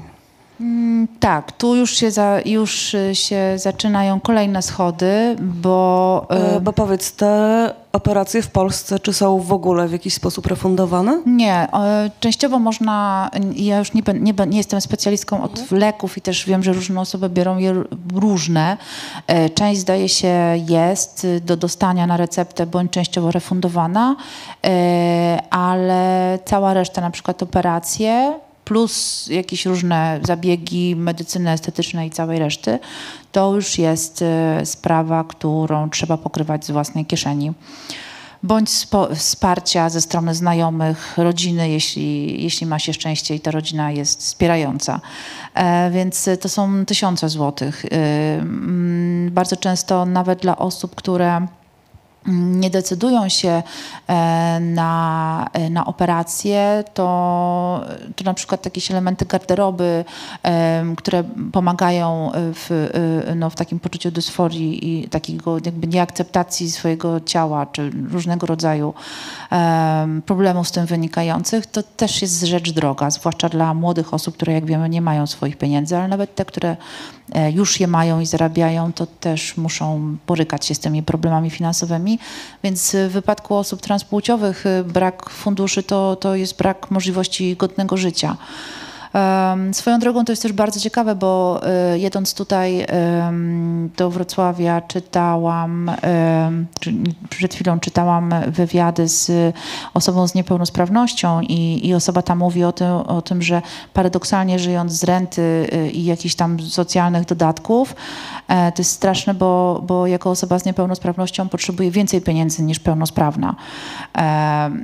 Mm, 0.62 1.08
tak, 1.20 1.52
tu 1.52 1.76
już 1.76 1.92
się, 1.92 2.12
za, 2.12 2.40
już 2.46 2.94
y, 2.94 3.16
się 3.16 3.54
zaczynają 3.56 4.20
kolejne 4.20 4.62
schody, 4.62 5.36
bo... 5.42 6.28
E, 6.30 6.62
bo 6.62 6.74
powiedz, 6.74 7.12
te 7.12 7.74
operacje 7.96 8.42
w 8.42 8.48
Polsce, 8.48 9.00
czy 9.00 9.14
są 9.14 9.40
w 9.40 9.54
ogóle 9.54 9.88
w 9.88 9.92
jakiś 9.92 10.14
sposób 10.14 10.48
refundowane? 10.48 11.22
Nie, 11.26 11.68
częściowo 12.20 12.60
można, 12.60 13.30
ja 13.56 13.80
już 13.80 13.94
nie, 13.94 14.02
nie, 14.14 14.34
nie 14.48 14.58
jestem 14.58 14.82
specjalistką 14.82 15.44
od 15.44 15.60
mhm. 15.60 15.82
leków 15.82 16.18
i 16.18 16.22
też 16.22 16.46
wiem, 16.46 16.64
że 16.64 16.74
różne 16.74 17.02
osoby 17.02 17.30
biorą 17.30 17.58
je 17.58 17.84
różne. 18.16 18.78
E, 19.28 19.50
część 19.50 19.82
zdaje 19.82 20.10
się 20.10 20.34
jest 20.68 21.28
do 21.42 21.58
dostania 21.58 22.08
na 22.08 22.18
receptę 22.18 22.66
bądź 22.66 22.92
częściowo 22.92 23.32
refundowana, 23.32 24.16
ale 25.50 26.40
cała 26.46 26.74
reszta, 26.74 27.02
na 27.02 27.12
przykład 27.12 27.44
operacje, 27.44 28.40
plus 28.66 29.28
jakieś 29.28 29.66
różne 29.66 30.20
zabiegi 30.24 30.96
medycyny 30.96 31.52
estetycznej 31.52 32.08
i 32.08 32.12
całej 32.12 32.40
reszty, 32.40 32.80
to 33.32 33.56
już 33.56 33.78
jest 33.78 34.22
e, 34.22 34.66
sprawa, 34.66 35.24
którą 35.24 35.90
trzeba 35.90 36.18
pokrywać 36.18 36.66
z 36.66 36.72
własnej 36.72 37.06
kieszeni. 37.06 37.54
Bądź 38.44 38.70
wsparcia 39.16 39.90
ze 39.90 40.02
strony 40.02 40.36
znajomych, 40.36 41.18
rodziny, 41.18 41.70
jeśli, 41.70 42.44
jeśli 42.44 42.68
ma 42.68 42.80
się 42.80 42.94
szczęście 42.94 43.36
i 43.36 43.40
ta 43.40 43.52
rodzina 43.52 43.92
jest 43.92 44.20
wspierająca. 44.20 45.02
E, 45.54 45.92
więc 45.92 46.30
to 46.42 46.50
są 46.50 46.86
tysiące 46.86 47.30
złotych. 47.30 47.86
E, 47.86 47.90
mm, 47.90 49.32
bardzo 49.32 49.58
często 49.58 50.06
nawet 50.06 50.40
dla 50.40 50.58
osób, 50.58 50.96
które 50.96 51.48
nie 52.28 52.70
decydują 52.70 53.30
się 53.30 53.64
e, 54.08 54.60
na, 54.60 55.50
e, 55.54 55.70
na 55.70 55.86
operację, 55.86 56.84
to, 56.94 57.86
to 58.16 58.24
na 58.24 58.34
przykład 58.34 58.66
jakieś 58.66 58.92
elementy 58.92 59.26
garderoby, 59.26 60.06
które 60.98 61.24
pomagają 61.52 62.32
w, 62.36 62.90
e, 63.28 63.36
no, 63.36 63.50
w 63.50 63.56
takim 63.56 63.80
poczuciu 63.80 64.12
dysforii 64.12 65.04
i 65.04 65.10
takiego 65.10 65.58
jakby 65.66 65.88
nieakceptacji 65.88 66.72
swojego 66.72 67.20
ciała, 67.20 67.66
czy 67.66 67.92
różnego 68.12 68.48
rodzaju 68.48 68.94
problemów 70.26 70.68
z 70.68 70.72
tym 70.72 70.86
wynikających, 70.86 71.66
to 71.66 71.84
też 71.84 72.22
jest 72.22 72.44
rzecz 72.44 72.72
droga, 72.72 73.10
zwłaszcza 73.10 73.50
dla 73.50 73.74
młodych 73.74 74.14
osób, 74.14 74.36
które 74.36 74.54
jak 74.54 74.66
wiemy 74.66 74.90
nie 74.90 75.02
mają 75.02 75.28
swoich 75.28 75.58
pieniędzy, 75.58 75.98
ale 75.98 76.08
nawet 76.08 76.36
te, 76.36 76.46
które 76.46 76.78
już 77.54 77.80
je 77.80 77.88
mają 77.88 78.20
i 78.20 78.26
zarabiają, 78.26 78.94
to 78.94 79.06
też 79.06 79.58
muszą 79.58 80.18
borykać 80.28 80.66
się 80.66 80.76
z 80.76 80.80
tymi 80.80 81.04
problemami 81.04 81.50
finansowymi 81.50 82.15
więc 82.64 82.96
w 83.10 83.12
wypadku 83.12 83.56
osób 83.56 83.82
transpłciowych 83.82 84.66
y, 84.66 84.84
brak 84.84 85.30
funduszy 85.30 85.84
to, 85.84 86.16
to 86.16 86.36
jest 86.36 86.58
brak 86.58 86.92
możliwości 86.92 87.56
godnego 87.56 87.98
życia. 87.98 88.38
Swoją 89.72 90.00
drogą 90.00 90.26
to 90.26 90.32
jest 90.32 90.42
też 90.42 90.54
bardzo 90.54 90.80
ciekawe, 90.80 91.16
bo 91.16 91.62
y, 91.94 92.00
jedąc 92.00 92.34
tutaj 92.34 92.86
do 93.98 94.10
Wrocławia 94.10 94.82
czytałam, 94.82 95.92
przed 97.30 97.54
chwilą 97.54 97.80
czytałam 97.80 98.34
wywiady 98.48 99.08
z 99.08 99.32
osobą 99.94 100.28
z 100.28 100.36
niepełnosprawnością 100.36 101.42
i, 101.42 101.88
i 101.88 101.94
osoba 101.94 102.22
ta 102.22 102.36
mówi 102.36 102.64
o 102.64 102.72
tym, 102.72 102.88
o 102.92 103.22
tym, 103.22 103.42
że 103.42 103.62
paradoksalnie 103.94 104.60
żyjąc 104.60 104.92
z 104.92 105.04
renty 105.04 105.42
y, 105.74 105.90
i 105.92 106.06
jakichś 106.06 106.36
tam 106.36 106.60
socjalnych 106.60 107.26
dodatków, 107.26 107.96
e, 108.48 108.72
to 108.72 108.82
jest 108.82 108.92
straszne, 108.92 109.34
bo, 109.34 109.84
bo 109.88 110.08
jako 110.08 110.30
osoba 110.30 110.60
z 110.60 110.66
niepełnosprawnością 110.66 111.50
potrzebuje 111.50 111.92
więcej 111.92 112.22
pieniędzy 112.22 112.64
niż 112.64 112.80
pełnosprawna. 112.80 113.56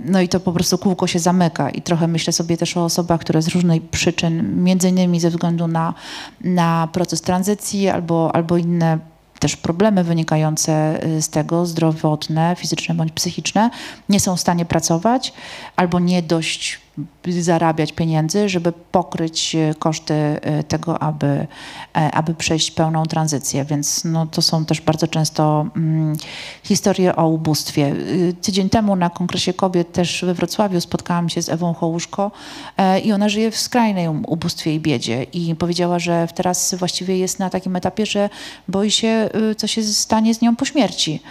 No 0.05 0.21
i 0.21 0.29
to 0.29 0.39
po 0.39 0.51
prostu 0.51 0.77
kółko 0.77 1.07
się 1.07 1.19
zamyka 1.19 1.69
i 1.69 1.81
trochę 1.81 2.07
myślę 2.07 2.33
sobie 2.33 2.57
też 2.57 2.77
o 2.77 2.85
osobach, 2.85 3.21
które 3.21 3.41
z 3.41 3.47
różnej 3.47 3.81
przyczyn 3.81 4.20
przyczyn, 4.21 4.63
między 4.63 4.89
innymi 4.89 5.19
ze 5.19 5.29
względu 5.29 5.67
na, 5.67 5.93
na 6.41 6.87
proces 6.91 7.21
tranzycji 7.21 7.89
albo, 7.89 8.35
albo 8.35 8.57
inne 8.57 8.99
też 9.39 9.55
problemy 9.55 10.03
wynikające 10.03 11.05
y, 11.05 11.21
z 11.21 11.29
tego, 11.29 11.65
zdrowotne, 11.65 12.55
fizyczne 12.57 12.95
bądź 12.95 13.11
psychiczne, 13.11 13.69
nie 14.09 14.19
są 14.19 14.35
w 14.35 14.39
stanie 14.39 14.65
pracować 14.65 15.33
albo 15.75 15.99
nie 15.99 16.21
dość 16.21 16.79
zarabiać 17.27 17.93
pieniędzy, 17.93 18.49
żeby 18.49 18.73
pokryć 18.91 19.55
e, 19.55 19.73
koszty 19.79 20.13
e, 20.13 20.63
tego, 20.63 21.03
aby, 21.03 21.27
e, 21.27 21.47
aby 21.93 22.33
przejść 22.33 22.71
pełną 22.71 23.05
tranzycję. 23.05 23.65
Więc 23.65 24.05
no, 24.05 24.25
to 24.25 24.41
są 24.41 24.65
też 24.65 24.81
bardzo 24.81 25.07
często 25.07 25.65
mm, 25.75 26.15
historie 26.63 27.15
o 27.15 27.27
ubóstwie. 27.27 27.95
Tydzień 28.41 28.69
temu 28.69 28.95
na 28.95 29.09
Kongresie 29.09 29.53
Kobiet 29.53 29.91
też 29.91 30.25
we 30.25 30.33
Wrocławiu 30.33 30.81
spotkałam 30.81 31.29
się 31.29 31.41
z 31.41 31.49
Ewą 31.49 31.73
Hołuszko 31.73 32.31
e, 32.77 32.99
i 32.99 33.11
ona 33.11 33.29
żyje 33.29 33.51
w 33.51 33.57
skrajnym 33.57 34.25
ubóstwie 34.25 34.75
i 34.75 34.79
biedzie 34.79 35.23
i 35.23 35.55
powiedziała, 35.55 35.99
że 35.99 36.27
teraz 36.35 36.75
właściwie 36.75 37.17
jest 37.17 37.39
na 37.39 37.49
takim 37.49 37.75
etapie, 37.75 38.05
że 38.05 38.29
boi 38.67 38.91
się, 38.91 39.29
co 39.57 39.67
się 39.67 39.83
stanie 39.83 40.33
z 40.33 40.41
nią 40.41 40.55
po 40.55 40.65
śmierci. 40.65 41.21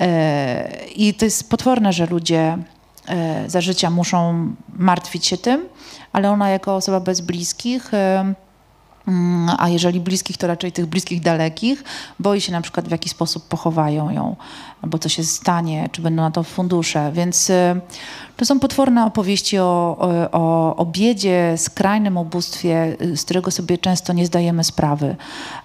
E, 0.00 0.70
I 0.96 1.14
to 1.14 1.24
jest 1.24 1.50
potworne, 1.50 1.92
że 1.92 2.06
ludzie 2.06 2.58
za 3.46 3.60
życia 3.60 3.90
muszą 3.90 4.48
martwić 4.76 5.26
się 5.26 5.38
tym, 5.38 5.68
ale 6.12 6.30
ona 6.30 6.48
jako 6.48 6.76
osoba 6.76 7.00
bez 7.00 7.20
bliskich 7.20 7.94
e, 7.94 8.34
Mm, 9.08 9.50
a 9.58 9.68
jeżeli 9.68 10.00
bliskich, 10.00 10.36
to 10.36 10.46
raczej 10.46 10.72
tych 10.72 10.86
bliskich 10.86 11.20
dalekich. 11.20 11.84
Boi 12.18 12.40
się 12.40 12.52
na 12.52 12.60
przykład 12.60 12.88
w 12.88 12.90
jaki 12.90 13.08
sposób 13.08 13.48
pochowają 13.48 14.10
ją, 14.10 14.36
albo 14.82 14.98
co 14.98 15.08
się 15.08 15.24
stanie, 15.24 15.88
czy 15.92 16.02
będą 16.02 16.22
na 16.22 16.30
to 16.30 16.42
fundusze. 16.42 17.12
Więc 17.12 17.50
y, 17.50 17.80
to 18.36 18.44
są 18.44 18.60
potworne 18.60 19.04
opowieści 19.06 19.58
o, 19.58 19.96
o, 20.32 20.76
o 20.76 20.86
biedzie, 20.86 21.54
skrajnym 21.56 22.16
ubóstwie, 22.16 22.96
y, 23.02 23.16
z 23.16 23.24
którego 23.24 23.50
sobie 23.50 23.78
często 23.78 24.12
nie 24.12 24.26
zdajemy 24.26 24.64
sprawy. 24.64 25.16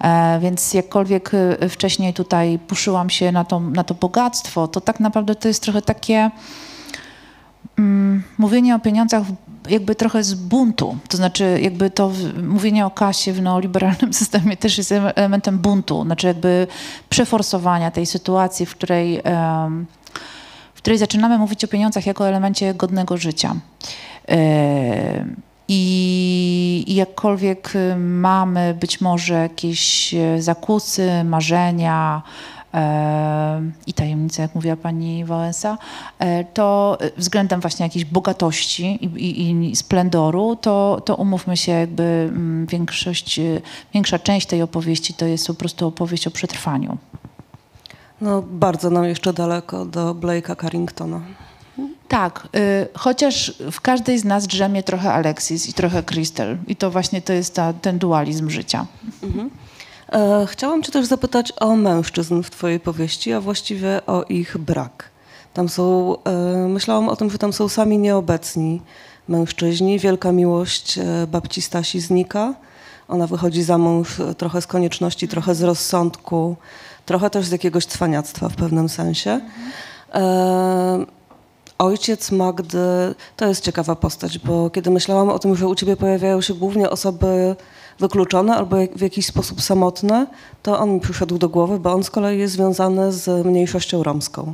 E, 0.02 0.40
więc 0.40 0.74
jakkolwiek 0.74 1.32
y, 1.34 1.70
wcześniej 1.70 2.14
tutaj 2.14 2.60
puszyłam 2.68 3.10
się 3.10 3.32
na 3.32 3.46
to, 3.46 3.60
na 3.60 3.84
to 3.84 3.94
bogactwo, 3.94 4.68
to 4.68 4.82
tak 4.82 5.00
naprawdę 5.00 5.36
to 5.36 5.48
jest 5.48 5.64
trochę 5.64 5.82
takie 5.82 6.32
mm, 7.78 8.24
mówienie 8.38 8.76
o 8.76 8.80
pieniądzach 8.80 9.24
jakby 9.70 9.96
trochę 9.96 10.24
z 10.24 10.34
buntu. 10.34 10.98
To 11.08 11.18
znaczy 11.18 11.60
jakby 11.62 11.90
to 11.90 12.12
mówienie 12.44 12.86
o 12.86 12.92
kasie 12.92 13.34
w 13.34 13.42
neoliberalnym 13.42 14.14
systemie 14.22 14.58
też 14.58 14.78
jest 14.78 14.92
elementem 14.92 15.60
buntu. 15.60 16.04
Znaczy 16.04 16.28
jakby 16.28 16.68
przeforsowania 17.10 17.92
tej 17.92 18.06
sytuacji, 18.06 18.66
w 18.66 18.72
której, 18.72 19.22
w 20.74 20.78
której 20.78 21.00
zaczynamy 21.00 21.38
mówić 21.38 21.64
o 21.64 21.68
pieniądzach 21.68 22.06
jako 22.06 22.28
elemencie 22.28 22.74
godnego 22.74 23.18
życia. 23.18 23.56
E, 24.30 25.26
I, 25.68 26.84
I 26.88 26.96
jakkolwiek 26.96 27.74
mamy 27.98 28.74
być 28.80 29.02
może 29.02 29.34
jakieś 29.34 30.16
zakusy, 30.40 31.24
marzenia, 31.24 32.22
i 33.88 33.94
tajemnice, 33.94 34.42
jak 34.42 34.56
mówiła 34.56 34.76
pani 34.76 35.26
Wałęsa, 35.26 35.78
e, 36.20 36.44
to 36.44 36.98
względem 37.18 37.62
właśnie 37.62 37.86
jakiejś 37.86 38.06
bogatości 38.06 38.86
i, 39.06 39.06
i, 39.06 39.70
i 39.72 39.76
splendoru, 39.76 40.56
to, 40.56 41.02
to 41.06 41.16
umówmy 41.16 41.58
się, 41.58 41.72
jakby 41.72 42.04
mm, 42.04 42.66
większość, 42.66 43.40
e, 43.40 43.62
większa 43.94 44.20
część 44.20 44.48
tej 44.48 44.62
opowieści 44.62 45.14
to 45.14 45.26
jest 45.26 45.48
po 45.48 45.54
prostu 45.54 45.88
opowieść 45.88 46.28
o 46.28 46.32
przetrwaniu. 46.32 46.98
No, 48.22 48.42
bardzo 48.42 48.90
nam 48.90 49.06
jeszcze 49.06 49.34
daleko 49.34 49.86
do 49.86 50.16
Blake'a 50.16 50.62
Carringtona. 50.62 51.22
Tak, 52.08 52.48
y, 52.56 52.88
chociaż 52.94 53.54
w 53.72 53.82
każdej 53.82 54.20
z 54.20 54.26
nas 54.26 54.48
drzemie 54.48 54.84
trochę 54.84 55.14
Alexis 55.14 55.70
i 55.70 55.74
trochę 55.74 56.04
Crystal. 56.04 56.58
I 56.68 56.76
to 56.76 56.92
właśnie 56.92 57.22
to 57.22 57.34
jest 57.34 57.56
ta, 57.56 57.74
ten 57.74 58.00
dualizm 58.00 58.50
życia. 58.50 58.86
Mhm. 59.24 59.50
E, 60.12 60.46
chciałam 60.50 60.84
cię 60.84 60.92
też 60.92 61.06
zapytać 61.06 61.54
o 61.60 61.76
mężczyzn 61.76 62.42
w 62.42 62.52
twojej 62.52 62.80
powieści, 62.80 63.34
a 63.34 63.42
właściwie 63.42 64.06
o 64.06 64.24
ich 64.24 64.58
brak. 64.58 65.10
Tam 65.54 65.70
są, 65.70 66.16
e, 66.24 66.68
myślałam 66.68 67.10
o 67.10 67.16
tym, 67.16 67.30
że 67.30 67.38
tam 67.38 67.54
są 67.54 67.70
sami 67.70 67.98
nieobecni 67.98 68.82
mężczyźni. 69.28 70.00
Wielka 70.00 70.32
miłość 70.32 70.98
e, 70.98 71.28
babci 71.28 71.62
Stasi 71.62 72.00
znika. 72.00 72.54
Ona 73.08 73.28
wychodzi 73.28 73.64
za 73.64 73.78
mąż 73.78 74.22
trochę 74.38 74.62
z 74.62 74.68
konieczności, 74.68 75.28
trochę 75.28 75.56
z 75.56 75.64
rozsądku, 75.64 76.56
trochę 77.06 77.30
też 77.30 77.46
z 77.46 77.52
jakiegoś 77.52 77.86
cwaniactwa 77.86 78.50
w 78.50 78.56
pewnym 78.56 78.90
sensie. 78.90 79.42
Ojciec 81.78 82.32
Magdy 82.32 83.16
to 83.38 83.48
jest 83.48 83.64
ciekawa 83.64 83.96
postać, 83.96 84.40
bo 84.40 84.70
kiedy 84.70 84.90
myślałam 84.90 85.30
o 85.30 85.40
tym, 85.40 85.56
że 85.56 85.68
u 85.68 85.76
ciebie 85.76 85.96
pojawiają 85.98 86.42
się 86.42 86.54
głównie 86.54 86.90
osoby 86.90 87.56
wykluczone 88.00 88.56
albo 88.56 88.78
w 88.96 89.02
jakiś 89.02 89.26
sposób 89.26 89.62
samotne, 89.62 90.28
to 90.64 90.80
on 90.80 90.94
mi 90.94 91.00
przyszedł 91.00 91.38
do 91.38 91.50
głowy, 91.50 91.80
bo 91.80 91.94
on 91.94 92.04
z 92.04 92.12
kolei 92.12 92.40
jest 92.40 92.54
związany 92.54 93.12
z 93.12 93.46
mniejszością 93.46 94.04
romską. 94.04 94.54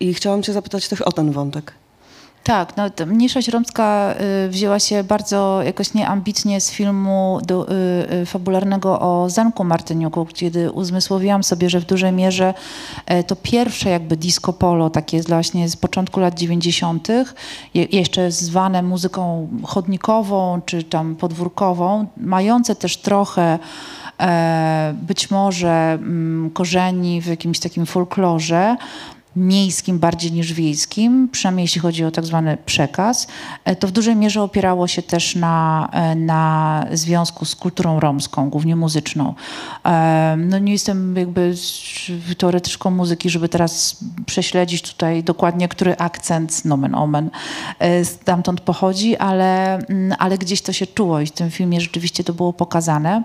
I 0.00 0.14
chciałam 0.14 0.42
cię 0.42 0.52
zapytać 0.52 0.88
też 0.88 1.00
o 1.02 1.12
ten 1.12 1.32
wątek. 1.32 1.72
Tak, 2.48 2.76
no, 2.76 3.06
mniejszość 3.06 3.48
romska 3.48 4.14
y, 4.46 4.48
wzięła 4.48 4.78
się 4.78 5.04
bardzo 5.04 5.62
jakoś 5.62 5.94
nieambitnie 5.94 6.60
z 6.60 6.70
filmu 6.70 7.38
do, 7.46 7.68
y, 7.70 7.74
y, 8.22 8.26
fabularnego 8.26 9.00
o 9.00 9.30
Zenku 9.30 9.64
Martyniuku, 9.64 10.26
kiedy 10.34 10.72
uzmysłowiłam 10.72 11.44
sobie, 11.44 11.70
że 11.70 11.80
w 11.80 11.84
dużej 11.84 12.12
mierze 12.12 12.54
y, 13.10 13.24
to 13.24 13.36
pierwsze 13.36 13.90
jakby 13.90 14.16
disco 14.16 14.52
polo, 14.52 14.90
takie 14.90 15.22
właśnie 15.22 15.68
z 15.68 15.76
początku 15.76 16.20
lat 16.20 16.38
90., 16.38 17.08
je, 17.74 17.84
jeszcze 17.84 18.30
zwane 18.30 18.82
muzyką 18.82 19.48
chodnikową 19.62 20.60
czy 20.66 20.82
tam 20.82 21.16
podwórkową, 21.16 22.06
mające 22.16 22.76
też 22.76 22.96
trochę 22.96 23.58
e, 24.20 24.94
być 25.02 25.30
może 25.30 25.92
mm, 25.92 26.50
korzeni 26.50 27.20
w 27.20 27.26
jakimś 27.26 27.58
takim 27.58 27.86
folklorze, 27.86 28.76
miejskim 29.38 29.98
bardziej 29.98 30.32
niż 30.32 30.52
wiejskim, 30.52 31.28
przynajmniej 31.32 31.64
jeśli 31.64 31.80
chodzi 31.80 32.04
o 32.04 32.10
tak 32.10 32.24
zwany 32.24 32.58
przekaz, 32.66 33.26
e, 33.64 33.76
to 33.76 33.88
w 33.88 33.90
dużej 33.90 34.16
mierze 34.16 34.42
opierało 34.42 34.86
się 34.86 35.02
też 35.02 35.36
na, 35.36 35.88
e, 35.92 36.14
na 36.14 36.84
związku 36.92 37.44
z 37.44 37.56
kulturą 37.56 38.00
romską, 38.00 38.50
głównie 38.50 38.76
muzyczną. 38.76 39.34
E, 39.84 40.36
no 40.38 40.58
nie 40.58 40.72
jestem 40.72 41.16
jakby 41.16 41.54
teoretyczką 42.38 42.90
muzyki, 42.90 43.30
żeby 43.30 43.48
teraz 43.48 43.96
prześledzić 44.26 44.82
tutaj 44.82 45.24
dokładnie, 45.24 45.68
który 45.68 45.96
akcent, 45.96 46.64
nomen 46.64 46.94
omen, 46.94 47.30
stamtąd 48.04 48.60
pochodzi, 48.60 49.16
ale, 49.16 49.78
mm, 49.78 50.16
ale 50.18 50.38
gdzieś 50.38 50.62
to 50.62 50.72
się 50.72 50.86
czuło 50.86 51.20
i 51.20 51.26
w 51.26 51.30
tym 51.30 51.50
filmie 51.50 51.80
rzeczywiście 51.80 52.24
to 52.24 52.32
było 52.32 52.52
pokazane. 52.52 53.22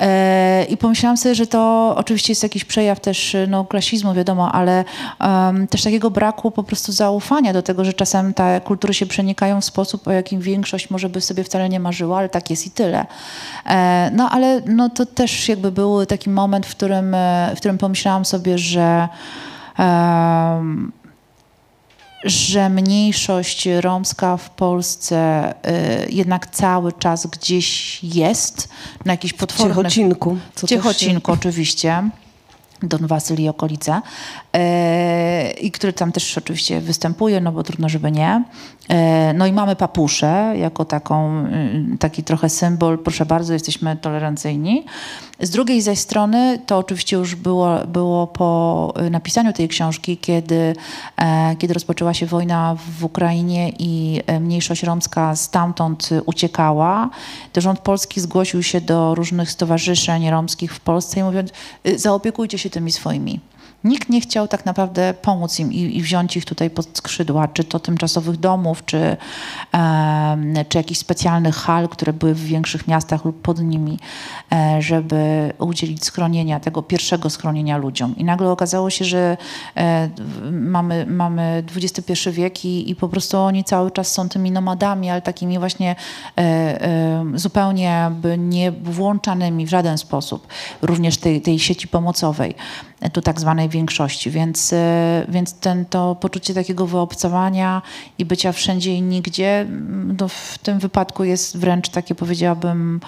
E, 0.00 0.64
I 0.64 0.76
pomyślałam 0.76 1.16
sobie, 1.16 1.34
że 1.34 1.46
to 1.46 1.94
oczywiście 1.96 2.30
jest 2.30 2.42
jakiś 2.42 2.64
przejaw 2.64 3.00
też 3.00 3.36
no, 3.48 3.64
klasizmu, 3.64 4.14
wiadomo, 4.14 4.52
ale 4.52 4.84
um, 5.20 5.66
też 5.66 5.82
takiego 5.82 6.10
braku 6.10 6.50
po 6.50 6.62
prostu 6.62 6.92
zaufania 6.92 7.52
do 7.52 7.62
tego, 7.62 7.84
że 7.84 7.92
czasem 7.92 8.34
te 8.34 8.60
kultury 8.60 8.94
się 8.94 9.06
przenikają 9.06 9.60
w 9.60 9.64
sposób, 9.64 10.08
o 10.08 10.12
jakim 10.12 10.40
większość 10.40 10.90
może 10.90 11.08
by 11.08 11.20
sobie 11.20 11.44
wcale 11.44 11.68
nie 11.68 11.80
marzyła, 11.80 12.18
ale 12.18 12.28
tak 12.28 12.50
jest 12.50 12.66
i 12.66 12.70
tyle. 12.70 13.06
E, 13.66 14.10
no 14.14 14.30
ale 14.30 14.62
no, 14.66 14.88
to 14.88 15.06
też 15.06 15.48
jakby 15.48 15.72
był 15.72 16.06
taki 16.06 16.30
moment, 16.30 16.66
w 16.66 16.70
którym, 16.70 17.14
e, 17.14 17.52
w 17.54 17.58
którym 17.58 17.78
pomyślałam 17.78 18.24
sobie, 18.24 18.58
że 18.58 19.08
um, 19.78 20.92
że 22.24 22.68
mniejszość 22.68 23.68
romska 23.80 24.36
w 24.36 24.50
Polsce 24.50 25.50
y, 26.06 26.12
jednak 26.12 26.46
cały 26.50 26.92
czas 26.92 27.26
gdzieś 27.26 27.98
jest 28.04 28.68
na 29.04 29.12
jakiś 29.12 29.32
potwornych... 29.32 29.76
Ciechocinku. 29.76 30.38
Ciechocinku 30.66 31.32
się... 31.32 31.38
oczywiście. 31.38 32.10
Don 32.82 33.06
Wasyl 33.06 33.40
i 33.40 33.48
okolice, 33.48 34.02
i 35.60 35.70
który 35.70 35.92
tam 35.92 36.12
też 36.12 36.38
oczywiście 36.38 36.80
występuje, 36.80 37.40
no 37.40 37.52
bo 37.52 37.62
trudno, 37.62 37.88
żeby 37.88 38.12
nie. 38.12 38.44
E, 38.88 39.32
no 39.32 39.46
i 39.46 39.52
mamy 39.52 39.76
papuszę 39.76 40.54
jako 40.56 40.84
taką, 40.84 41.46
y, 41.46 41.98
taki 41.98 42.22
trochę 42.22 42.48
symbol, 42.48 42.98
proszę 42.98 43.26
bardzo, 43.26 43.52
jesteśmy 43.52 43.96
tolerancyjni. 43.96 44.84
Z 45.40 45.50
drugiej 45.50 45.82
zaś 45.82 45.98
strony 45.98 46.58
to 46.66 46.78
oczywiście 46.78 47.16
już 47.16 47.34
było, 47.34 47.86
było 47.86 48.26
po 48.26 48.94
napisaniu 49.10 49.52
tej 49.52 49.68
książki, 49.68 50.16
kiedy, 50.16 50.74
e, 51.16 51.56
kiedy 51.56 51.74
rozpoczęła 51.74 52.14
się 52.14 52.26
wojna 52.26 52.76
w 52.98 53.04
Ukrainie 53.04 53.72
i 53.78 54.20
mniejszość 54.40 54.82
romska 54.82 55.36
stamtąd 55.36 56.10
uciekała. 56.26 57.10
To 57.52 57.60
rząd 57.60 57.80
polski 57.80 58.20
zgłosił 58.20 58.62
się 58.62 58.80
do 58.80 59.14
różnych 59.14 59.50
stowarzyszeń 59.50 60.30
romskich 60.30 60.74
w 60.74 60.80
Polsce 60.80 61.20
i 61.20 61.22
mówiąc, 61.22 61.50
y, 61.86 61.98
zaopiekujcie 61.98 62.58
się 62.58 62.70
tymi 62.70 62.92
swoimi. 62.92 63.40
Nikt 63.84 64.08
nie 64.08 64.20
chciał 64.20 64.48
tak 64.48 64.66
naprawdę 64.66 65.14
pomóc 65.22 65.60
im 65.60 65.72
i, 65.72 65.96
i 65.96 66.02
wziąć 66.02 66.36
ich 66.36 66.44
tutaj 66.44 66.70
pod 66.70 66.98
skrzydła, 66.98 67.48
czy 67.48 67.64
to 67.64 67.80
tymczasowych 67.80 68.36
domów, 68.36 68.84
czy, 68.84 69.16
e, 69.74 70.64
czy 70.68 70.78
jakichś 70.78 71.00
specjalnych 71.00 71.56
hal, 71.56 71.88
które 71.88 72.12
były 72.12 72.34
w 72.34 72.44
większych 72.44 72.88
miastach 72.88 73.24
lub 73.24 73.42
pod 73.42 73.60
nimi, 73.60 73.98
e, 74.52 74.82
żeby 74.82 75.52
udzielić 75.58 76.04
schronienia, 76.04 76.60
tego 76.60 76.82
pierwszego 76.82 77.30
schronienia 77.30 77.76
ludziom. 77.76 78.16
I 78.16 78.24
nagle 78.24 78.50
okazało 78.50 78.90
się, 78.90 79.04
że 79.04 79.36
e, 79.76 80.10
mamy, 80.50 81.06
mamy 81.06 81.64
XXI 81.76 82.30
wiek 82.30 82.64
i, 82.64 82.90
i 82.90 82.94
po 82.94 83.08
prostu 83.08 83.38
oni 83.38 83.64
cały 83.64 83.90
czas 83.90 84.12
są 84.12 84.28
tymi 84.28 84.50
nomadami, 84.50 85.10
ale 85.10 85.22
takimi 85.22 85.58
właśnie 85.58 85.96
e, 86.38 86.42
e, 86.42 87.24
zupełnie 87.34 88.10
nie 88.38 88.72
włączanymi 88.72 89.66
w 89.66 89.70
żaden 89.70 89.98
sposób, 89.98 90.46
również 90.82 91.18
tej, 91.18 91.42
tej 91.42 91.58
sieci 91.58 91.88
pomocowej 91.88 92.54
tu 93.12 93.22
tak 93.22 93.40
zwanej 93.40 93.65
większości, 93.68 94.30
więc, 94.30 94.72
e, 94.72 95.26
więc 95.28 95.54
ten, 95.54 95.84
to 95.84 96.14
poczucie 96.14 96.54
takiego 96.54 96.86
wyobcowania 96.86 97.82
i 98.18 98.24
bycia 98.24 98.52
wszędzie 98.52 98.94
i 98.94 99.02
nigdzie 99.02 99.66
no 100.18 100.28
w 100.28 100.58
tym 100.62 100.78
wypadku 100.78 101.24
jest 101.24 101.58
wręcz 101.58 101.88
takie 101.88 102.14
powiedziałabym 102.14 103.00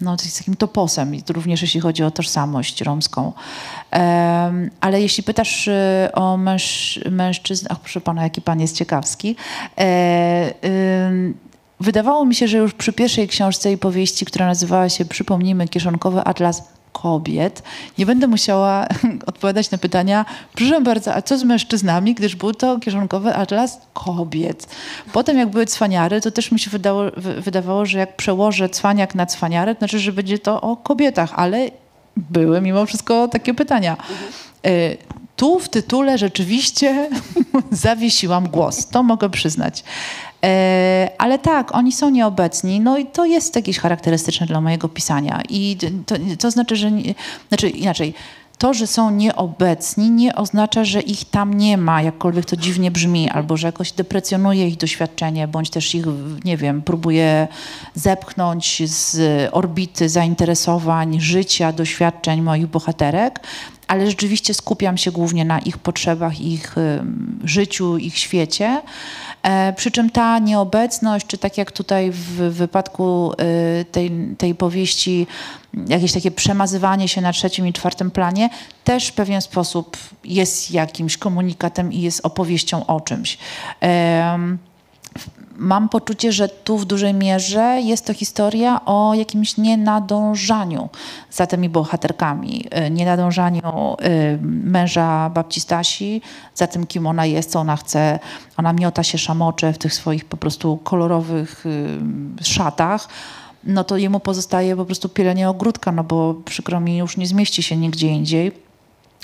no, 0.00 0.16
jest 0.24 0.38
takim 0.38 0.56
toposem, 0.56 1.12
również 1.28 1.62
jeśli 1.62 1.80
chodzi 1.80 2.02
o 2.02 2.10
tożsamość 2.10 2.80
romską. 2.80 3.32
Um, 3.92 4.70
ale 4.80 5.02
jeśli 5.02 5.22
pytasz 5.22 5.68
e, 5.68 6.10
o 6.12 6.36
męż, 6.36 7.00
mężczyzn, 7.10 7.66
ach 7.70 7.80
proszę 7.80 8.00
pana, 8.00 8.22
jaki 8.22 8.40
pan 8.40 8.60
jest 8.60 8.76
ciekawski, 8.76 9.36
e, 9.78 10.52
wydawało 11.80 12.24
mi 12.24 12.34
się, 12.34 12.48
że 12.48 12.58
już 12.58 12.74
przy 12.74 12.92
pierwszej 12.92 13.28
książce 13.28 13.72
i 13.72 13.78
powieści, 13.78 14.26
która 14.26 14.46
nazywała 14.46 14.88
się 14.88 15.04
Przypomnijmy 15.04 15.68
Kieszonkowy 15.68 16.20
Atlas, 16.20 16.62
kobiet, 17.02 17.62
nie 17.98 18.06
będę 18.06 18.26
musiała 18.26 18.86
odpowiadać 19.26 19.70
na 19.70 19.78
pytania, 19.78 20.24
proszę 20.54 20.80
bardzo, 20.80 21.14
a 21.14 21.22
co 21.22 21.38
z 21.38 21.44
mężczyznami, 21.44 22.14
gdyż 22.14 22.36
był 22.36 22.54
to 22.54 22.78
kieszonkowy 22.78 23.34
atlas 23.34 23.80
kobiet. 23.94 24.68
Potem 25.12 25.38
jak 25.38 25.48
były 25.48 25.66
cwaniary, 25.66 26.20
to 26.20 26.30
też 26.30 26.52
mi 26.52 26.58
się 26.58 26.70
wydało, 26.70 27.02
wydawało, 27.38 27.86
że 27.86 27.98
jak 27.98 28.16
przełożę 28.16 28.68
cwaniak 28.68 29.14
na 29.14 29.26
cwaniarę, 29.26 29.74
to 29.74 29.78
znaczy, 29.78 29.98
że 29.98 30.12
będzie 30.12 30.38
to 30.38 30.60
o 30.60 30.76
kobietach, 30.76 31.32
ale 31.34 31.70
były 32.16 32.60
mimo 32.60 32.86
wszystko 32.86 33.28
takie 33.28 33.54
pytania. 33.54 33.96
Tu 35.36 35.60
w 35.60 35.68
tytule 35.68 36.18
rzeczywiście 36.18 37.10
zawiesiłam 37.70 38.48
głos, 38.48 38.86
to 38.86 39.02
mogę 39.02 39.30
przyznać. 39.30 39.84
E, 40.44 41.10
ale 41.18 41.38
tak, 41.38 41.74
oni 41.74 41.92
są 41.92 42.10
nieobecni, 42.10 42.80
no 42.80 42.98
i 42.98 43.06
to 43.06 43.24
jest 43.24 43.56
jakieś 43.56 43.78
charakterystyczne 43.78 44.46
dla 44.46 44.60
mojego 44.60 44.88
pisania. 44.88 45.42
I 45.48 45.76
to, 46.06 46.14
to 46.38 46.50
znaczy, 46.50 46.76
że. 46.76 46.90
Nie, 46.90 47.14
znaczy 47.48 47.68
inaczej. 47.68 48.14
To, 48.58 48.74
że 48.74 48.86
są 48.86 49.10
nieobecni, 49.10 50.10
nie 50.10 50.34
oznacza, 50.34 50.84
że 50.84 51.00
ich 51.00 51.24
tam 51.24 51.54
nie 51.54 51.78
ma, 51.78 52.02
jakkolwiek 52.02 52.44
to 52.44 52.56
dziwnie 52.56 52.90
brzmi, 52.90 53.30
albo 53.30 53.56
że 53.56 53.68
jakoś 53.68 53.92
deprecjonuje 53.92 54.68
ich 54.68 54.76
doświadczenie, 54.76 55.48
bądź 55.48 55.70
też 55.70 55.94
ich, 55.94 56.04
nie 56.44 56.56
wiem, 56.56 56.82
próbuje 56.82 57.48
zepchnąć 57.94 58.82
z 58.90 59.18
orbity 59.52 60.08
zainteresowań, 60.08 61.20
życia, 61.20 61.72
doświadczeń 61.72 62.42
moich 62.42 62.66
bohaterek 62.66 63.40
ale 63.88 64.06
rzeczywiście 64.06 64.54
skupiam 64.54 64.96
się 64.96 65.12
głównie 65.12 65.44
na 65.44 65.58
ich 65.58 65.78
potrzebach, 65.78 66.40
ich 66.40 66.74
życiu, 67.44 67.96
ich 67.98 68.18
świecie. 68.18 68.82
E, 69.46 69.72
przy 69.72 69.90
czym 69.90 70.10
ta 70.10 70.38
nieobecność, 70.38 71.26
czy 71.26 71.38
tak 71.38 71.58
jak 71.58 71.72
tutaj 71.72 72.10
w 72.10 72.34
wypadku 72.34 73.32
y, 73.80 73.84
tej, 73.84 74.10
tej 74.38 74.54
powieści, 74.54 75.26
jakieś 75.88 76.12
takie 76.12 76.30
przemazywanie 76.30 77.08
się 77.08 77.20
na 77.20 77.32
trzecim 77.32 77.66
i 77.66 77.72
czwartym 77.72 78.10
planie, 78.10 78.50
też 78.84 79.08
w 79.08 79.12
pewien 79.12 79.40
sposób 79.40 79.96
jest 80.24 80.70
jakimś 80.70 81.16
komunikatem 81.16 81.92
i 81.92 82.00
jest 82.00 82.26
opowieścią 82.26 82.86
o 82.86 83.00
czymś 83.00 83.38
mam 85.56 85.88
poczucie, 85.88 86.32
że 86.32 86.48
tu 86.48 86.78
w 86.78 86.84
dużej 86.84 87.14
mierze 87.14 87.80
jest 87.82 88.06
to 88.06 88.14
historia 88.14 88.84
o 88.84 89.14
jakimś 89.14 89.56
nienadążaniu 89.56 90.88
za 91.30 91.46
tymi 91.46 91.68
bohaterkami. 91.68 92.64
Y, 92.86 92.90
nienadążaniu 92.90 93.96
y, 94.04 94.38
męża 94.42 95.30
babci 95.30 95.60
Stasi 95.60 96.22
za 96.54 96.66
tym, 96.66 96.86
kim 96.86 97.06
ona 97.06 97.26
jest, 97.26 97.50
co 97.50 97.60
ona 97.60 97.76
chce. 97.76 98.18
Ona 98.56 98.72
miota 98.72 99.02
się 99.02 99.18
szamocze 99.18 99.72
w 99.72 99.78
tych 99.78 99.94
swoich 99.94 100.24
po 100.24 100.36
prostu 100.36 100.76
kolorowych 100.76 101.66
y, 101.66 102.44
szatach 102.44 103.08
no 103.66 103.84
to 103.84 103.96
jemu 103.96 104.20
pozostaje 104.20 104.76
po 104.76 104.84
prostu 104.84 105.08
pielenie 105.08 105.48
ogródka, 105.48 105.92
no 105.92 106.04
bo 106.04 106.34
przykro 106.44 106.80
mi 106.80 106.96
już 106.96 107.16
nie 107.16 107.26
zmieści 107.26 107.62
się 107.62 107.76
nigdzie 107.76 108.08
indziej. 108.08 108.52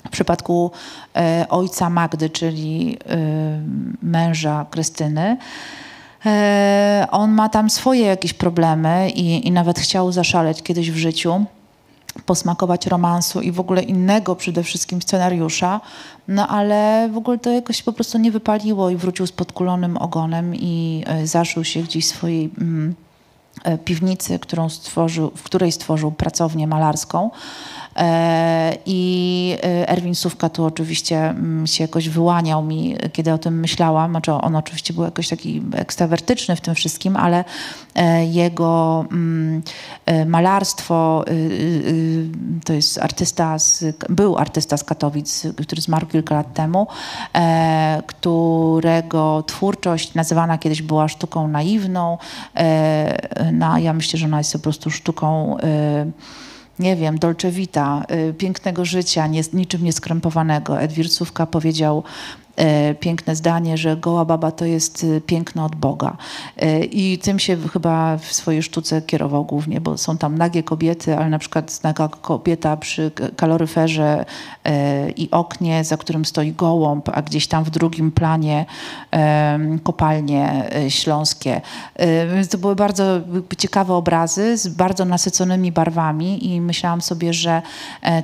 W 0.06 0.10
przypadku 0.10 0.70
e, 1.16 1.46
ojca 1.48 1.90
Magdy, 1.90 2.30
czyli 2.30 2.98
e, 3.06 3.16
męża 4.02 4.66
Krystyny, 4.70 5.36
on 7.10 7.30
ma 7.30 7.48
tam 7.48 7.70
swoje 7.70 8.00
jakieś 8.00 8.32
problemy 8.32 9.10
i, 9.10 9.48
i 9.48 9.50
nawet 9.50 9.78
chciał 9.78 10.12
zaszaleć 10.12 10.62
kiedyś 10.62 10.90
w 10.90 10.96
życiu 10.96 11.44
posmakować 12.26 12.86
romansu 12.86 13.40
i 13.40 13.52
w 13.52 13.60
ogóle 13.60 13.82
innego 13.82 14.36
przede 14.36 14.62
wszystkim 14.62 15.02
scenariusza, 15.02 15.80
no 16.28 16.48
ale 16.48 17.08
w 17.12 17.16
ogóle 17.16 17.38
to 17.38 17.50
jakoś 17.50 17.82
po 17.82 17.92
prostu 17.92 18.18
nie 18.18 18.30
wypaliło 18.30 18.90
i 18.90 18.96
wrócił 18.96 19.26
z 19.26 19.32
podkulonym 19.32 19.96
ogonem 19.96 20.54
i 20.54 21.04
e, 21.06 21.26
zaszył 21.26 21.64
się 21.64 21.82
gdzieś 21.82 22.06
w 22.06 22.08
swojej 22.08 22.50
mm, 22.58 22.94
e, 23.64 23.78
piwnicy, 23.78 24.38
którą 24.38 24.68
stworzył, 24.68 25.32
w 25.36 25.42
której 25.42 25.72
stworzył 25.72 26.12
pracownię 26.12 26.66
malarską. 26.66 27.30
E, 27.96 28.76
I 28.86 29.00
e, 29.11 29.11
Erwin 29.92 30.14
Sówka 30.14 30.48
tu 30.48 30.64
oczywiście 30.64 31.30
mm, 31.30 31.66
się 31.66 31.84
jakoś 31.84 32.08
wyłaniał 32.08 32.62
mi, 32.62 32.96
kiedy 33.12 33.32
o 33.32 33.38
tym 33.38 33.60
myślałam. 33.60 34.10
Znaczy 34.10 34.32
on 34.32 34.56
oczywiście 34.56 34.94
był 34.94 35.04
jakoś 35.04 35.28
taki 35.28 35.62
ekstrawertyczny 35.74 36.56
w 36.56 36.60
tym 36.60 36.74
wszystkim, 36.74 37.16
ale 37.16 37.44
e, 37.94 38.26
jego 38.26 39.04
mm, 39.12 39.62
malarstwo, 40.26 41.24
y, 41.28 41.32
y, 41.32 41.34
y, 41.36 42.28
to 42.64 42.72
jest 42.72 42.98
artysta, 42.98 43.58
z, 43.58 43.84
był 44.08 44.38
artysta 44.38 44.76
z 44.76 44.84
Katowic, 44.84 45.46
który 45.66 45.82
zmarł 45.82 46.06
kilka 46.06 46.34
lat 46.34 46.54
temu, 46.54 46.86
którego 48.06 49.44
twórczość 49.46 50.14
nazywana 50.14 50.58
kiedyś 50.58 50.82
była 50.82 51.08
sztuką 51.08 51.48
naiwną. 51.48 52.18
No, 53.52 53.78
ja 53.78 53.92
myślę, 53.92 54.18
że 54.18 54.26
ona 54.26 54.38
jest 54.38 54.52
po 54.52 54.58
prostu 54.58 54.90
sztuką 54.90 55.56
nie 56.78 56.96
wiem, 56.96 57.18
Dolce 57.18 57.50
Vita, 57.50 58.04
y, 58.30 58.34
pięknego 58.34 58.84
życia, 58.84 59.26
niczym 59.52 59.84
nieskrępowanego. 59.84 60.80
Edwir 60.80 61.10
powiedział 61.46 62.02
piękne 63.00 63.36
zdanie, 63.36 63.76
że 63.78 63.96
goła 63.96 64.24
baba 64.24 64.50
to 64.50 64.64
jest 64.64 65.06
e, 65.16 65.20
piękno 65.20 65.64
od 65.64 65.76
Boga. 65.76 66.16
E, 66.56 66.84
I 66.84 67.18
tym 67.18 67.38
się 67.38 67.56
chyba 67.72 68.16
w 68.16 68.32
swojej 68.32 68.62
sztuce 68.62 69.02
kierował 69.02 69.44
głównie, 69.44 69.80
bo 69.80 69.98
są 69.98 70.18
tam 70.18 70.38
nagie 70.38 70.62
kobiety, 70.62 71.16
ale 71.16 71.28
na 71.28 71.38
przykład 71.38 71.82
naga 71.82 72.08
kobieta 72.08 72.76
przy 72.76 73.10
kaloryferze 73.36 74.24
i 75.16 75.30
oknie, 75.30 75.84
za 75.84 75.96
którym 75.96 76.24
stoi 76.24 76.52
gołąb, 76.52 77.08
a 77.12 77.22
gdzieś 77.22 77.46
tam 77.46 77.64
w 77.64 77.70
drugim 77.70 78.12
planie 78.12 78.66
kopalnie 79.82 80.70
śląskie. 80.88 81.60
Więc 82.34 82.48
to 82.48 82.58
były 82.58 82.76
bardzo 82.76 83.20
ciekawe 83.58 83.94
obrazy 83.94 84.56
z 84.56 84.68
bardzo 84.68 85.04
nasyconymi 85.04 85.72
barwami 85.72 86.46
i 86.46 86.60
myślałam 86.60 87.00
sobie, 87.00 87.32
że 87.32 87.62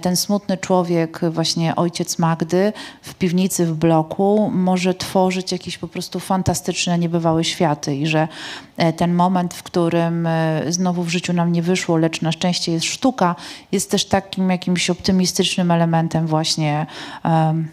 ten 0.00 0.16
smutny 0.16 0.56
człowiek, 0.56 1.20
właśnie 1.30 1.76
ojciec 1.76 2.18
Magdy 2.18 2.72
w 3.02 3.14
piwnicy 3.14 3.66
w 3.66 3.74
bloku, 3.74 4.17
roku 4.18 4.50
może 4.50 4.94
tworzyć 4.94 5.52
jakieś 5.52 5.78
po 5.78 5.88
prostu 5.88 6.20
fantastyczne, 6.20 6.98
niebywałe 6.98 7.44
światy 7.44 7.96
i 7.96 8.06
że 8.06 8.28
e, 8.76 8.92
ten 8.92 9.14
moment, 9.14 9.54
w 9.54 9.62
którym 9.62 10.26
e, 10.26 10.62
znowu 10.68 11.02
w 11.02 11.08
życiu 11.08 11.32
nam 11.32 11.52
nie 11.52 11.62
wyszło, 11.62 11.96
lecz 11.96 12.22
na 12.22 12.32
szczęście 12.32 12.72
jest 12.72 12.86
sztuka, 12.86 13.36
jest 13.72 13.90
też 13.90 14.04
takim 14.04 14.50
jakimś 14.50 14.90
optymistycznym 14.90 15.70
elementem 15.70 16.26
właśnie 16.26 16.86
um, 17.24 17.68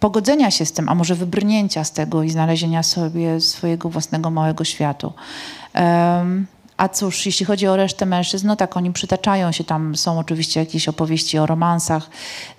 pogodzenia 0.00 0.50
się 0.50 0.66
z 0.66 0.72
tym, 0.72 0.88
a 0.88 0.94
może 0.94 1.14
wybrnięcia 1.14 1.84
z 1.84 1.92
tego 1.92 2.22
i 2.22 2.30
znalezienia 2.30 2.82
sobie 2.82 3.40
swojego 3.40 3.88
własnego 3.88 4.30
małego 4.30 4.64
światu. 4.64 5.12
Um, 5.74 6.46
a 6.80 6.88
cóż, 6.88 7.26
jeśli 7.26 7.46
chodzi 7.46 7.66
o 7.66 7.76
resztę 7.76 8.06
mężczyzn, 8.06 8.46
no 8.46 8.56
tak, 8.56 8.76
oni 8.76 8.92
przytaczają 8.92 9.52
się, 9.52 9.64
tam 9.64 9.96
są 9.96 10.18
oczywiście 10.18 10.60
jakieś 10.60 10.88
opowieści 10.88 11.38
o 11.38 11.46
romansach 11.46 12.10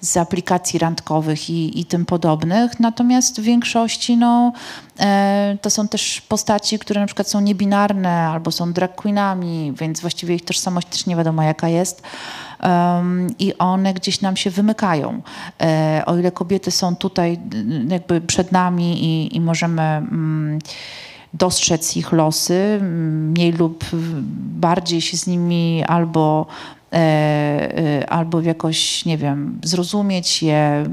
z 0.02 0.18
aplikacji 0.18 0.80
randkowych 0.80 1.50
i, 1.50 1.80
i 1.80 1.86
tym 1.86 2.06
podobnych, 2.06 2.80
natomiast 2.80 3.42
w 3.42 3.44
większości 3.44 4.18
no, 4.18 4.54
e, 5.00 5.58
to 5.62 5.70
są 5.70 5.88
też 5.88 6.22
postaci, 6.22 6.80
które 6.80 7.02
na 7.02 7.06
przykład 7.06 7.30
są 7.30 7.42
niebinarne 7.42 8.28
albo 8.28 8.52
są 8.52 8.74
drag 8.74 8.96
queenami, 8.96 9.74
więc 9.76 10.02
właściwie 10.02 10.36
ich 10.36 10.46
tożsamość 10.46 10.88
też 10.88 11.06
nie 11.06 11.16
wiadomo 11.16 11.44
jaka 11.44 11.70
jest. 11.70 12.02
Um, 12.64 13.28
i 13.40 13.58
one 13.58 13.94
gdzieś 13.94 14.22
nam 14.22 14.38
się 14.38 14.50
wymykają. 14.50 15.22
E, 15.62 16.04
o 16.06 16.18
ile 16.18 16.32
kobiety 16.32 16.72
są 16.72 16.96
tutaj 16.96 17.40
jakby 17.90 18.22
przed 18.22 18.52
nami 18.52 19.04
i, 19.04 19.36
i 19.36 19.42
możemy... 19.42 19.82
Mm, 19.82 20.60
dostrzec 21.34 21.98
ich 21.98 22.12
losy, 22.12 22.80
mniej 22.82 23.52
lub 23.52 23.86
bardziej 24.60 25.02
się 25.02 25.18
z 25.18 25.28
nimi 25.28 25.84
albo 25.88 26.46
e, 26.92 26.98
e, 26.98 28.10
albo 28.10 28.42
jakoś, 28.42 29.06
nie 29.06 29.18
wiem, 29.18 29.60
zrozumieć 29.64 30.44
je, 30.44 30.86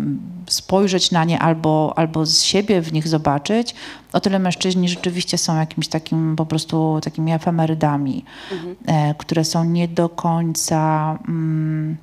spojrzeć 0.46 1.10
na 1.10 1.24
nie, 1.24 1.38
albo, 1.38 1.92
albo 1.96 2.26
z 2.26 2.42
siebie 2.42 2.80
w 2.80 2.92
nich 2.92 3.08
zobaczyć, 3.08 3.74
o 4.12 4.20
tyle 4.20 4.38
mężczyźni 4.38 4.88
rzeczywiście 4.88 5.38
są 5.38 5.56
jakimś 5.56 5.88
takim 5.88 6.36
po 6.36 6.46
prostu 6.46 6.98
takimi 7.02 7.32
efemerydami, 7.32 8.24
mhm. 8.52 8.76
E, 8.86 9.14
które 9.14 9.44
są 9.44 9.64
nie 9.64 9.88
do 9.88 10.08
końca 10.08 11.18
um, 11.28 11.96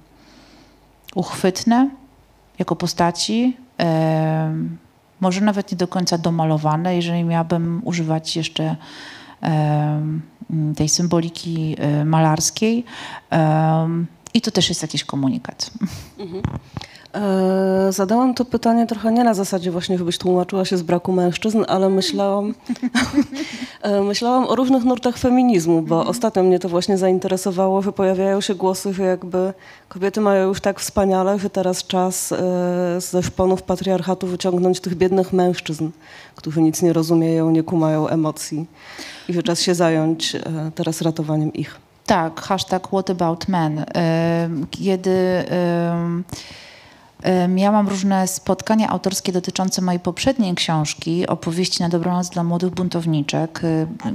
uchwytne 1.15 1.89
jako 2.59 2.75
postaci 2.75 3.57
może 5.19 5.41
nawet 5.41 5.71
nie 5.71 5.77
do 5.77 5.87
końca 5.87 6.17
domalowane, 6.17 6.95
jeżeli 6.95 7.23
miałabym 7.23 7.81
używać 7.83 8.35
jeszcze 8.35 8.75
tej 10.75 10.89
symboliki 10.89 11.75
e, 11.79 12.05
malarskiej. 12.05 12.85
I 14.33 14.41
to 14.41 14.51
też 14.51 14.69
jest 14.69 14.81
jakiś 14.81 15.03
komunikat. 15.03 15.71
Mhm. 16.19 16.41
E, 17.15 17.91
zadałam 17.91 18.33
to 18.33 18.45
pytanie 18.45 18.87
trochę 18.87 19.11
nie 19.11 19.23
na 19.23 19.33
zasadzie 19.33 19.71
właśnie, 19.71 19.97
żebyś 19.97 20.17
tłumaczyła 20.17 20.65
się 20.65 20.77
z 20.77 20.81
braku 20.81 21.11
mężczyzn, 21.11 21.63
ale 21.67 21.89
myślałam, 21.89 22.53
e, 23.81 24.01
myślałam 24.01 24.47
o 24.47 24.55
różnych 24.55 24.83
nurtach 24.83 25.17
feminizmu, 25.17 25.81
bo 25.81 25.95
mhm. 25.95 26.09
ostatnio 26.09 26.43
mnie 26.43 26.59
to 26.59 26.69
właśnie 26.69 26.97
zainteresowało, 26.97 27.81
że 27.81 27.91
pojawiają 27.91 28.41
się 28.41 28.55
głosy, 28.55 28.93
że 28.93 29.03
jakby 29.03 29.53
kobiety 29.89 30.21
mają 30.21 30.47
już 30.47 30.61
tak 30.61 30.79
wspaniale, 30.79 31.39
że 31.39 31.49
teraz 31.49 31.87
czas 31.87 32.31
e, 32.31 32.37
ze 32.99 33.23
szponów 33.23 33.63
patriarchatu 33.63 34.27
wyciągnąć 34.27 34.79
tych 34.79 34.95
biednych 34.95 35.33
mężczyzn, 35.33 35.89
którzy 36.35 36.61
nic 36.61 36.81
nie 36.81 36.93
rozumieją, 36.93 37.51
nie 37.51 37.63
kumają 37.63 38.07
emocji 38.07 38.65
i 39.29 39.33
że 39.33 39.43
czas 39.43 39.61
się 39.61 39.75
zająć 39.75 40.35
teraz 40.75 41.01
ratowaniem 41.01 41.53
ich. 41.53 41.79
Tak, 42.05 42.41
hashtag 42.41 42.87
What 42.87 43.09
About 43.09 43.47
Men. 43.47 43.85
Kiedy 44.71 45.45
Miałam 47.49 47.87
różne 47.89 48.27
spotkania 48.27 48.89
autorskie 48.89 49.31
dotyczące 49.31 49.81
mojej 49.81 49.99
poprzedniej 49.99 50.55
książki, 50.55 51.27
opowieści 51.27 51.83
na 51.83 51.89
dobranoc 51.89 52.29
dla 52.29 52.43
młodych 52.43 52.69
buntowniczek, 52.69 53.61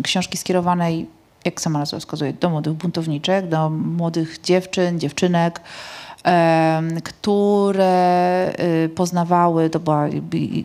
książki 0.03 0.39
skierowanej, 0.39 1.07
jak 1.45 1.61
sama 1.61 1.79
nazwa 1.79 1.99
wskazuje, 1.99 2.33
do 2.33 2.51
młodych 2.51 2.73
buntowniczek, 2.73 3.49
do 3.49 3.71
młodych 3.71 4.41
dziewczyn, 4.41 5.01
dziewczynek, 5.01 5.61
które 7.05 8.53
y, 8.85 8.89
poznawały, 8.89 9.71
to 9.71 9.81
był 9.81 9.95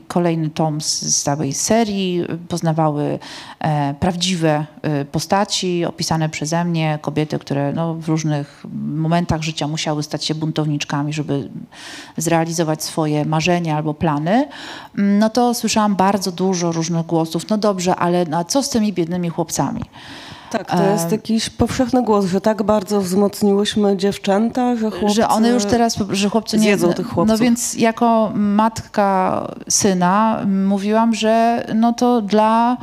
kolejny 0.08 0.50
tom 0.50 0.82
z 0.82 1.24
całej 1.24 1.54
serii, 1.54 2.26
poznawały 2.48 3.20
e, 3.60 3.94
prawdziwe 4.00 4.66
y, 5.02 5.06
postaci 5.06 5.86
opisane 5.86 6.30
przeze 6.30 6.66
mnie, 6.66 7.00
kobiety, 7.02 7.40
które 7.40 7.74
no, 7.74 7.94
w 7.94 8.08
różnych 8.08 8.66
momentach 8.96 9.42
życia 9.42 9.68
musiały 9.68 10.04
stać 10.04 10.26
się 10.26 10.36
buntowniczkami, 10.36 11.14
żeby 11.14 11.50
zrealizować 12.18 12.84
swoje 12.84 13.26
marzenia 13.26 13.78
albo 13.78 13.94
plany, 13.94 14.48
no 14.96 15.30
to 15.30 15.54
słyszałam 15.54 15.96
bardzo 15.96 16.32
dużo 16.32 16.72
różnych 16.72 17.06
głosów. 17.06 17.50
No 17.50 17.58
dobrze, 17.58 17.96
ale 17.96 18.26
a 18.32 18.44
co 18.44 18.64
z 18.64 18.70
tymi 18.70 18.94
biednymi 18.94 19.30
chłopcami? 19.30 19.82
Tak, 20.50 20.72
to 20.72 20.84
jest 20.84 21.12
jakiś 21.12 21.50
powszechny 21.50 22.04
głos, 22.04 22.26
że 22.26 22.42
tak 22.42 22.64
bardzo 22.64 23.02
wzmocniłyśmy 23.02 23.98
dziewczęta, 23.98 24.76
że 24.76 24.92
chłopcy 24.92 25.16
Że 25.16 25.28
one 25.28 25.50
już 25.50 25.66
teraz, 25.66 25.98
że 26.10 26.30
chłopcy 26.30 26.58
nie... 26.58 26.64
Zjedzą 26.64 26.94
tych 26.94 27.08
chłopców. 27.08 27.40
No 27.40 27.44
więc 27.44 27.74
jako 27.74 28.32
matka 28.36 29.42
syna 29.70 30.46
mówiłam, 30.66 31.14
że 31.14 31.66
no 31.76 31.94
to 31.94 32.22
dla 32.22 32.78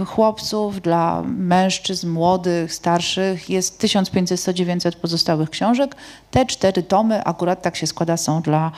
y, 0.00 0.04
chłopców, 0.04 0.80
dla 0.80 1.22
mężczyzn 1.26 2.08
młodych, 2.08 2.74
starszych 2.74 3.50
jest 3.50 3.82
1500-900 3.82 4.92
pozostałych 4.96 5.50
książek. 5.50 5.96
Te 6.30 6.46
cztery 6.46 6.82
tomy 6.82 7.24
akurat 7.24 7.62
tak 7.62 7.76
się 7.76 7.86
składa 7.86 8.16
są 8.16 8.42
dla 8.42 8.72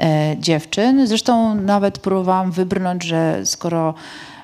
e, 0.00 0.36
dziewczyn. 0.38 1.06
Zresztą 1.06 1.54
nawet 1.54 1.98
próbowałam 1.98 2.50
wybrnąć, 2.50 3.02
że 3.04 3.40
skoro 3.44 3.94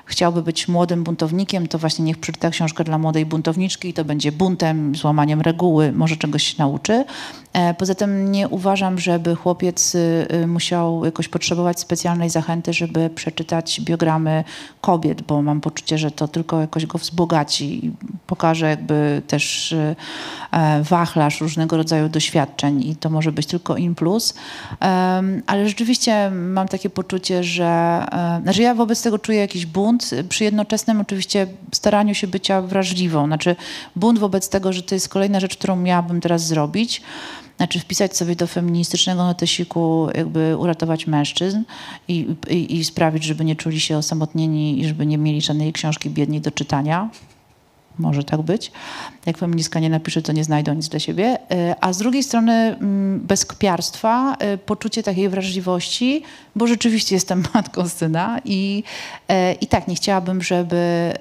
chciałby 0.05 0.41
być 0.41 0.67
młodym 0.67 1.03
buntownikiem, 1.03 1.67
to 1.67 1.77
właśnie 1.77 2.05
niech 2.05 2.17
przeczyta 2.17 2.49
książkę 2.49 2.83
dla 2.83 2.97
młodej 2.97 3.25
buntowniczki 3.25 3.89
i 3.89 3.93
to 3.93 4.05
będzie 4.05 4.31
buntem, 4.31 4.95
złamaniem 4.95 5.41
reguły, 5.41 5.91
może 5.91 6.17
czegoś 6.17 6.43
się 6.43 6.55
nauczy. 6.57 7.05
E, 7.55 7.73
poza 7.73 7.95
tym 7.95 8.31
nie 8.31 8.49
uważam, 8.49 8.99
żeby 8.99 9.35
chłopiec 9.35 9.95
y, 9.95 10.27
y, 10.33 10.47
musiał 10.47 11.05
jakoś 11.05 11.27
potrzebować 11.27 11.79
specjalnej 11.79 12.29
zachęty, 12.29 12.73
żeby 12.73 13.09
przeczytać 13.09 13.81
biogramy 13.81 14.43
kobiet, 14.81 15.21
bo 15.21 15.41
mam 15.41 15.61
poczucie, 15.61 15.97
że 15.97 16.11
to 16.11 16.27
tylko 16.27 16.61
jakoś 16.61 16.85
go 16.85 16.97
wzbogaci 16.97 17.85
i 17.85 17.91
pokaże 18.27 18.69
jakby 18.69 19.21
też 19.27 19.71
y, 19.71 19.95
e, 20.51 20.83
wachlarz 20.83 21.41
różnego 21.41 21.77
rodzaju 21.77 22.09
doświadczeń 22.09 22.83
i 22.83 22.95
to 22.95 23.09
może 23.09 23.31
być 23.31 23.45
tylko 23.45 23.77
in 23.77 23.95
plus. 23.95 24.33
Ale 25.47 25.67
rzeczywiście 25.69 26.31
mam 26.31 26.67
takie 26.67 26.89
poczucie, 26.89 27.43
że, 27.43 28.05
e, 28.11 28.41
znaczy 28.43 28.61
ja 28.61 28.75
wobec 28.75 29.01
tego 29.01 29.19
czuję 29.19 29.39
jakiś 29.39 29.65
bunt 29.65 30.11
przy 30.29 30.43
jednoczesnym 30.43 31.01
oczywiście 31.01 31.47
staraniu 31.73 32.15
się 32.15 32.27
bycia 32.27 32.61
wrażliwą. 32.61 33.25
Znaczy 33.25 33.55
bunt 33.95 34.19
wobec 34.19 34.49
tego, 34.49 34.73
że 34.73 34.83
to 34.83 34.95
jest 34.95 35.09
kolejna 35.09 35.39
rzecz, 35.39 35.57
którą 35.57 35.75
miałabym 35.75 36.21
teraz 36.21 36.47
zrobić. 36.47 37.01
Znaczy 37.57 37.79
wpisać 37.79 38.17
sobie 38.17 38.35
do 38.35 38.47
feministycznego 38.47 39.23
notesiku, 39.23 40.07
jakby 40.15 40.57
uratować 40.57 41.07
mężczyzn 41.07 41.63
i, 42.07 42.27
i, 42.49 42.77
i 42.77 42.85
sprawić, 42.85 43.23
żeby 43.23 43.45
nie 43.45 43.55
czuli 43.55 43.79
się 43.79 43.97
osamotnieni 43.97 44.79
i 44.79 44.87
żeby 44.87 45.05
nie 45.05 45.17
mieli 45.17 45.41
żadnej 45.41 45.73
książki 45.73 46.09
biedniej 46.09 46.41
do 46.41 46.51
czytania. 46.51 47.09
Może 47.99 48.23
tak 48.23 48.41
być. 48.41 48.71
Jak 49.25 49.37
feministka 49.37 49.79
nie 49.79 49.89
napisze, 49.89 50.21
to 50.21 50.33
nie 50.33 50.43
znajdą 50.43 50.73
nic 50.73 50.89
dla 50.89 50.99
siebie. 50.99 51.37
E, 51.51 51.75
a 51.81 51.93
z 51.93 51.97
drugiej 51.97 52.23
strony 52.23 52.53
mm, 52.53 53.19
bez 53.19 53.45
kpiarstwa, 53.45 54.35
e, 54.39 54.57
poczucie 54.57 55.03
takiej 55.03 55.29
wrażliwości, 55.29 56.23
bo 56.55 56.67
rzeczywiście 56.67 57.15
jestem 57.15 57.43
matką 57.53 57.89
syna 57.89 58.39
i, 58.45 58.83
e, 59.27 59.53
i 59.53 59.67
tak 59.67 59.87
nie 59.87 59.95
chciałabym, 59.95 60.43
żeby, 60.43 61.13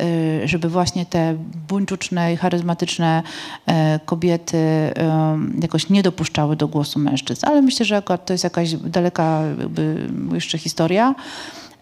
żeby 0.45 0.69
właśnie 0.69 1.07
te 1.07 1.37
buńczuczne 1.69 2.33
i 2.33 2.37
charyzmatyczne 2.37 3.23
kobiety 4.05 4.59
jakoś 5.63 5.91
nie 5.91 6.03
dopuszczały 6.03 6.57
do 6.57 6.69
głosu 6.69 6.99
mężczyzn. 6.99 7.47
Ale 7.47 7.63
myślę, 7.63 7.87
że 7.87 8.03
to 8.03 8.33
jest 8.35 8.45
jakaś 8.45 8.73
daleka 8.75 9.43
jeszcze 10.33 10.59
historia 10.59 11.15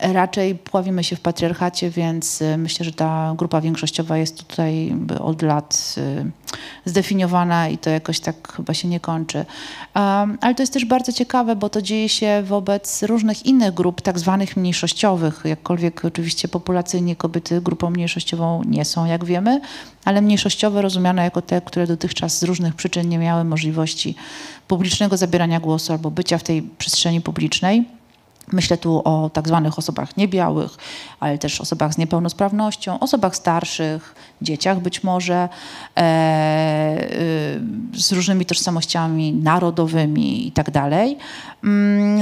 raczej 0.03 0.55
pławimy 0.55 1.05
się 1.05 1.17
w 1.17 1.21
patriarchacie, 1.21 1.91
więc 1.91 2.43
y, 2.43 2.59
myślę, 2.59 2.85
że 2.85 2.93
ta 2.93 3.35
grupa 3.37 3.61
większościowa 3.61 4.19
jest 4.19 4.47
tutaj 4.47 4.95
od 5.21 5.43
lat 5.43 5.95
y, 5.99 6.31
zdefiniowana 6.85 7.69
i 7.69 7.79
to 7.79 7.91
jakoś 7.91 8.21
tak 8.21 8.53
chyba 8.53 8.75
się 8.75 8.89
nie 8.89 9.01
kończy. 9.01 9.45
Ale 10.41 10.55
to 10.57 10.63
jest 10.63 10.73
też 10.73 10.85
bardzo 10.85 11.13
ciekawe, 11.13 11.57
bo 11.57 11.69
to 11.69 11.83
dzieje 11.83 12.09
się 12.09 12.43
wobec 12.47 13.03
różnych 13.03 13.47
innych 13.47 13.75
grup, 13.75 14.01
tak 14.01 14.19
zwanych 14.19 14.57
mniejszościowych, 14.57 15.41
jakkolwiek 15.45 16.05
oczywiście 16.05 16.49
populacyjnie 16.49 17.17
kobiety 17.17 17.61
grupą 17.61 17.91
mniejszościową 17.91 18.63
nie 18.67 18.85
są, 18.85 19.07
jak 19.07 19.25
wiemy, 19.25 19.61
ale 20.05 20.23
mniejszościowe 20.23 20.83
rozumiane 20.83 21.25
jako 21.25 21.43
te, 21.43 21.61
które 21.61 21.87
dotychczas 21.87 22.39
z 22.39 22.43
różnych 22.43 22.75
przyczyn 22.75 23.09
nie 23.09 23.19
miały 23.19 23.45
możliwości 23.45 24.15
publicznego 24.69 25.17
zabierania 25.17 25.61
głosu 25.61 25.93
albo 25.93 26.11
bycia 26.11 26.39
w 26.39 26.43
tej 26.43 26.63
przestrzeni 26.63 27.21
publicznej. 27.21 27.85
Myślę 28.53 28.77
tu 28.77 29.03
o 29.05 29.31
tak 29.31 29.49
zwanych 29.49 29.79
osobach 29.79 30.17
niebiałych, 30.17 30.77
ale 31.21 31.39
też 31.39 31.61
osobach 31.61 31.95
z 31.95 31.99
niepełnosprawnością, 31.99 32.99
osobach 32.99 33.37
starszych, 33.37 34.15
dzieciach 34.43 34.81
być 34.81 35.03
może, 35.03 35.49
e, 35.97 37.09
y, 37.95 38.01
z 38.01 38.13
różnymi 38.13 38.47
tożsamościami 38.47 39.33
narodowymi 39.33 40.47
i 40.47 40.53
tak 40.53 40.71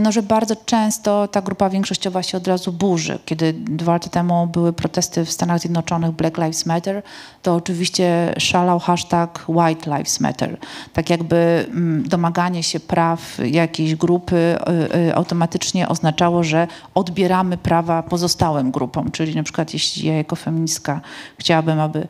no, 0.02 0.12
że 0.12 0.22
bardzo 0.22 0.56
często 0.56 1.28
ta 1.28 1.42
grupa 1.42 1.70
większościowa 1.70 2.22
się 2.22 2.38
od 2.38 2.48
razu 2.48 2.72
burzy. 2.72 3.18
Kiedy 3.24 3.52
dwa 3.52 3.92
lata 3.92 4.08
temu 4.08 4.46
były 4.46 4.72
protesty 4.72 5.24
w 5.24 5.30
Stanach 5.30 5.60
Zjednoczonych 5.60 6.10
Black 6.10 6.38
Lives 6.38 6.66
Matter, 6.66 7.02
to 7.42 7.54
oczywiście 7.54 8.34
szalał 8.38 8.78
hashtag 8.78 9.44
White 9.48 9.90
Lives 9.90 10.20
Matter. 10.20 10.56
Tak 10.92 11.10
jakby 11.10 11.36
mm, 11.68 12.08
domaganie 12.08 12.62
się 12.62 12.80
praw 12.80 13.38
jakiejś 13.44 13.94
grupy 13.94 14.36
y, 14.36 14.96
y, 14.96 15.14
automatycznie 15.14 15.88
oznaczało, 15.88 16.44
że 16.44 16.68
odbieramy 16.94 17.56
prawa 17.56 18.02
pozostałym 18.02 18.70
grupom. 18.70 19.10
Czyli 19.10 19.34
na 19.34 19.42
przykład 19.42 19.72
jeśli 19.72 20.08
ja 20.08 20.16
jako 20.16 20.36
feministka 20.36 21.00
chciałabym, 21.38 21.80
aby 21.80 22.08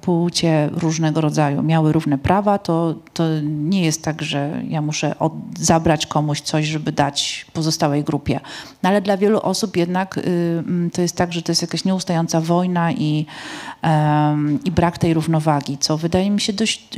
płcie 0.00 0.70
różnego 0.72 1.20
rodzaju 1.20 1.62
miały 1.62 1.92
równe 1.92 2.18
prawa, 2.18 2.58
to, 2.58 2.94
to 3.14 3.24
nie 3.42 3.84
jest 3.84 4.02
tak, 4.02 4.22
że 4.22 4.62
ja 4.68 4.82
muszę 4.82 5.18
od, 5.18 5.32
zabrać 5.58 6.06
komuś 6.06 6.40
coś, 6.40 6.66
żeby 6.66 6.92
dać 6.92 7.46
pozostałej 7.52 8.04
grupie. 8.04 8.40
No 8.82 8.88
ale 8.88 9.00
dla 9.00 9.16
wielu 9.16 9.40
osób 9.40 9.76
jednak 9.76 10.18
y, 10.18 10.22
mm, 10.22 10.90
to 10.90 11.02
jest 11.02 11.16
tak, 11.16 11.32
że 11.32 11.42
to 11.42 11.52
jest 11.52 11.62
jakaś 11.62 11.84
nieustająca 11.84 12.40
wojna 12.40 12.92
i, 12.92 13.26
i 14.64 14.70
brak 14.70 14.98
tej 14.98 15.14
równowagi, 15.14 15.78
co 15.78 15.96
wydaje 15.96 16.30
mi 16.30 16.40
się 16.40 16.52
dość. 16.52 16.96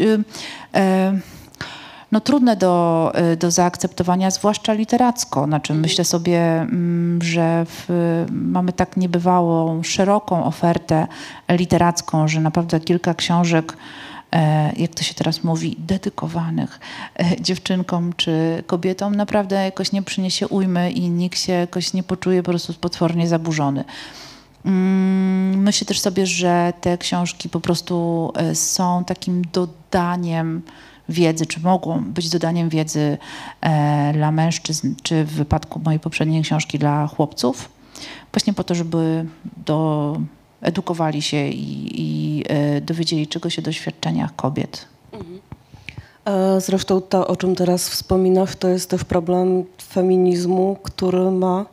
No, 2.13 2.21
trudne 2.21 2.57
do, 2.57 3.13
y, 3.33 3.37
do 3.37 3.51
zaakceptowania, 3.51 4.31
zwłaszcza 4.31 4.73
literacko. 4.73 5.45
Znaczy, 5.45 5.73
mhm. 5.73 5.81
myślę 5.81 6.05
sobie, 6.05 6.41
mm, 6.61 7.23
że 7.23 7.67
w, 7.69 7.87
mamy 8.31 8.73
tak 8.73 8.97
niebywałą, 8.97 9.83
szeroką 9.83 10.45
ofertę 10.45 11.07
literacką, 11.49 12.29
że 12.29 12.41
naprawdę 12.41 12.81
kilka 12.81 13.15
książek 13.15 13.77
e, 14.33 14.73
jak 14.77 14.95
to 14.95 15.03
się 15.03 15.15
teraz 15.15 15.45
mówi, 15.45 15.77
dedykowanych 15.79 16.81
e, 17.17 17.43
dziewczynkom 17.43 18.13
czy 18.17 18.63
kobietom, 18.67 19.15
naprawdę 19.15 19.65
jakoś 19.65 19.93
nie 19.93 20.03
przyniesie 20.03 20.49
ujmy 20.49 20.91
i 20.91 21.11
nikt 21.11 21.39
się 21.39 21.53
jakoś 21.53 21.93
nie 21.93 22.03
poczuje 22.03 22.43
po 22.43 22.51
prostu 22.51 22.75
potwornie 22.75 23.29
zaburzony. 23.29 23.85
Mm, 24.65 25.63
myślę 25.63 25.87
też 25.87 26.01
sobie, 26.01 26.27
że 26.27 26.73
te 26.81 26.99
książki 26.99 27.49
po 27.49 27.61
prostu 27.61 28.33
e, 28.37 28.55
są 28.55 29.05
takim 29.05 29.43
dodaniem 29.53 30.63
wiedzy, 31.09 31.47
czy 31.47 31.61
mogą 31.61 32.05
być 32.05 32.31
dodaniem 32.31 32.69
wiedzy 32.69 33.19
e, 33.61 34.13
dla 34.13 34.33
mężczyzn, 34.33 34.95
czy 35.03 35.25
w 35.25 35.33
wypadku 35.33 35.81
mojej 35.85 36.01
poprzedniej 36.01 36.43
książki 36.43 36.79
dla 36.79 37.07
chłopców, 37.07 37.69
właśnie 38.33 38.53
po 38.53 38.65
to, 38.65 38.75
żeby 38.75 39.27
do, 39.67 40.17
edukowali 40.61 41.23
się 41.23 41.49
i, 41.49 42.03
i 42.03 42.45
e, 42.49 42.81
dowiedzieli 42.81 43.27
czegoś 43.27 43.59
o 43.59 43.63
doświadczeniach 43.63 44.37
kobiet. 44.37 44.87
Mhm. 45.13 45.41
E, 46.25 46.61
zresztą 46.61 47.01
to, 47.01 47.27
o 47.27 47.37
czym 47.37 47.55
teraz 47.55 47.89
wspominasz, 47.89 48.57
to 48.57 48.69
jest 48.69 48.91
też 48.91 49.05
problem 49.05 49.65
feminizmu, 49.83 50.77
który 50.83 51.31
ma 51.31 51.67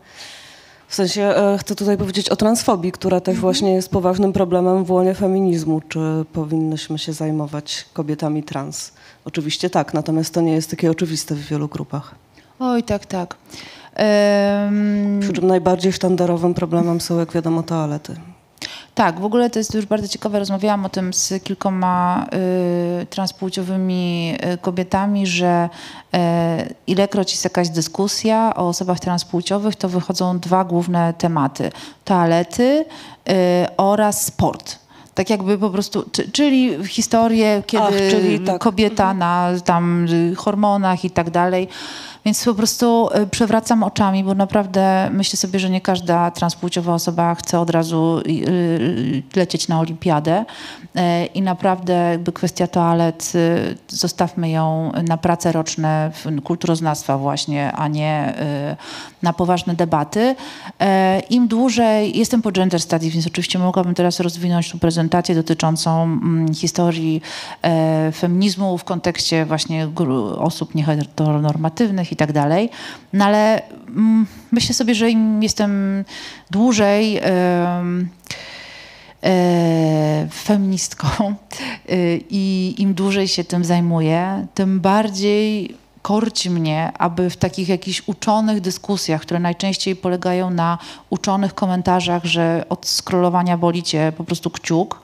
w 0.88 0.96
sensie 0.96 1.22
e, 1.22 1.58
chcę 1.58 1.76
tutaj 1.76 1.98
powiedzieć 1.98 2.30
o 2.30 2.36
transfobii, 2.36 2.92
która 2.92 3.20
też 3.20 3.32
mhm. 3.36 3.42
właśnie 3.42 3.74
jest 3.74 3.90
poważnym 3.90 4.34
problemem 4.34 4.86
w 4.86 4.92
łonie 4.92 5.14
feminizmu. 5.14 5.82
Czy 5.90 6.00
powinnyśmy 6.34 7.00
się 7.00 7.14
zajmować 7.14 7.86
kobietami 7.94 8.44
trans? 8.44 8.92
Oczywiście 9.26 9.70
tak, 9.70 9.94
natomiast 9.94 10.34
to 10.34 10.42
nie 10.42 10.54
jest 10.54 10.70
takie 10.70 10.92
oczywiste 10.92 11.36
w 11.36 11.40
wielu 11.40 11.68
grupach. 11.68 12.16
Oj, 12.60 12.84
tak, 12.84 13.06
tak. 13.06 13.36
Um... 14.66 15.20
Przy 15.22 15.34
czym 15.34 15.48
najbardziej 15.48 15.94
sztandarowym 15.94 16.54
problemem 16.54 17.02
są, 17.02 17.20
jak 17.20 17.32
wiadomo, 17.32 17.64
toalety. 17.64 18.16
Tak, 18.96 19.20
w 19.20 19.26
ogóle 19.26 19.50
to 19.50 19.60
jest 19.60 19.74
już 19.74 19.86
bardzo 19.86 20.08
ciekawe. 20.08 20.40
Rozmawiałam 20.40 20.86
o 20.86 20.90
tym 20.90 21.14
z 21.14 21.44
kilkoma 21.44 22.26
y, 23.02 23.06
transpłciowymi 23.06 24.34
y, 24.54 24.58
kobietami, 24.58 25.28
że 25.28 25.70
y, 26.16 26.18
ilekroć 26.88 27.32
jest 27.32 27.44
jakaś 27.44 27.70
dyskusja 27.70 28.54
o 28.56 28.68
osobach 28.68 29.00
transpłciowych, 29.00 29.76
to 29.76 29.90
wychodzą 29.90 30.40
dwa 30.40 30.64
główne 30.64 31.14
tematy: 31.14 31.72
toalety 32.06 32.86
y, 33.30 33.34
oraz 33.78 34.26
sport. 34.26 34.85
Tak 35.16 35.30
jakby 35.30 35.58
po 35.58 35.70
prostu, 35.70 36.06
czy, 36.12 36.32
czyli 36.32 36.88
historię, 36.88 37.64
kiedy 37.68 37.84
Ach, 37.84 38.12
czyli 38.12 38.40
tak. 38.40 38.62
kobieta 38.62 39.14
na 39.14 39.50
tam 39.66 40.06
y, 40.32 40.36
hormonach 40.36 41.06
i 41.06 41.10
tak 41.10 41.30
dalej. 41.30 41.68
Więc 42.26 42.46
po 42.46 42.54
prostu 42.54 43.10
y, 43.24 43.28
przewracam 43.28 43.84
oczami, 43.84 44.24
bo 44.24 44.36
naprawdę 44.36 45.10
myślę 45.14 45.38
sobie, 45.38 45.60
że 45.60 45.70
nie 45.70 45.82
każda 45.82 46.32
transpłciowa 46.32 46.94
osoba 46.94 47.36
chce 47.36 47.60
od 47.60 47.70
razu 47.70 48.18
y, 48.18 48.30
y, 48.30 49.24
lecieć 49.36 49.68
na 49.68 49.80
olimpiadę. 49.80 50.46
I 51.34 51.42
naprawdę 51.42 51.94
jakby 51.94 52.32
kwestia 52.32 52.68
toalet, 52.68 53.34
zostawmy 53.88 54.50
ją 54.50 54.92
na 55.08 55.18
prace 55.18 55.52
roczne 55.52 56.12
kulturoznawstwa 56.44 57.18
właśnie, 57.18 57.72
a 57.72 57.88
nie 57.88 58.34
na 59.22 59.34
poważne 59.34 59.74
debaty. 59.74 60.36
Im 61.30 61.48
dłużej, 61.48 62.18
jestem 62.18 62.42
po 62.42 62.52
gender 62.52 62.82
studies, 62.82 63.14
więc 63.14 63.28
oczywiście 63.28 63.60
mogłabym 63.60 63.94
teraz 63.94 64.20
rozwinąć 64.20 64.72
tu 64.72 64.78
prezentację 64.78 65.36
dotyczącą 65.36 66.04
mm, 66.04 66.54
historii 66.54 67.22
feminizmu 68.14 68.78
w 68.78 68.84
kontekście 68.84 69.46
właśnie 69.46 69.88
osób 70.38 70.76
nieheteronormatywnych 70.76 72.12
i 72.16 72.18
tak 72.18 72.32
dalej. 72.32 72.70
No 73.14 73.26
ale 73.26 73.62
mm, 73.88 74.26
myślę 74.52 74.76
sobie, 74.76 74.96
że 74.96 75.10
im 75.10 75.44
jestem 75.44 76.04
dłużej 76.52 77.20
em, 77.22 78.10
e, 79.24 80.28
feministką 80.34 81.08
y, 81.90 82.24
i 82.30 82.76
im 82.78 82.94
dłużej 82.94 83.28
się 83.28 83.44
tym 83.44 83.66
zajmuję, 83.66 84.48
tym 84.54 84.80
bardziej 84.80 85.76
korci 86.02 86.50
mnie, 86.50 86.92
aby 86.98 87.30
w 87.30 87.38
takich 87.38 87.70
jakichś 87.70 88.02
uczonych 88.06 88.62
dyskusjach, 88.62 89.22
które 89.22 89.40
najczęściej 89.40 89.96
polegają 89.96 90.50
na 90.50 90.78
uczonych 91.10 91.54
komentarzach, 91.54 92.26
że 92.26 92.66
od 92.70 92.88
scrollowania 92.88 93.58
boli 93.58 93.84
cię 93.84 94.14
po 94.18 94.24
prostu 94.24 94.50
kciuk, 94.50 95.02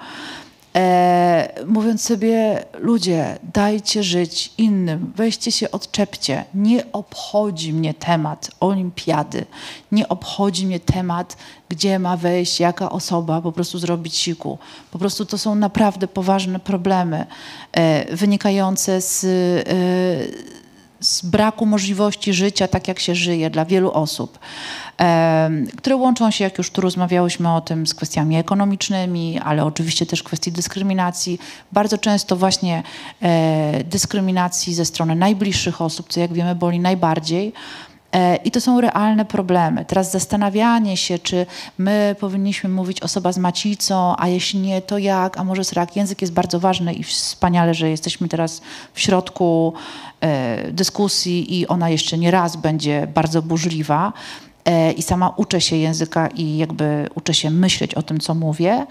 E, 0.76 1.50
mówiąc 1.68 2.02
sobie, 2.02 2.66
ludzie, 2.80 3.40
dajcie 3.54 4.04
żyć 4.04 4.54
innym, 4.58 5.14
weźcie 5.16 5.52
się, 5.52 5.72
odczepcie. 5.72 6.46
Nie 6.54 6.92
obchodzi 6.92 7.74
mnie 7.74 7.94
temat 7.94 8.52
olimpiady, 8.60 9.46
nie 9.92 10.10
obchodzi 10.10 10.68
mnie 10.68 10.80
temat, 10.80 11.38
gdzie 11.70 12.00
ma 12.00 12.18
wejść 12.18 12.60
jaka 12.60 12.90
osoba, 12.90 13.42
po 13.42 13.52
prostu 13.52 13.80
zrobić 13.80 14.16
siku. 14.16 14.58
Po 14.92 15.00
prostu 15.00 15.26
to 15.26 15.38
są 15.38 15.56
naprawdę 15.56 16.08
poważne 16.08 16.60
problemy 16.60 17.26
e, 17.72 18.16
wynikające 18.16 19.02
z, 19.02 19.24
e, 19.24 20.61
z 21.02 21.22
braku 21.22 21.66
możliwości 21.66 22.34
życia 22.34 22.68
tak, 22.68 22.88
jak 22.88 23.00
się 23.00 23.16
żyje 23.16 23.50
dla 23.50 23.66
wielu 23.66 23.92
osób, 23.92 24.40
które 25.78 25.96
łączą 25.96 26.32
się, 26.32 26.44
jak 26.44 26.58
już 26.58 26.72
tu 26.72 26.82
rozmawiałyśmy 26.82 27.56
o 27.56 27.62
tym, 27.62 27.88
z 27.88 27.94
kwestiami 27.94 28.38
ekonomicznymi, 28.38 29.40
ale 29.40 29.66
oczywiście 29.66 30.06
też 30.06 30.24
kwestii 30.24 30.52
dyskryminacji. 30.52 31.40
Bardzo 31.72 31.98
często 31.98 32.36
właśnie 32.36 32.84
e, 33.22 33.84
dyskryminacji 33.84 34.74
ze 34.74 34.86
strony 34.86 35.16
najbliższych 35.16 35.82
osób, 35.82 36.10
co 36.10 36.20
jak 36.20 36.34
wiemy 36.34 36.56
boli 36.56 36.80
najbardziej. 36.80 37.54
E, 38.14 38.36
I 38.36 38.52
to 38.52 38.62
są 38.62 38.82
realne 38.82 39.26
problemy. 39.26 39.86
Teraz 39.86 40.12
zastanawianie 40.12 40.98
się, 40.98 41.20
czy 41.20 41.46
my 41.78 42.16
powinniśmy 42.20 42.70
mówić 42.70 43.02
osoba 43.02 43.32
z 43.32 43.38
macicą, 43.38 44.16
a 44.18 44.28
jeśli 44.28 44.60
nie, 44.60 44.82
to 44.82 44.98
jak, 44.98 45.38
a 45.38 45.44
może 45.44 45.64
srak. 45.64 45.96
Język 45.96 46.22
jest 46.22 46.34
bardzo 46.34 46.60
ważny 46.60 46.94
i 46.94 47.04
wspaniale, 47.04 47.74
że 47.74 47.90
jesteśmy 47.90 48.28
teraz 48.28 48.62
w 48.94 49.00
środku 49.00 49.74
e, 50.22 50.72
dyskusji 50.72 51.60
i 51.60 51.68
ona 51.68 51.90
jeszcze 51.90 52.18
nie 52.18 52.32
raz 52.32 52.56
będzie 52.56 53.08
bardzo 53.14 53.42
burzliwa. 53.42 54.14
E, 54.66 54.92
I 54.92 55.02
sama 55.02 55.30
uczę 55.30 55.62
się 55.62 55.76
języka 55.76 56.28
i 56.28 56.58
jakby 56.58 57.10
uczę 57.16 57.34
się 57.34 57.52
myśleć 57.52 57.96
o 57.96 58.02
tym, 58.02 58.20
co 58.20 58.36
mówię. 58.36 58.86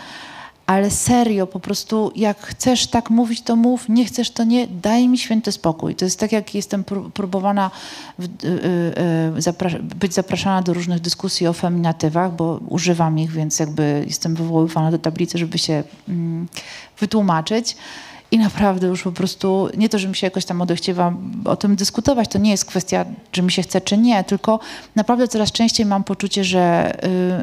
Ale 0.71 0.91
serio, 0.91 1.47
po 1.47 1.61
prostu 1.61 2.13
jak 2.17 2.41
chcesz 2.41 2.87
tak 2.87 3.11
mówić, 3.11 3.41
to 3.43 3.57
mów, 3.57 3.89
nie 3.89 4.05
chcesz, 4.05 4.31
to 4.31 4.45
nie, 4.45 4.67
daj 4.67 5.09
mi 5.09 5.19
święty 5.19 5.53
spokój. 5.53 5.95
To 5.95 6.05
jest 6.05 6.21
tak, 6.21 6.33
jak 6.33 6.55
jestem 6.55 6.85
pró- 6.85 7.11
próbowana 7.11 7.71
w, 8.19 8.25
y, 8.25 8.29
y, 9.47 9.77
y, 9.79 9.83
być 9.83 10.15
zapraszana 10.15 10.63
do 10.63 10.75
różnych 10.75 11.01
dyskusji 11.01 11.47
o 11.47 11.53
feminatywach, 11.53 12.33
bo 12.33 12.61
używam 12.69 13.19
ich, 13.19 13.31
więc 13.31 13.59
jakby 13.59 14.05
jestem 14.07 14.35
wywoływana 14.35 14.91
do 14.91 14.99
tablicy, 14.99 15.39
żeby 15.39 15.59
się 15.59 15.83
mm, 16.09 16.49
wytłumaczyć. 16.99 17.77
I 18.33 18.39
naprawdę 18.39 18.87
już 18.87 19.03
po 19.03 19.13
prostu, 19.13 19.69
nie 19.77 19.89
to, 19.89 19.99
że 19.99 20.09
mi 20.09 20.17
się 20.17 20.27
jakoś 20.27 20.45
tam 20.45 20.63
odechciewa 20.63 21.13
o 21.45 21.57
tym 21.57 21.77
dyskutować, 21.77 22.29
to 22.29 22.39
nie 22.39 22.51
jest 22.51 22.65
kwestia, 22.65 23.05
czy 23.31 23.43
mi 23.43 23.53
się 23.53 23.63
chce, 23.63 23.81
czy 23.81 23.99
nie, 23.99 24.25
tylko 24.25 24.61
naprawdę 24.97 25.29
coraz 25.29 25.53
częściej 25.53 25.87
mam 25.87 26.05
poczucie, 26.05 26.45
że 26.45 26.93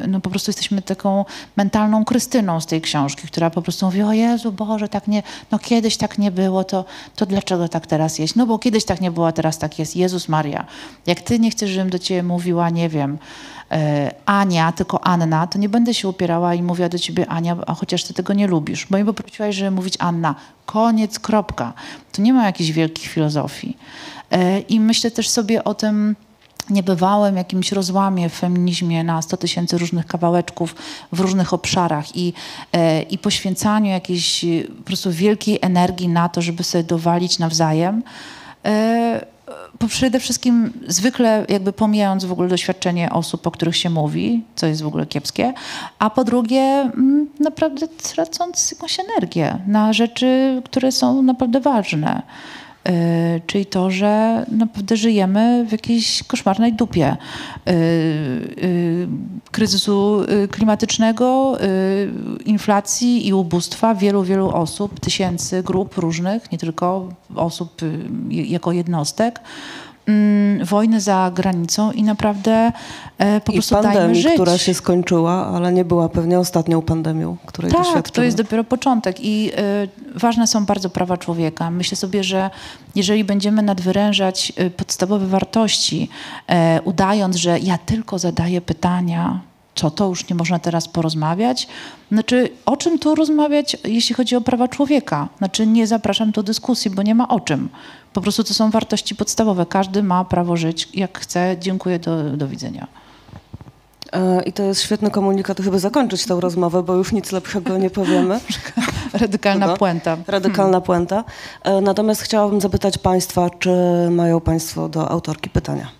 y, 0.04 0.08
no 0.08 0.20
po 0.20 0.30
prostu 0.30 0.48
jesteśmy 0.48 0.82
taką 0.82 1.24
mentalną 1.56 2.04
Krystyną 2.04 2.60
z 2.60 2.66
tej 2.66 2.80
książki, 2.80 3.26
która 3.26 3.50
po 3.50 3.62
prostu 3.62 3.86
mówi, 3.86 4.02
o 4.02 4.12
Jezu, 4.12 4.52
Boże, 4.52 4.88
tak 4.88 5.08
nie, 5.08 5.22
no 5.50 5.58
kiedyś 5.58 5.96
tak 5.96 6.18
nie 6.18 6.30
było, 6.30 6.64
to, 6.64 6.84
to 7.16 7.26
dlaczego 7.26 7.68
tak 7.68 7.86
teraz 7.86 8.18
jest? 8.18 8.36
No 8.36 8.46
bo 8.46 8.58
kiedyś 8.58 8.84
tak 8.84 9.00
nie 9.00 9.10
było, 9.10 9.26
a 9.26 9.32
teraz 9.32 9.58
tak 9.58 9.78
jest. 9.78 9.96
Jezus 9.96 10.28
Maria, 10.28 10.66
jak 11.06 11.20
ty 11.20 11.38
nie 11.38 11.50
chcesz, 11.50 11.70
żebym 11.70 11.90
do 11.90 11.98
ciebie 11.98 12.22
mówiła, 12.22 12.70
nie 12.70 12.88
wiem, 12.88 13.18
e, 13.70 14.10
Ania, 14.26 14.72
tylko 14.72 15.04
Anna, 15.04 15.46
to 15.46 15.58
nie 15.58 15.68
będę 15.68 15.94
się 15.94 16.08
upierała 16.08 16.54
i 16.54 16.62
mówiła 16.62 16.88
do 16.88 16.98
ciebie 16.98 17.26
Ania, 17.26 17.56
a 17.66 17.74
chociaż 17.74 18.04
ty 18.04 18.14
tego 18.14 18.32
nie 18.32 18.46
lubisz. 18.46 18.86
Bo 18.90 18.98
mi 18.98 19.04
poprosiłaś, 19.04 19.56
żeby 19.56 19.70
mówić 19.70 19.94
Anna. 19.98 20.34
Koniec, 20.68 21.18
kropka. 21.18 21.72
To 22.12 22.22
nie 22.22 22.32
ma 22.32 22.46
jakiejś 22.46 22.72
wielkiej 22.72 23.06
filozofii. 23.06 23.76
E, 24.30 24.60
I 24.60 24.80
myślę 24.80 25.10
też 25.10 25.28
sobie 25.28 25.64
o 25.64 25.74
tym 25.74 26.16
niebywałym 26.70 27.36
jakimś 27.36 27.72
rozłamie 27.72 28.28
w 28.28 28.32
feminizmie 28.32 29.04
na 29.04 29.22
100 29.22 29.36
tysięcy 29.36 29.78
różnych 29.78 30.06
kawałeczków 30.06 30.74
w 31.12 31.20
różnych 31.20 31.52
obszarach 31.52 32.16
i, 32.16 32.32
e, 32.72 33.02
i 33.02 33.18
poświęcaniu 33.18 33.90
jakiejś 33.90 34.44
e, 34.44 34.48
po 34.78 34.82
prostu 34.82 35.12
wielkiej 35.12 35.58
energii 35.62 36.08
na 36.08 36.28
to, 36.28 36.42
żeby 36.42 36.64
sobie 36.64 36.84
dowalić 36.84 37.38
nawzajem. 37.38 38.02
Przede 39.88 40.20
wszystkim 40.20 40.72
zwykle 40.86 41.46
jakby 41.48 41.72
pomijając 41.72 42.24
w 42.24 42.32
ogóle 42.32 42.48
doświadczenie 42.48 43.10
osób, 43.10 43.46
o 43.46 43.50
których 43.50 43.76
się 43.76 43.90
mówi, 43.90 44.44
co 44.56 44.66
jest 44.66 44.82
w 44.82 44.86
ogóle 44.86 45.06
kiepskie, 45.06 45.52
a 45.98 46.10
po 46.10 46.24
drugie 46.24 46.60
mm, 46.60 47.26
naprawdę 47.40 47.88
tracąc 47.88 48.72
jakąś 48.72 49.00
energię 49.00 49.58
na 49.66 49.92
rzeczy, 49.92 50.62
które 50.64 50.92
są 50.92 51.22
naprawdę 51.22 51.60
ważne. 51.60 52.22
Yy, 52.84 52.92
czyli 53.46 53.66
to, 53.66 53.90
że 53.90 54.44
naprawdę 54.52 54.96
żyjemy 54.96 55.66
w 55.68 55.72
jakiejś 55.72 56.22
koszmarnej 56.22 56.72
dupie. 56.72 57.16
Yy, 57.66 57.72
yy, 58.62 59.08
kryzysu 59.50 60.20
klimatycznego, 60.50 61.58
inflacji 62.44 63.26
i 63.26 63.32
ubóstwa 63.32 63.94
wielu, 63.94 64.22
wielu 64.22 64.50
osób, 64.50 65.00
tysięcy 65.00 65.62
grup 65.62 65.96
różnych, 65.96 66.52
nie 66.52 66.58
tylko 66.58 67.08
osób 67.36 67.80
jako 68.30 68.72
jednostek, 68.72 69.40
mm, 70.08 70.64
wojny 70.64 71.00
za 71.00 71.30
granicą 71.34 71.92
i 71.92 72.02
naprawdę 72.02 72.72
e, 73.18 73.40
po 73.40 73.52
I 73.52 73.54
prostu 73.54 73.74
dajmy 73.74 73.88
pandemii, 73.88 74.22
żyć. 74.22 74.34
która 74.34 74.58
się 74.58 74.74
skończyła, 74.74 75.46
ale 75.46 75.72
nie 75.72 75.84
była 75.84 76.08
pewnie 76.08 76.38
ostatnią 76.38 76.82
pandemią, 76.82 77.36
której 77.46 77.70
Tak, 77.72 77.80
doświadczymy. 77.80 78.14
to 78.14 78.22
jest 78.22 78.36
dopiero 78.36 78.64
początek 78.64 79.16
i 79.20 79.50
y, 80.14 80.18
ważne 80.18 80.46
są 80.46 80.64
bardzo 80.66 80.90
prawa 80.90 81.16
człowieka. 81.16 81.70
Myślę 81.70 81.96
sobie, 81.96 82.24
że 82.24 82.50
jeżeli 82.94 83.24
będziemy 83.24 83.62
nadwyrężać 83.62 84.52
y, 84.60 84.70
podstawowe 84.70 85.26
wartości, 85.26 86.08
y, 86.50 86.82
udając, 86.82 87.36
że 87.36 87.58
ja 87.58 87.78
tylko 87.78 88.18
zadaję 88.18 88.60
pytania, 88.60 89.40
co 89.78 89.90
to 89.90 90.06
już 90.08 90.28
nie 90.28 90.36
można 90.36 90.58
teraz 90.58 90.88
porozmawiać? 90.88 91.68
Znaczy, 92.12 92.48
o 92.66 92.76
czym 92.76 92.98
tu 92.98 93.14
rozmawiać, 93.14 93.76
jeśli 93.84 94.14
chodzi 94.14 94.36
o 94.36 94.40
prawa 94.40 94.68
człowieka? 94.68 95.28
Znaczy, 95.38 95.66
nie 95.66 95.86
zapraszam 95.86 96.30
do 96.30 96.42
dyskusji, 96.42 96.90
bo 96.90 97.02
nie 97.02 97.14
ma 97.14 97.28
o 97.28 97.40
czym. 97.40 97.68
Po 98.12 98.20
prostu 98.20 98.44
to 98.44 98.54
są 98.54 98.70
wartości 98.70 99.14
podstawowe. 99.14 99.66
Każdy 99.66 100.02
ma 100.02 100.24
prawo 100.24 100.56
żyć 100.56 100.88
jak 100.94 101.18
chce. 101.18 101.56
Dziękuję, 101.60 101.98
do, 101.98 102.22
do 102.36 102.48
widzenia. 102.48 102.86
E, 104.12 104.42
I 104.42 104.52
to 104.52 104.62
jest 104.62 104.82
świetny 104.82 105.10
komunikat, 105.10 105.58
żeby 105.58 105.78
zakończyć 105.78 106.24
tę 106.26 106.40
rozmowę, 106.40 106.82
bo 106.82 106.94
już 106.94 107.12
nic 107.12 107.32
lepszego 107.32 107.78
nie 107.78 107.90
powiemy. 107.90 108.40
Radykalna 109.20 109.66
Chyba. 109.66 109.78
puenta. 109.78 110.16
Radykalna 110.26 110.80
puenta. 110.80 111.24
E, 111.64 111.80
Natomiast 111.80 112.22
chciałabym 112.22 112.60
zapytać 112.60 112.98
Państwa, 112.98 113.50
czy 113.50 113.70
mają 114.10 114.40
Państwo 114.40 114.88
do 114.88 115.10
autorki 115.10 115.50
pytania? 115.50 115.97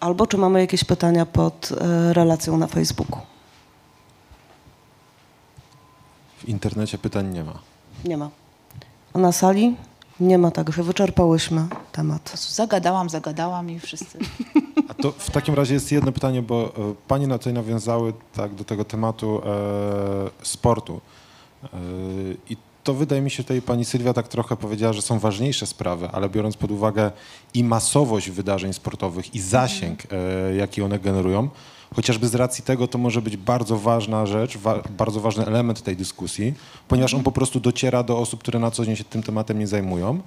Albo 0.00 0.26
czy 0.26 0.38
mamy 0.38 0.60
jakieś 0.60 0.84
pytania 0.84 1.26
pod 1.26 1.72
e, 1.72 2.12
relacją 2.12 2.56
na 2.56 2.66
Facebooku? 2.66 3.20
W 6.38 6.48
internecie 6.48 6.98
pytań 6.98 7.32
nie 7.32 7.44
ma. 7.44 7.58
Nie 8.04 8.16
ma. 8.16 8.30
A 9.14 9.18
na 9.18 9.32
sali? 9.32 9.76
Nie 10.20 10.38
ma 10.38 10.50
tak, 10.50 10.72
że 10.72 10.82
wyczerpałyśmy 10.82 11.66
temat. 11.92 12.32
Zagadałam, 12.48 13.10
zagadałam 13.10 13.70
i 13.70 13.80
wszyscy. 13.80 14.18
A 14.88 14.94
to 14.94 15.12
w 15.12 15.30
takim 15.30 15.54
razie 15.54 15.74
jest 15.74 15.92
jedno 15.92 16.12
pytanie, 16.12 16.42
bo 16.42 16.64
e, 16.64 16.94
panie 17.08 17.26
na 17.26 17.38
tutaj 17.38 17.52
nawiązały 17.52 18.12
tak 18.34 18.54
do 18.54 18.64
tego 18.64 18.84
tematu 18.84 19.42
e, 19.44 19.50
sportu. 20.42 21.00
E, 21.64 21.68
I 22.50 22.56
to 22.88 22.94
wydaje 22.94 23.22
mi 23.22 23.30
się, 23.30 23.42
tutaj 23.42 23.62
pani 23.62 23.84
Sylwia 23.84 24.12
tak 24.12 24.28
trochę 24.28 24.56
powiedziała, 24.56 24.92
że 24.92 25.02
są 25.02 25.18
ważniejsze 25.18 25.66
sprawy, 25.66 26.08
ale 26.12 26.28
biorąc 26.28 26.56
pod 26.56 26.70
uwagę 26.70 27.10
i 27.54 27.64
masowość 27.64 28.30
wydarzeń 28.30 28.72
sportowych 28.72 29.34
i 29.34 29.40
zasięg, 29.40 30.02
e, 30.12 30.54
jaki 30.56 30.82
one 30.82 30.98
generują, 30.98 31.48
chociażby 31.94 32.28
z 32.28 32.34
racji 32.34 32.64
tego 32.64 32.88
to 32.88 32.98
może 32.98 33.22
być 33.22 33.36
bardzo 33.36 33.78
ważna 33.78 34.26
rzecz, 34.26 34.58
wa 34.58 34.82
bardzo 34.98 35.20
ważny 35.20 35.46
element 35.46 35.82
tej 35.82 35.96
dyskusji, 35.96 36.54
ponieważ 36.88 37.14
on 37.14 37.22
po 37.22 37.32
prostu 37.32 37.60
dociera 37.60 38.02
do 38.02 38.18
osób, 38.18 38.40
które 38.40 38.58
na 38.58 38.70
co 38.70 38.84
dzień 38.84 38.96
się 38.96 39.04
tym 39.04 39.22
tematem 39.22 39.58
nie 39.58 39.66
zajmują. 39.66 40.20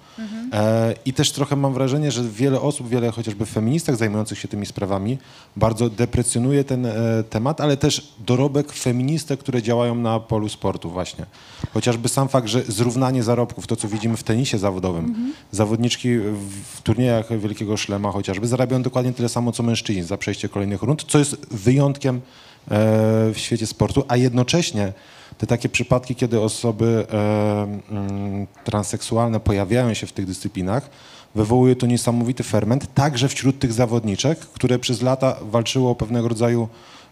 E, 0.53 0.95
I 1.05 1.13
też 1.13 1.31
trochę 1.31 1.55
mam 1.55 1.73
wrażenie, 1.73 2.11
że 2.11 2.23
wiele 2.23 2.61
osób, 2.61 2.89
wiele 2.89 3.11
chociażby 3.11 3.45
feministek 3.45 3.95
zajmujących 3.95 4.39
się 4.39 4.47
tymi 4.47 4.65
sprawami 4.65 5.17
bardzo 5.55 5.89
deprecjonuje 5.89 6.63
ten 6.63 6.85
e, 6.85 7.23
temat, 7.29 7.61
ale 7.61 7.77
też 7.77 8.13
dorobek 8.19 8.71
feministek, 8.71 9.39
które 9.39 9.61
działają 9.61 9.95
na 9.95 10.19
polu 10.19 10.49
sportu 10.49 10.89
właśnie. 10.89 11.25
Chociażby 11.73 12.09
sam 12.09 12.27
fakt, 12.29 12.47
że 12.47 12.63
zrównanie 12.63 13.23
zarobków, 13.23 13.67
to 13.67 13.75
co 13.75 13.87
widzimy 13.87 14.17
w 14.17 14.23
tenisie 14.23 14.57
zawodowym, 14.57 15.33
zawodniczki 15.51 16.17
w, 16.17 16.37
w 16.75 16.81
turniejach 16.81 17.39
Wielkiego 17.39 17.77
Szlema 17.77 18.11
chociażby 18.11 18.47
zarabiają 18.47 18.81
dokładnie 18.81 19.13
tyle 19.13 19.29
samo 19.29 19.51
co 19.51 19.63
mężczyźni 19.63 20.03
za 20.03 20.17
przejście 20.17 20.49
kolejnych 20.49 20.81
rund, 20.81 21.03
co 21.07 21.19
jest 21.19 21.37
wyjątkiem 21.53 22.15
e, 22.15 22.19
w 23.33 23.37
świecie 23.37 23.67
sportu, 23.67 24.03
a 24.07 24.17
jednocześnie 24.17 24.93
te 25.37 25.47
takie 25.47 25.69
przypadki, 25.69 26.15
kiedy 26.15 26.39
osoby 26.39 27.05
e, 27.13 27.63
mm, 27.91 28.47
transseksualne 28.63 29.39
pojawiają 29.39 29.93
się 29.93 30.07
w 30.07 30.11
tych 30.13 30.25
dyscyplinach, 30.25 30.89
wywołuje 31.35 31.75
to 31.75 31.87
niesamowity 31.87 32.43
ferment, 32.43 32.93
także 32.93 33.27
wśród 33.27 33.59
tych 33.59 33.73
zawodniczek, 33.73 34.39
które 34.39 34.79
przez 34.79 35.01
lata 35.01 35.37
walczyły 35.41 35.89
o 35.89 35.95
pewnego 35.95 36.27
rodzaju 36.27 36.67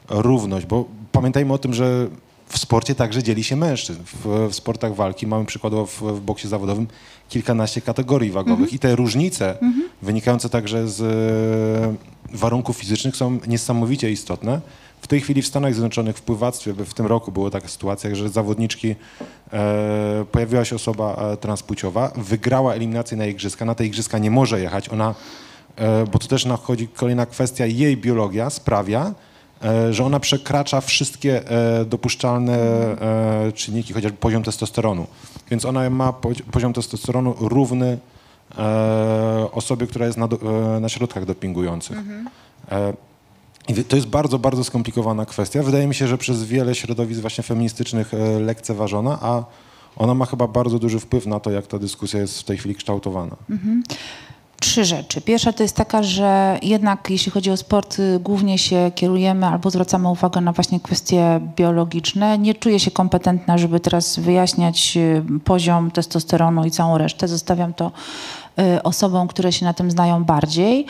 równość, 0.09 0.65
bo 0.65 0.85
pamiętajmy 1.11 1.53
o 1.53 1.57
tym, 1.57 1.73
że 1.73 2.07
w 2.49 2.57
sporcie 2.57 2.95
także 2.95 3.23
dzieli 3.23 3.43
się 3.43 3.55
mężczyzn. 3.55 3.99
W, 4.03 4.47
w 4.49 4.55
sportach 4.55 4.95
walki 4.95 5.27
mamy 5.27 5.45
przykładowo 5.45 5.85
w, 5.85 6.01
w 6.01 6.21
boksie 6.21 6.47
zawodowym 6.47 6.87
kilkanaście 7.29 7.81
kategorii 7.81 8.31
wagowych. 8.31 8.73
I 8.73 8.79
te 8.79 8.95
różnice 8.95 9.57
wynikające 10.01 10.49
także 10.49 10.87
z 10.87 11.01
e, 11.01 12.37
warunków 12.37 12.77
fizycznych 12.77 13.15
są 13.15 13.39
niesamowicie 13.47 14.11
istotne. 14.11 14.61
W 15.01 15.07
tej 15.07 15.21
chwili 15.21 15.41
w 15.41 15.47
Stanach 15.47 15.73
Zjednoczonych 15.73 16.17
w 16.17 16.21
pływactwie 16.21 16.73
w 16.73 16.93
tym 16.93 17.05
roku 17.05 17.31
była 17.31 17.49
taka 17.49 17.67
sytuacja, 17.67 18.15
że 18.15 18.29
zawodniczki, 18.29 18.95
e, 19.53 20.25
pojawiła 20.31 20.65
się 20.65 20.75
osoba 20.75 21.15
e, 21.15 21.37
transpłciowa, 21.37 22.11
wygrała 22.15 22.73
eliminację 22.73 23.17
na 23.17 23.25
igrzyska, 23.25 23.65
na 23.65 23.75
te 23.75 23.85
igrzyska 23.85 24.17
nie 24.17 24.31
może 24.31 24.61
jechać, 24.61 24.89
ona, 24.89 25.15
e, 25.75 26.05
bo 26.11 26.19
tu 26.19 26.27
też 26.27 26.45
nachodzi 26.45 26.87
kolejna 26.87 27.25
kwestia, 27.25 27.65
jej 27.65 27.97
biologia 27.97 28.49
sprawia, 28.49 29.13
że 29.91 30.05
ona 30.05 30.19
przekracza 30.19 30.81
wszystkie 30.81 31.49
e, 31.51 31.85
dopuszczalne 31.85 32.57
e, 32.57 33.51
czynniki, 33.51 33.93
chociażby 33.93 34.17
poziom 34.17 34.43
testosteronu. 34.43 35.07
Więc 35.51 35.65
ona 35.65 35.89
ma 35.89 36.13
pozi- 36.13 36.43
poziom 36.43 36.73
testosteronu 36.73 37.35
równy 37.39 37.97
e, 38.57 39.47
osobie, 39.51 39.87
która 39.87 40.05
jest 40.05 40.17
na, 40.17 40.25
e, 40.75 40.79
na 40.79 40.89
środkach 40.89 41.25
dopingujących. 41.25 41.97
E, 42.71 42.93
i 43.67 43.83
to 43.83 43.95
jest 43.95 44.07
bardzo, 44.07 44.39
bardzo 44.39 44.63
skomplikowana 44.63 45.25
kwestia. 45.25 45.63
Wydaje 45.63 45.87
mi 45.87 45.95
się, 45.95 46.07
że 46.07 46.17
przez 46.17 46.43
wiele 46.43 46.75
środowisk 46.75 47.21
właśnie 47.21 47.43
feministycznych 47.43 48.13
e, 48.13 48.39
lekceważona, 48.39 49.17
a 49.21 49.43
ona 49.95 50.13
ma 50.13 50.25
chyba 50.25 50.47
bardzo 50.47 50.79
duży 50.79 50.99
wpływ 50.99 51.25
na 51.25 51.39
to, 51.39 51.51
jak 51.51 51.67
ta 51.67 51.79
dyskusja 51.79 52.19
jest 52.19 52.39
w 52.39 52.43
tej 52.43 52.57
chwili 52.57 52.75
kształtowana. 52.75 53.35
Trzy 54.59 54.85
rzeczy. 54.85 55.21
Pierwsza 55.21 55.53
to 55.53 55.63
jest 55.63 55.75
taka, 55.75 56.03
że 56.03 56.59
jednak 56.61 57.09
jeśli 57.09 57.31
chodzi 57.31 57.51
o 57.51 57.57
sport, 57.57 57.99
y, 57.99 58.19
głównie 58.19 58.57
się 58.57 58.91
kierujemy 58.95 59.45
albo 59.45 59.69
zwracamy 59.69 60.09
uwagę 60.09 60.41
na 60.41 60.51
właśnie 60.51 60.79
kwestie 60.79 61.39
biologiczne. 61.55 62.37
Nie 62.37 62.55
czuję 62.55 62.79
się 62.79 62.91
kompetentna, 62.91 63.57
żeby 63.57 63.79
teraz 63.79 64.19
wyjaśniać 64.19 64.97
y, 64.97 65.23
poziom 65.43 65.91
testosteronu 65.91 66.65
i 66.65 66.71
całą 66.71 66.97
resztę. 66.97 67.27
Zostawiam 67.27 67.73
to 67.73 67.91
y, 68.59 68.83
osobom, 68.83 69.27
które 69.27 69.51
się 69.51 69.65
na 69.65 69.73
tym 69.73 69.91
znają 69.91 70.23
bardziej. 70.23 70.85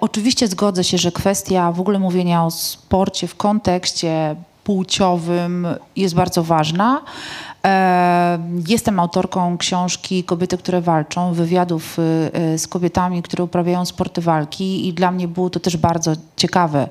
Oczywiście 0.00 0.48
zgodzę 0.48 0.84
się, 0.84 0.98
że 0.98 1.12
kwestia 1.12 1.72
w 1.72 1.80
ogóle 1.80 1.98
mówienia 1.98 2.44
o 2.44 2.50
sporcie 2.50 3.26
w 3.26 3.36
kontekście 3.36 4.36
płciowym 4.66 5.66
jest 5.96 6.14
bardzo 6.14 6.42
ważna. 6.42 7.02
E, 7.64 8.38
Jestem 8.68 9.00
autorką 9.00 9.58
książki 9.58 10.24
Kobiety, 10.24 10.58
które 10.58 10.80
walczą, 10.80 11.32
wywiadów 11.32 11.98
y, 11.98 12.30
y, 12.54 12.58
z 12.58 12.68
kobietami, 12.68 13.22
które 13.22 13.44
uprawiają 13.44 13.84
sporty 13.84 14.20
walki 14.20 14.88
i 14.88 14.92
dla 14.92 15.10
mnie 15.10 15.28
było 15.28 15.50
to 15.50 15.60
też 15.60 15.76
bardzo 15.76 16.12
ciekawe, 16.36 16.88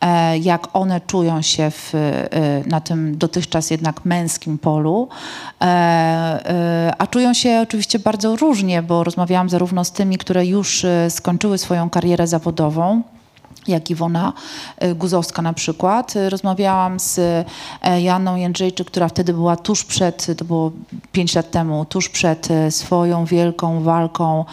e, 0.00 0.38
jak 0.38 0.68
one 0.72 1.00
czują 1.00 1.42
się 1.42 1.70
w, 1.70 1.94
y, 1.94 2.68
na 2.68 2.80
tym 2.80 3.18
dotychczas 3.18 3.70
jednak 3.70 4.04
męskim 4.04 4.58
polu, 4.58 5.08
E, 5.62 6.92
a 6.98 7.06
czują 7.06 7.34
się 7.34 7.60
oczywiście 7.62 7.98
bardzo 7.98 8.36
różnie, 8.36 8.82
bo 8.82 9.04
rozmawiałam 9.04 9.48
zarówno 9.48 9.84
z 9.84 9.92
tymi, 9.92 10.18
które 10.18 10.46
już 10.46 10.86
skończyły 11.08 11.58
swoją 11.58 11.90
karierę 11.90 12.26
zawodową, 12.26 13.02
jak 13.68 13.90
Iwona 13.90 14.32
y, 14.84 14.94
Guzowska 14.94 15.42
na 15.42 15.52
przykład. 15.52 16.16
Y, 16.16 16.30
Rozmawiałam 16.30 17.00
z 17.00 17.18
e, 17.18 18.00
Janną 18.00 18.36
Jędrzejczyk, 18.36 18.86
która 18.86 19.08
wtedy 19.08 19.32
była 19.32 19.56
tuż 19.56 19.84
przed, 19.84 20.26
to 20.38 20.44
było 20.44 20.72
pięć 21.12 21.34
lat 21.34 21.50
temu, 21.50 21.84
tuż 21.84 22.08
przed 22.08 22.48
swoją 22.70 23.24
wielką 23.24 23.82
walką 23.82 24.44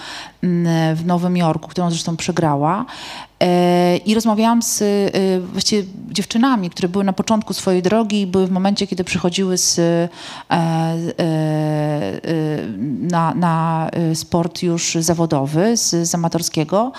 mm, 0.43 0.95
w 0.95 1.05
Nowym 1.05 1.37
Jorku, 1.37 1.67
którą 1.69 1.89
zresztą 1.89 2.17
przegrała. 2.17 2.85
I 4.05 4.15
rozmawiałam 4.15 4.61
z 4.61 4.81
y, 4.81 5.11
właściwie 5.51 5.83
dziewczynami, 6.09 6.69
które 6.69 6.89
były 6.89 7.03
na 7.03 7.13
początku 7.13 7.53
swojej 7.53 7.81
drogi 7.81 8.21
i 8.21 8.27
były 8.27 8.47
w 8.47 8.51
momencie, 8.51 8.87
kiedy 8.87 9.03
przychodziły 9.03 9.57
z, 9.57 9.79
e, 9.79 10.09
e, 10.49 10.59
na, 12.99 13.33
na 13.33 13.89
sport 14.13 14.63
już 14.63 14.97
zawodowy, 14.99 15.77
z, 15.77 16.09
z 16.09 16.15
amatorskiego. 16.15 16.91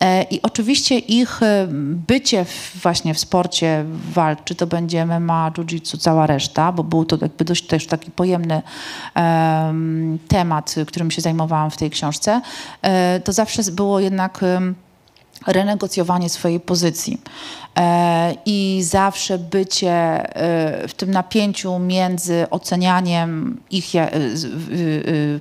E, 0.00 0.22
I 0.22 0.42
oczywiście 0.42 0.98
ich 0.98 1.42
e, 1.42 1.66
bycie 2.06 2.44
właśnie 2.82 3.14
w 3.14 3.18
sporcie 3.18 3.84
walk, 4.14 4.44
czy 4.44 4.54
to 4.54 4.66
będzie 4.66 5.06
MMA, 5.06 5.50
jiu-jitsu, 5.50 5.98
cała 5.98 6.26
reszta, 6.26 6.72
bo 6.72 6.84
był 6.84 7.04
to 7.04 7.18
jakby 7.22 7.44
dość 7.44 7.66
też 7.66 7.86
taki 7.86 8.10
pojemny 8.10 8.62
em, 9.14 10.18
temat, 10.28 10.74
którym 10.86 11.10
się 11.10 11.22
zajmowałam 11.22 11.70
w 11.70 11.76
tej 11.76 11.90
książce, 11.90 12.40
e, 12.82 13.20
to 13.20 13.32
zawsze 13.32 13.62
było 13.72 14.00
jednak 14.00 14.40
renegocjowanie 15.46 16.28
swojej 16.28 16.60
pozycji. 16.60 17.20
I 18.46 18.80
zawsze 18.84 19.38
bycie 19.38 20.26
w 20.88 20.92
tym 20.96 21.10
napięciu 21.10 21.78
między 21.78 22.46
ocenianiem 22.50 23.60
ich 23.70 23.92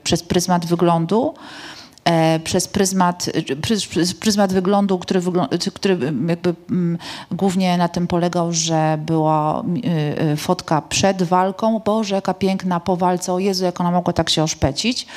przez 0.03 0.23
pryzmat 0.23 0.65
wyglądu, 0.65 1.33
przez 2.43 2.67
pryzmat, 2.67 3.29
przez, 3.61 3.85
przez 3.85 4.13
pryzmat 4.13 4.53
wyglądu, 4.53 4.99
który, 4.99 5.21
który 5.73 5.97
jakby 6.27 6.55
głównie 7.31 7.77
na 7.77 7.87
tym 7.87 8.07
polegał, 8.07 8.53
że 8.53 8.97
była 9.05 9.63
y, 10.33 10.37
fotka 10.37 10.81
przed 10.81 11.23
walką, 11.23 11.79
Boże, 11.79 12.15
jaka 12.15 12.33
piękna 12.33 12.79
po 12.79 12.97
walce, 12.97 13.33
o 13.33 13.39
Jezu, 13.39 13.65
jak 13.65 13.81
ona 13.81 13.91
mogła 13.91 14.13
tak 14.13 14.29
się 14.29 14.43
oszpecić, 14.43 15.07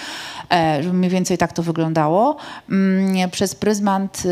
e, 0.53 0.83
żeby 0.83 0.97
mniej 0.97 1.11
więcej 1.11 1.39
tak 1.39 1.53
to 1.53 1.63
wyglądało, 1.63 2.37
Mm, 2.71 3.31
przez 3.31 3.55
pryzmat 3.55 4.23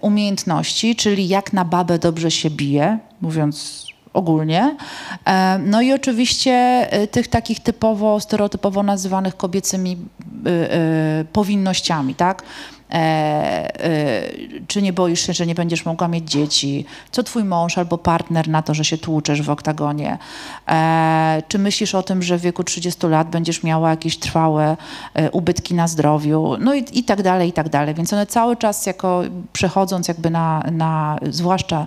umiejętności, 0.00 0.96
czyli 0.96 1.28
jak 1.28 1.52
na 1.52 1.64
babę 1.64 1.98
dobrze 1.98 2.30
się 2.30 2.50
bije, 2.50 2.98
mówiąc 3.20 3.86
ogólnie. 4.12 4.76
E, 5.24 5.58
No 5.58 5.80
i 5.82 5.92
oczywiście 5.92 6.86
y, 7.02 7.06
tych 7.08 7.28
takich 7.28 7.60
typowo, 7.60 8.20
stereotypowo 8.20 8.82
nazywanych 8.82 9.36
kobiecymi 9.36 9.92
y, 9.92 11.24
powinnościami, 11.24 12.14
tak? 12.14 12.42
E, 12.92 13.84
e, 13.84 14.22
czy 14.66 14.82
nie 14.82 14.92
boisz 14.92 15.26
się, 15.26 15.32
że 15.32 15.46
nie 15.46 15.54
będziesz 15.54 15.84
mogła 15.84 16.08
mieć 16.08 16.30
dzieci? 16.30 16.84
Co 17.10 17.22
twój 17.22 17.44
mąż 17.44 17.78
albo 17.78 17.98
partner 17.98 18.48
na 18.48 18.62
to, 18.62 18.74
że 18.74 18.84
się 18.84 18.98
tłuczesz 18.98 19.42
w 19.42 19.50
oktagonie? 19.50 20.18
E, 20.68 21.42
czy 21.48 21.58
myślisz 21.58 21.94
o 21.94 22.02
tym, 22.02 22.22
że 22.22 22.38
w 22.38 22.40
wieku 22.40 22.64
30 22.64 23.06
lat 23.06 23.30
będziesz 23.30 23.62
miała 23.62 23.90
jakieś 23.90 24.18
trwałe 24.18 24.76
ubytki 25.32 25.74
na 25.74 25.88
zdrowiu? 25.88 26.56
No 26.60 26.74
i, 26.74 26.84
i 26.92 27.04
tak 27.04 27.22
dalej, 27.22 27.48
i 27.48 27.52
tak 27.52 27.68
dalej. 27.68 27.94
Więc 27.94 28.12
one 28.12 28.26
cały 28.26 28.56
czas 28.56 28.86
jako 28.86 29.22
przechodząc 29.52 30.08
jakby 30.08 30.30
na, 30.30 30.62
na 30.72 31.18
zwłaszcza 31.30 31.86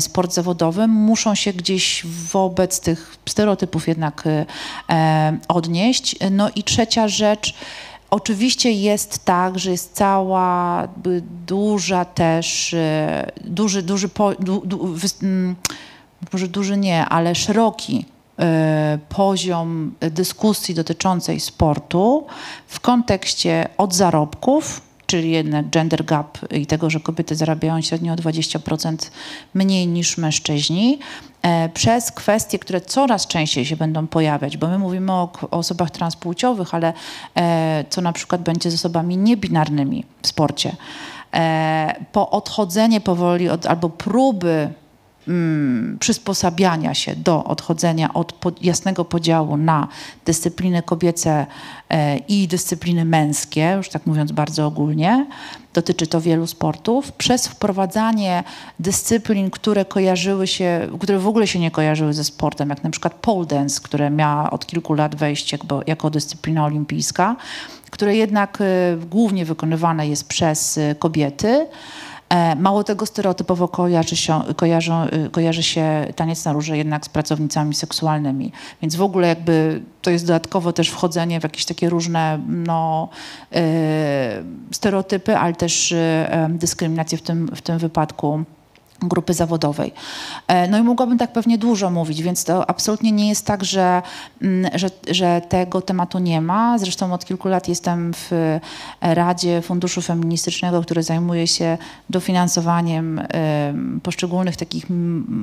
sport 0.00 0.32
zawodowy, 0.32 0.86
muszą 0.86 1.34
się 1.34 1.52
gdzieś 1.52 2.06
wobec 2.06 2.80
tych 2.80 3.16
stereotypów 3.28 3.88
jednak 3.88 4.24
odnieść. 5.48 6.16
No 6.30 6.50
i 6.54 6.62
trzecia 6.62 7.08
rzecz, 7.08 7.54
Oczywiście 8.10 8.72
jest 8.72 9.24
tak, 9.24 9.58
że 9.58 9.70
jest 9.70 9.92
cała 9.92 10.88
duża 11.46 12.04
też, 12.04 12.74
e, 12.74 13.30
duży, 13.44 13.82
duży, 13.82 14.08
po, 14.08 14.32
du, 14.34 14.62
du, 14.64 14.94
może 16.32 16.48
duży 16.48 16.76
nie, 16.76 17.06
ale 17.06 17.34
szeroki 17.34 18.04
e, 18.38 18.98
poziom 19.08 19.94
dyskusji 20.00 20.74
dotyczącej 20.74 21.40
sportu 21.40 22.26
w 22.66 22.80
kontekście 22.80 23.68
od 23.76 23.94
zarobków, 23.94 24.87
czyli 25.08 25.30
jednak 25.30 25.70
gender 25.70 26.04
gap 26.04 26.38
i 26.50 26.66
tego, 26.66 26.90
że 26.90 27.00
kobiety 27.00 27.36
zarabiają 27.36 27.80
średnio 27.80 28.12
o 28.12 28.16
20% 28.16 29.10
mniej 29.54 29.86
niż 29.86 30.18
mężczyźni, 30.18 30.98
e, 31.42 31.68
przez 31.68 32.12
kwestie, 32.12 32.58
które 32.58 32.80
coraz 32.80 33.26
częściej 33.26 33.64
się 33.64 33.76
będą 33.76 34.06
pojawiać, 34.06 34.56
bo 34.56 34.68
my 34.68 34.78
mówimy 34.78 35.12
o, 35.12 35.32
o 35.50 35.56
osobach 35.56 35.90
transpłciowych, 35.90 36.74
ale 36.74 36.92
e, 37.36 37.84
co 37.90 38.00
na 38.00 38.12
przykład 38.12 38.42
będzie 38.42 38.70
z 38.70 38.74
osobami 38.74 39.16
niebinarnymi 39.16 40.04
w 40.22 40.26
sporcie. 40.26 40.76
E, 41.34 42.04
po 42.12 42.30
odchodzenie 42.30 43.00
powoli 43.00 43.48
od, 43.48 43.66
albo 43.66 43.88
próby 43.88 44.68
przysposabiania 45.98 46.94
się 46.94 47.16
do 47.16 47.44
odchodzenia 47.44 48.14
od 48.14 48.34
jasnego 48.62 49.04
podziału 49.04 49.56
na 49.56 49.88
dyscypliny 50.24 50.82
kobiece 50.82 51.46
e, 51.90 52.16
i 52.16 52.48
dyscypliny 52.48 53.04
męskie, 53.04 53.74
już 53.76 53.88
tak 53.88 54.06
mówiąc 54.06 54.32
bardzo 54.32 54.66
ogólnie, 54.66 55.26
dotyczy 55.74 56.06
to 56.06 56.20
wielu 56.20 56.46
sportów, 56.46 57.12
przez 57.12 57.48
wprowadzanie 57.48 58.44
dyscyplin, 58.78 59.50
które 59.50 59.84
kojarzyły 59.84 60.46
się, 60.46 60.88
które 61.00 61.18
w 61.18 61.26
ogóle 61.26 61.46
się 61.46 61.58
nie 61.58 61.70
kojarzyły 61.70 62.14
ze 62.14 62.24
sportem, 62.24 62.70
jak 62.70 62.84
na 62.84 62.90
przykład 62.90 63.14
pole 63.14 63.46
dance, 63.46 63.80
które 63.80 64.10
miała 64.10 64.50
od 64.50 64.66
kilku 64.66 64.94
lat 64.94 65.14
wejść 65.14 65.52
jakby, 65.52 65.74
jako 65.86 66.10
dyscyplina 66.10 66.64
olimpijska, 66.64 67.36
które 67.90 68.16
jednak 68.16 68.60
y, 68.60 69.06
głównie 69.06 69.44
wykonywane 69.44 70.08
jest 70.08 70.28
przez 70.28 70.78
y, 70.78 70.96
kobiety. 70.98 71.66
E, 72.28 72.56
mało 72.56 72.84
tego 72.84 73.06
stereotypowo 73.06 73.68
kojarzy 73.68 74.16
się, 74.16 74.42
y, 75.26 75.30
kojarzy 75.30 75.62
się 75.62 76.06
taniec 76.16 76.44
na 76.44 76.52
róże 76.52 76.78
jednak 76.78 77.06
z 77.06 77.08
pracownicami 77.08 77.74
seksualnymi. 77.74 78.52
Więc 78.82 78.96
w 78.96 79.02
ogóle 79.02 79.28
jakby 79.28 79.82
to 80.02 80.10
jest 80.10 80.26
dodatkowo 80.26 80.72
też 80.72 80.88
wchodzenie 80.88 81.40
w 81.40 81.42
jakieś 81.42 81.64
takie 81.64 81.90
różne 81.90 82.40
no, 82.48 83.08
y, 83.56 83.58
stereotypy, 84.70 85.36
ale 85.36 85.54
też 85.54 85.92
y, 85.92 86.26
dyskryminację 86.48 87.18
w 87.18 87.22
tym, 87.22 87.50
w 87.54 87.62
tym 87.62 87.78
wypadku 87.78 88.44
grupy 89.02 89.34
zawodowej. 89.34 89.92
E, 90.48 90.68
no 90.68 90.78
i 90.78 90.82
mogłabym 90.82 91.18
tak 91.18 91.32
pewnie 91.32 91.58
dużo 91.58 91.90
mówić, 91.90 92.22
więc 92.22 92.44
to 92.44 92.70
absolutnie 92.70 93.12
nie 93.12 93.28
jest 93.28 93.46
tak, 93.46 93.64
że, 93.64 94.02
mm, 94.42 94.70
że, 94.74 94.90
że 95.10 95.40
tego 95.48 95.82
tematu 95.82 96.18
nie 96.18 96.40
ma. 96.40 96.78
Zresztą 96.78 97.12
od 97.12 97.24
kilku 97.24 97.48
lat 97.48 97.68
jestem 97.68 98.12
w 98.14 98.58
Radzie 99.00 99.62
Funduszu 99.62 100.02
Feministycznego, 100.02 100.82
który 100.82 101.02
zajmuje 101.02 101.46
się 101.46 101.78
dofinansowaniem 102.10 103.20
poszczególnych 104.02 104.56
takich 104.56 104.86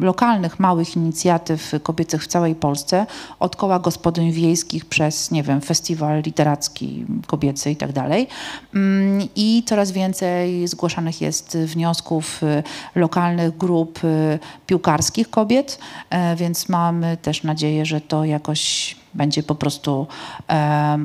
lokalnych, 0.01 0.59
małych 0.59 0.95
inicjatyw 0.95 1.71
kobiecych 1.83 2.23
w 2.23 2.27
całej 2.27 2.55
Polsce, 2.55 3.05
od 3.39 3.55
koła 3.55 3.79
gospodyń 3.79 4.31
wiejskich 4.31 4.85
przez, 4.85 5.31
nie 5.31 5.43
wiem, 5.43 5.61
festiwal 5.61 6.21
literacki 6.21 7.05
kobiecy 7.27 7.71
i 7.71 7.75
tak 7.75 7.91
dalej. 7.91 8.27
Mm, 8.75 9.27
I 9.35 9.63
coraz 9.65 9.91
więcej 9.91 10.67
zgłaszanych 10.67 11.21
jest 11.21 11.57
wniosków 11.57 12.43
y, 12.43 12.63
grup 13.51 14.03
y, 14.03 14.39
piłkarskich 14.67 15.29
kobiet, 15.29 15.79
e, 16.09 16.35
więc 16.35 16.69
mamy 16.69 17.17
też 17.17 17.43
nadzieję, 17.43 17.85
że 17.85 18.01
to 18.01 18.25
jakoś 18.25 18.95
będzie 19.15 19.43
po 19.43 19.55
prostu 19.55 20.07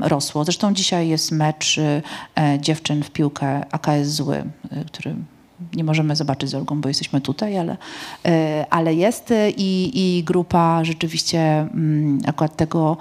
rosło. 0.00 0.44
Zresztą 0.44 0.74
dzisiaj 0.74 1.08
jest 1.08 1.32
mecz 1.32 1.78
y, 1.78 2.02
e, 2.38 2.58
dziewczyn 2.60 3.02
w 3.02 3.10
piłkę 3.10 3.64
AKS 3.72 4.06
Zły, 4.08 4.36
y, 4.36 4.84
który 4.84 5.14
nie 5.74 5.84
możemy 5.84 6.16
zobaczyć 6.16 6.50
z 6.50 6.54
Olgą, 6.54 6.80
bo 6.80 6.88
jesteśmy 6.88 7.20
tutaj, 7.20 7.58
ale, 7.58 7.76
e, 8.24 8.66
ale 8.70 8.94
jest 8.94 9.34
i, 9.56 9.90
i 9.94 10.24
grupa 10.24 10.84
rzeczywiście 10.84 11.40
mm, 11.40 12.18
akurat 12.26 12.56
tego, 12.56 12.96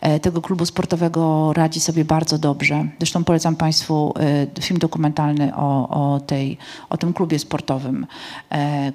e, 0.00 0.20
tego 0.20 0.42
klubu 0.42 0.66
sportowego 0.66 1.52
radzi 1.52 1.80
sobie 1.80 2.04
bardzo 2.04 2.38
dobrze. 2.38 2.88
Zresztą 2.98 3.24
polecam 3.24 3.56
Państwu 3.56 4.14
e, 4.56 4.60
film 4.60 4.78
dokumentalny 4.78 5.56
o, 5.56 5.88
o, 5.88 6.20
tej, 6.20 6.58
o 6.90 6.96
tym 6.96 7.12
klubie 7.12 7.38
sportowym, 7.38 8.06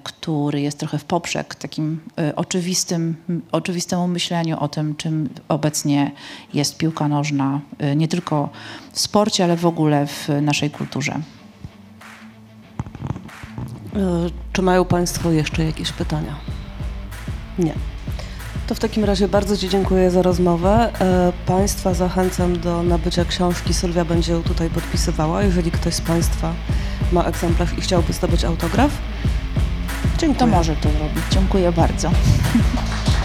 który 0.03 0.61
jest 0.61 0.79
trochę 0.79 0.97
w 0.97 1.05
poprzek 1.05 1.55
takim 1.55 1.99
oczywistym, 2.35 3.15
oczywistemu 3.51 4.07
myśleniu 4.07 4.59
o 4.59 4.67
tym, 4.67 4.95
czym 4.95 5.29
obecnie 5.47 6.11
jest 6.53 6.77
piłka 6.77 7.07
nożna, 7.07 7.59
nie 7.95 8.07
tylko 8.07 8.49
w 8.91 8.99
sporcie, 8.99 9.43
ale 9.43 9.57
w 9.57 9.65
ogóle 9.65 10.07
w 10.07 10.29
naszej 10.41 10.71
kulturze. 10.71 11.21
E, 13.97 14.29
czy 14.53 14.61
mają 14.61 14.85
Państwo 14.85 15.31
jeszcze 15.31 15.63
jakieś 15.63 15.91
pytania? 15.91 16.35
Nie. 17.59 17.73
To 18.67 18.75
w 18.75 18.79
takim 18.79 19.03
razie 19.03 19.27
bardzo 19.27 19.57
Ci 19.57 19.69
dziękuję 19.69 20.11
za 20.11 20.21
rozmowę. 20.21 20.91
E, 21.01 21.33
państwa 21.45 21.93
zachęcam 21.93 22.59
do 22.59 22.83
nabycia 22.83 23.25
książki. 23.25 23.73
Sylwia 23.73 24.05
będzie 24.05 24.33
ją 24.33 24.43
tutaj 24.43 24.69
podpisywała. 24.69 25.43
Jeżeli 25.43 25.71
ktoś 25.71 25.93
z 25.93 26.01
Państwa 26.01 26.53
ma 27.11 27.23
egzemplarz 27.23 27.77
i 27.77 27.81
chciałby 27.81 28.13
zdobyć 28.13 28.45
autograf, 28.45 28.91
dziękuję. 30.17 30.39
To 30.39 30.47
może 30.47 30.75
to 30.75 30.89
zrobić. 30.89 31.23
Dziękuję 31.31 31.71
bardzo. 31.71 32.11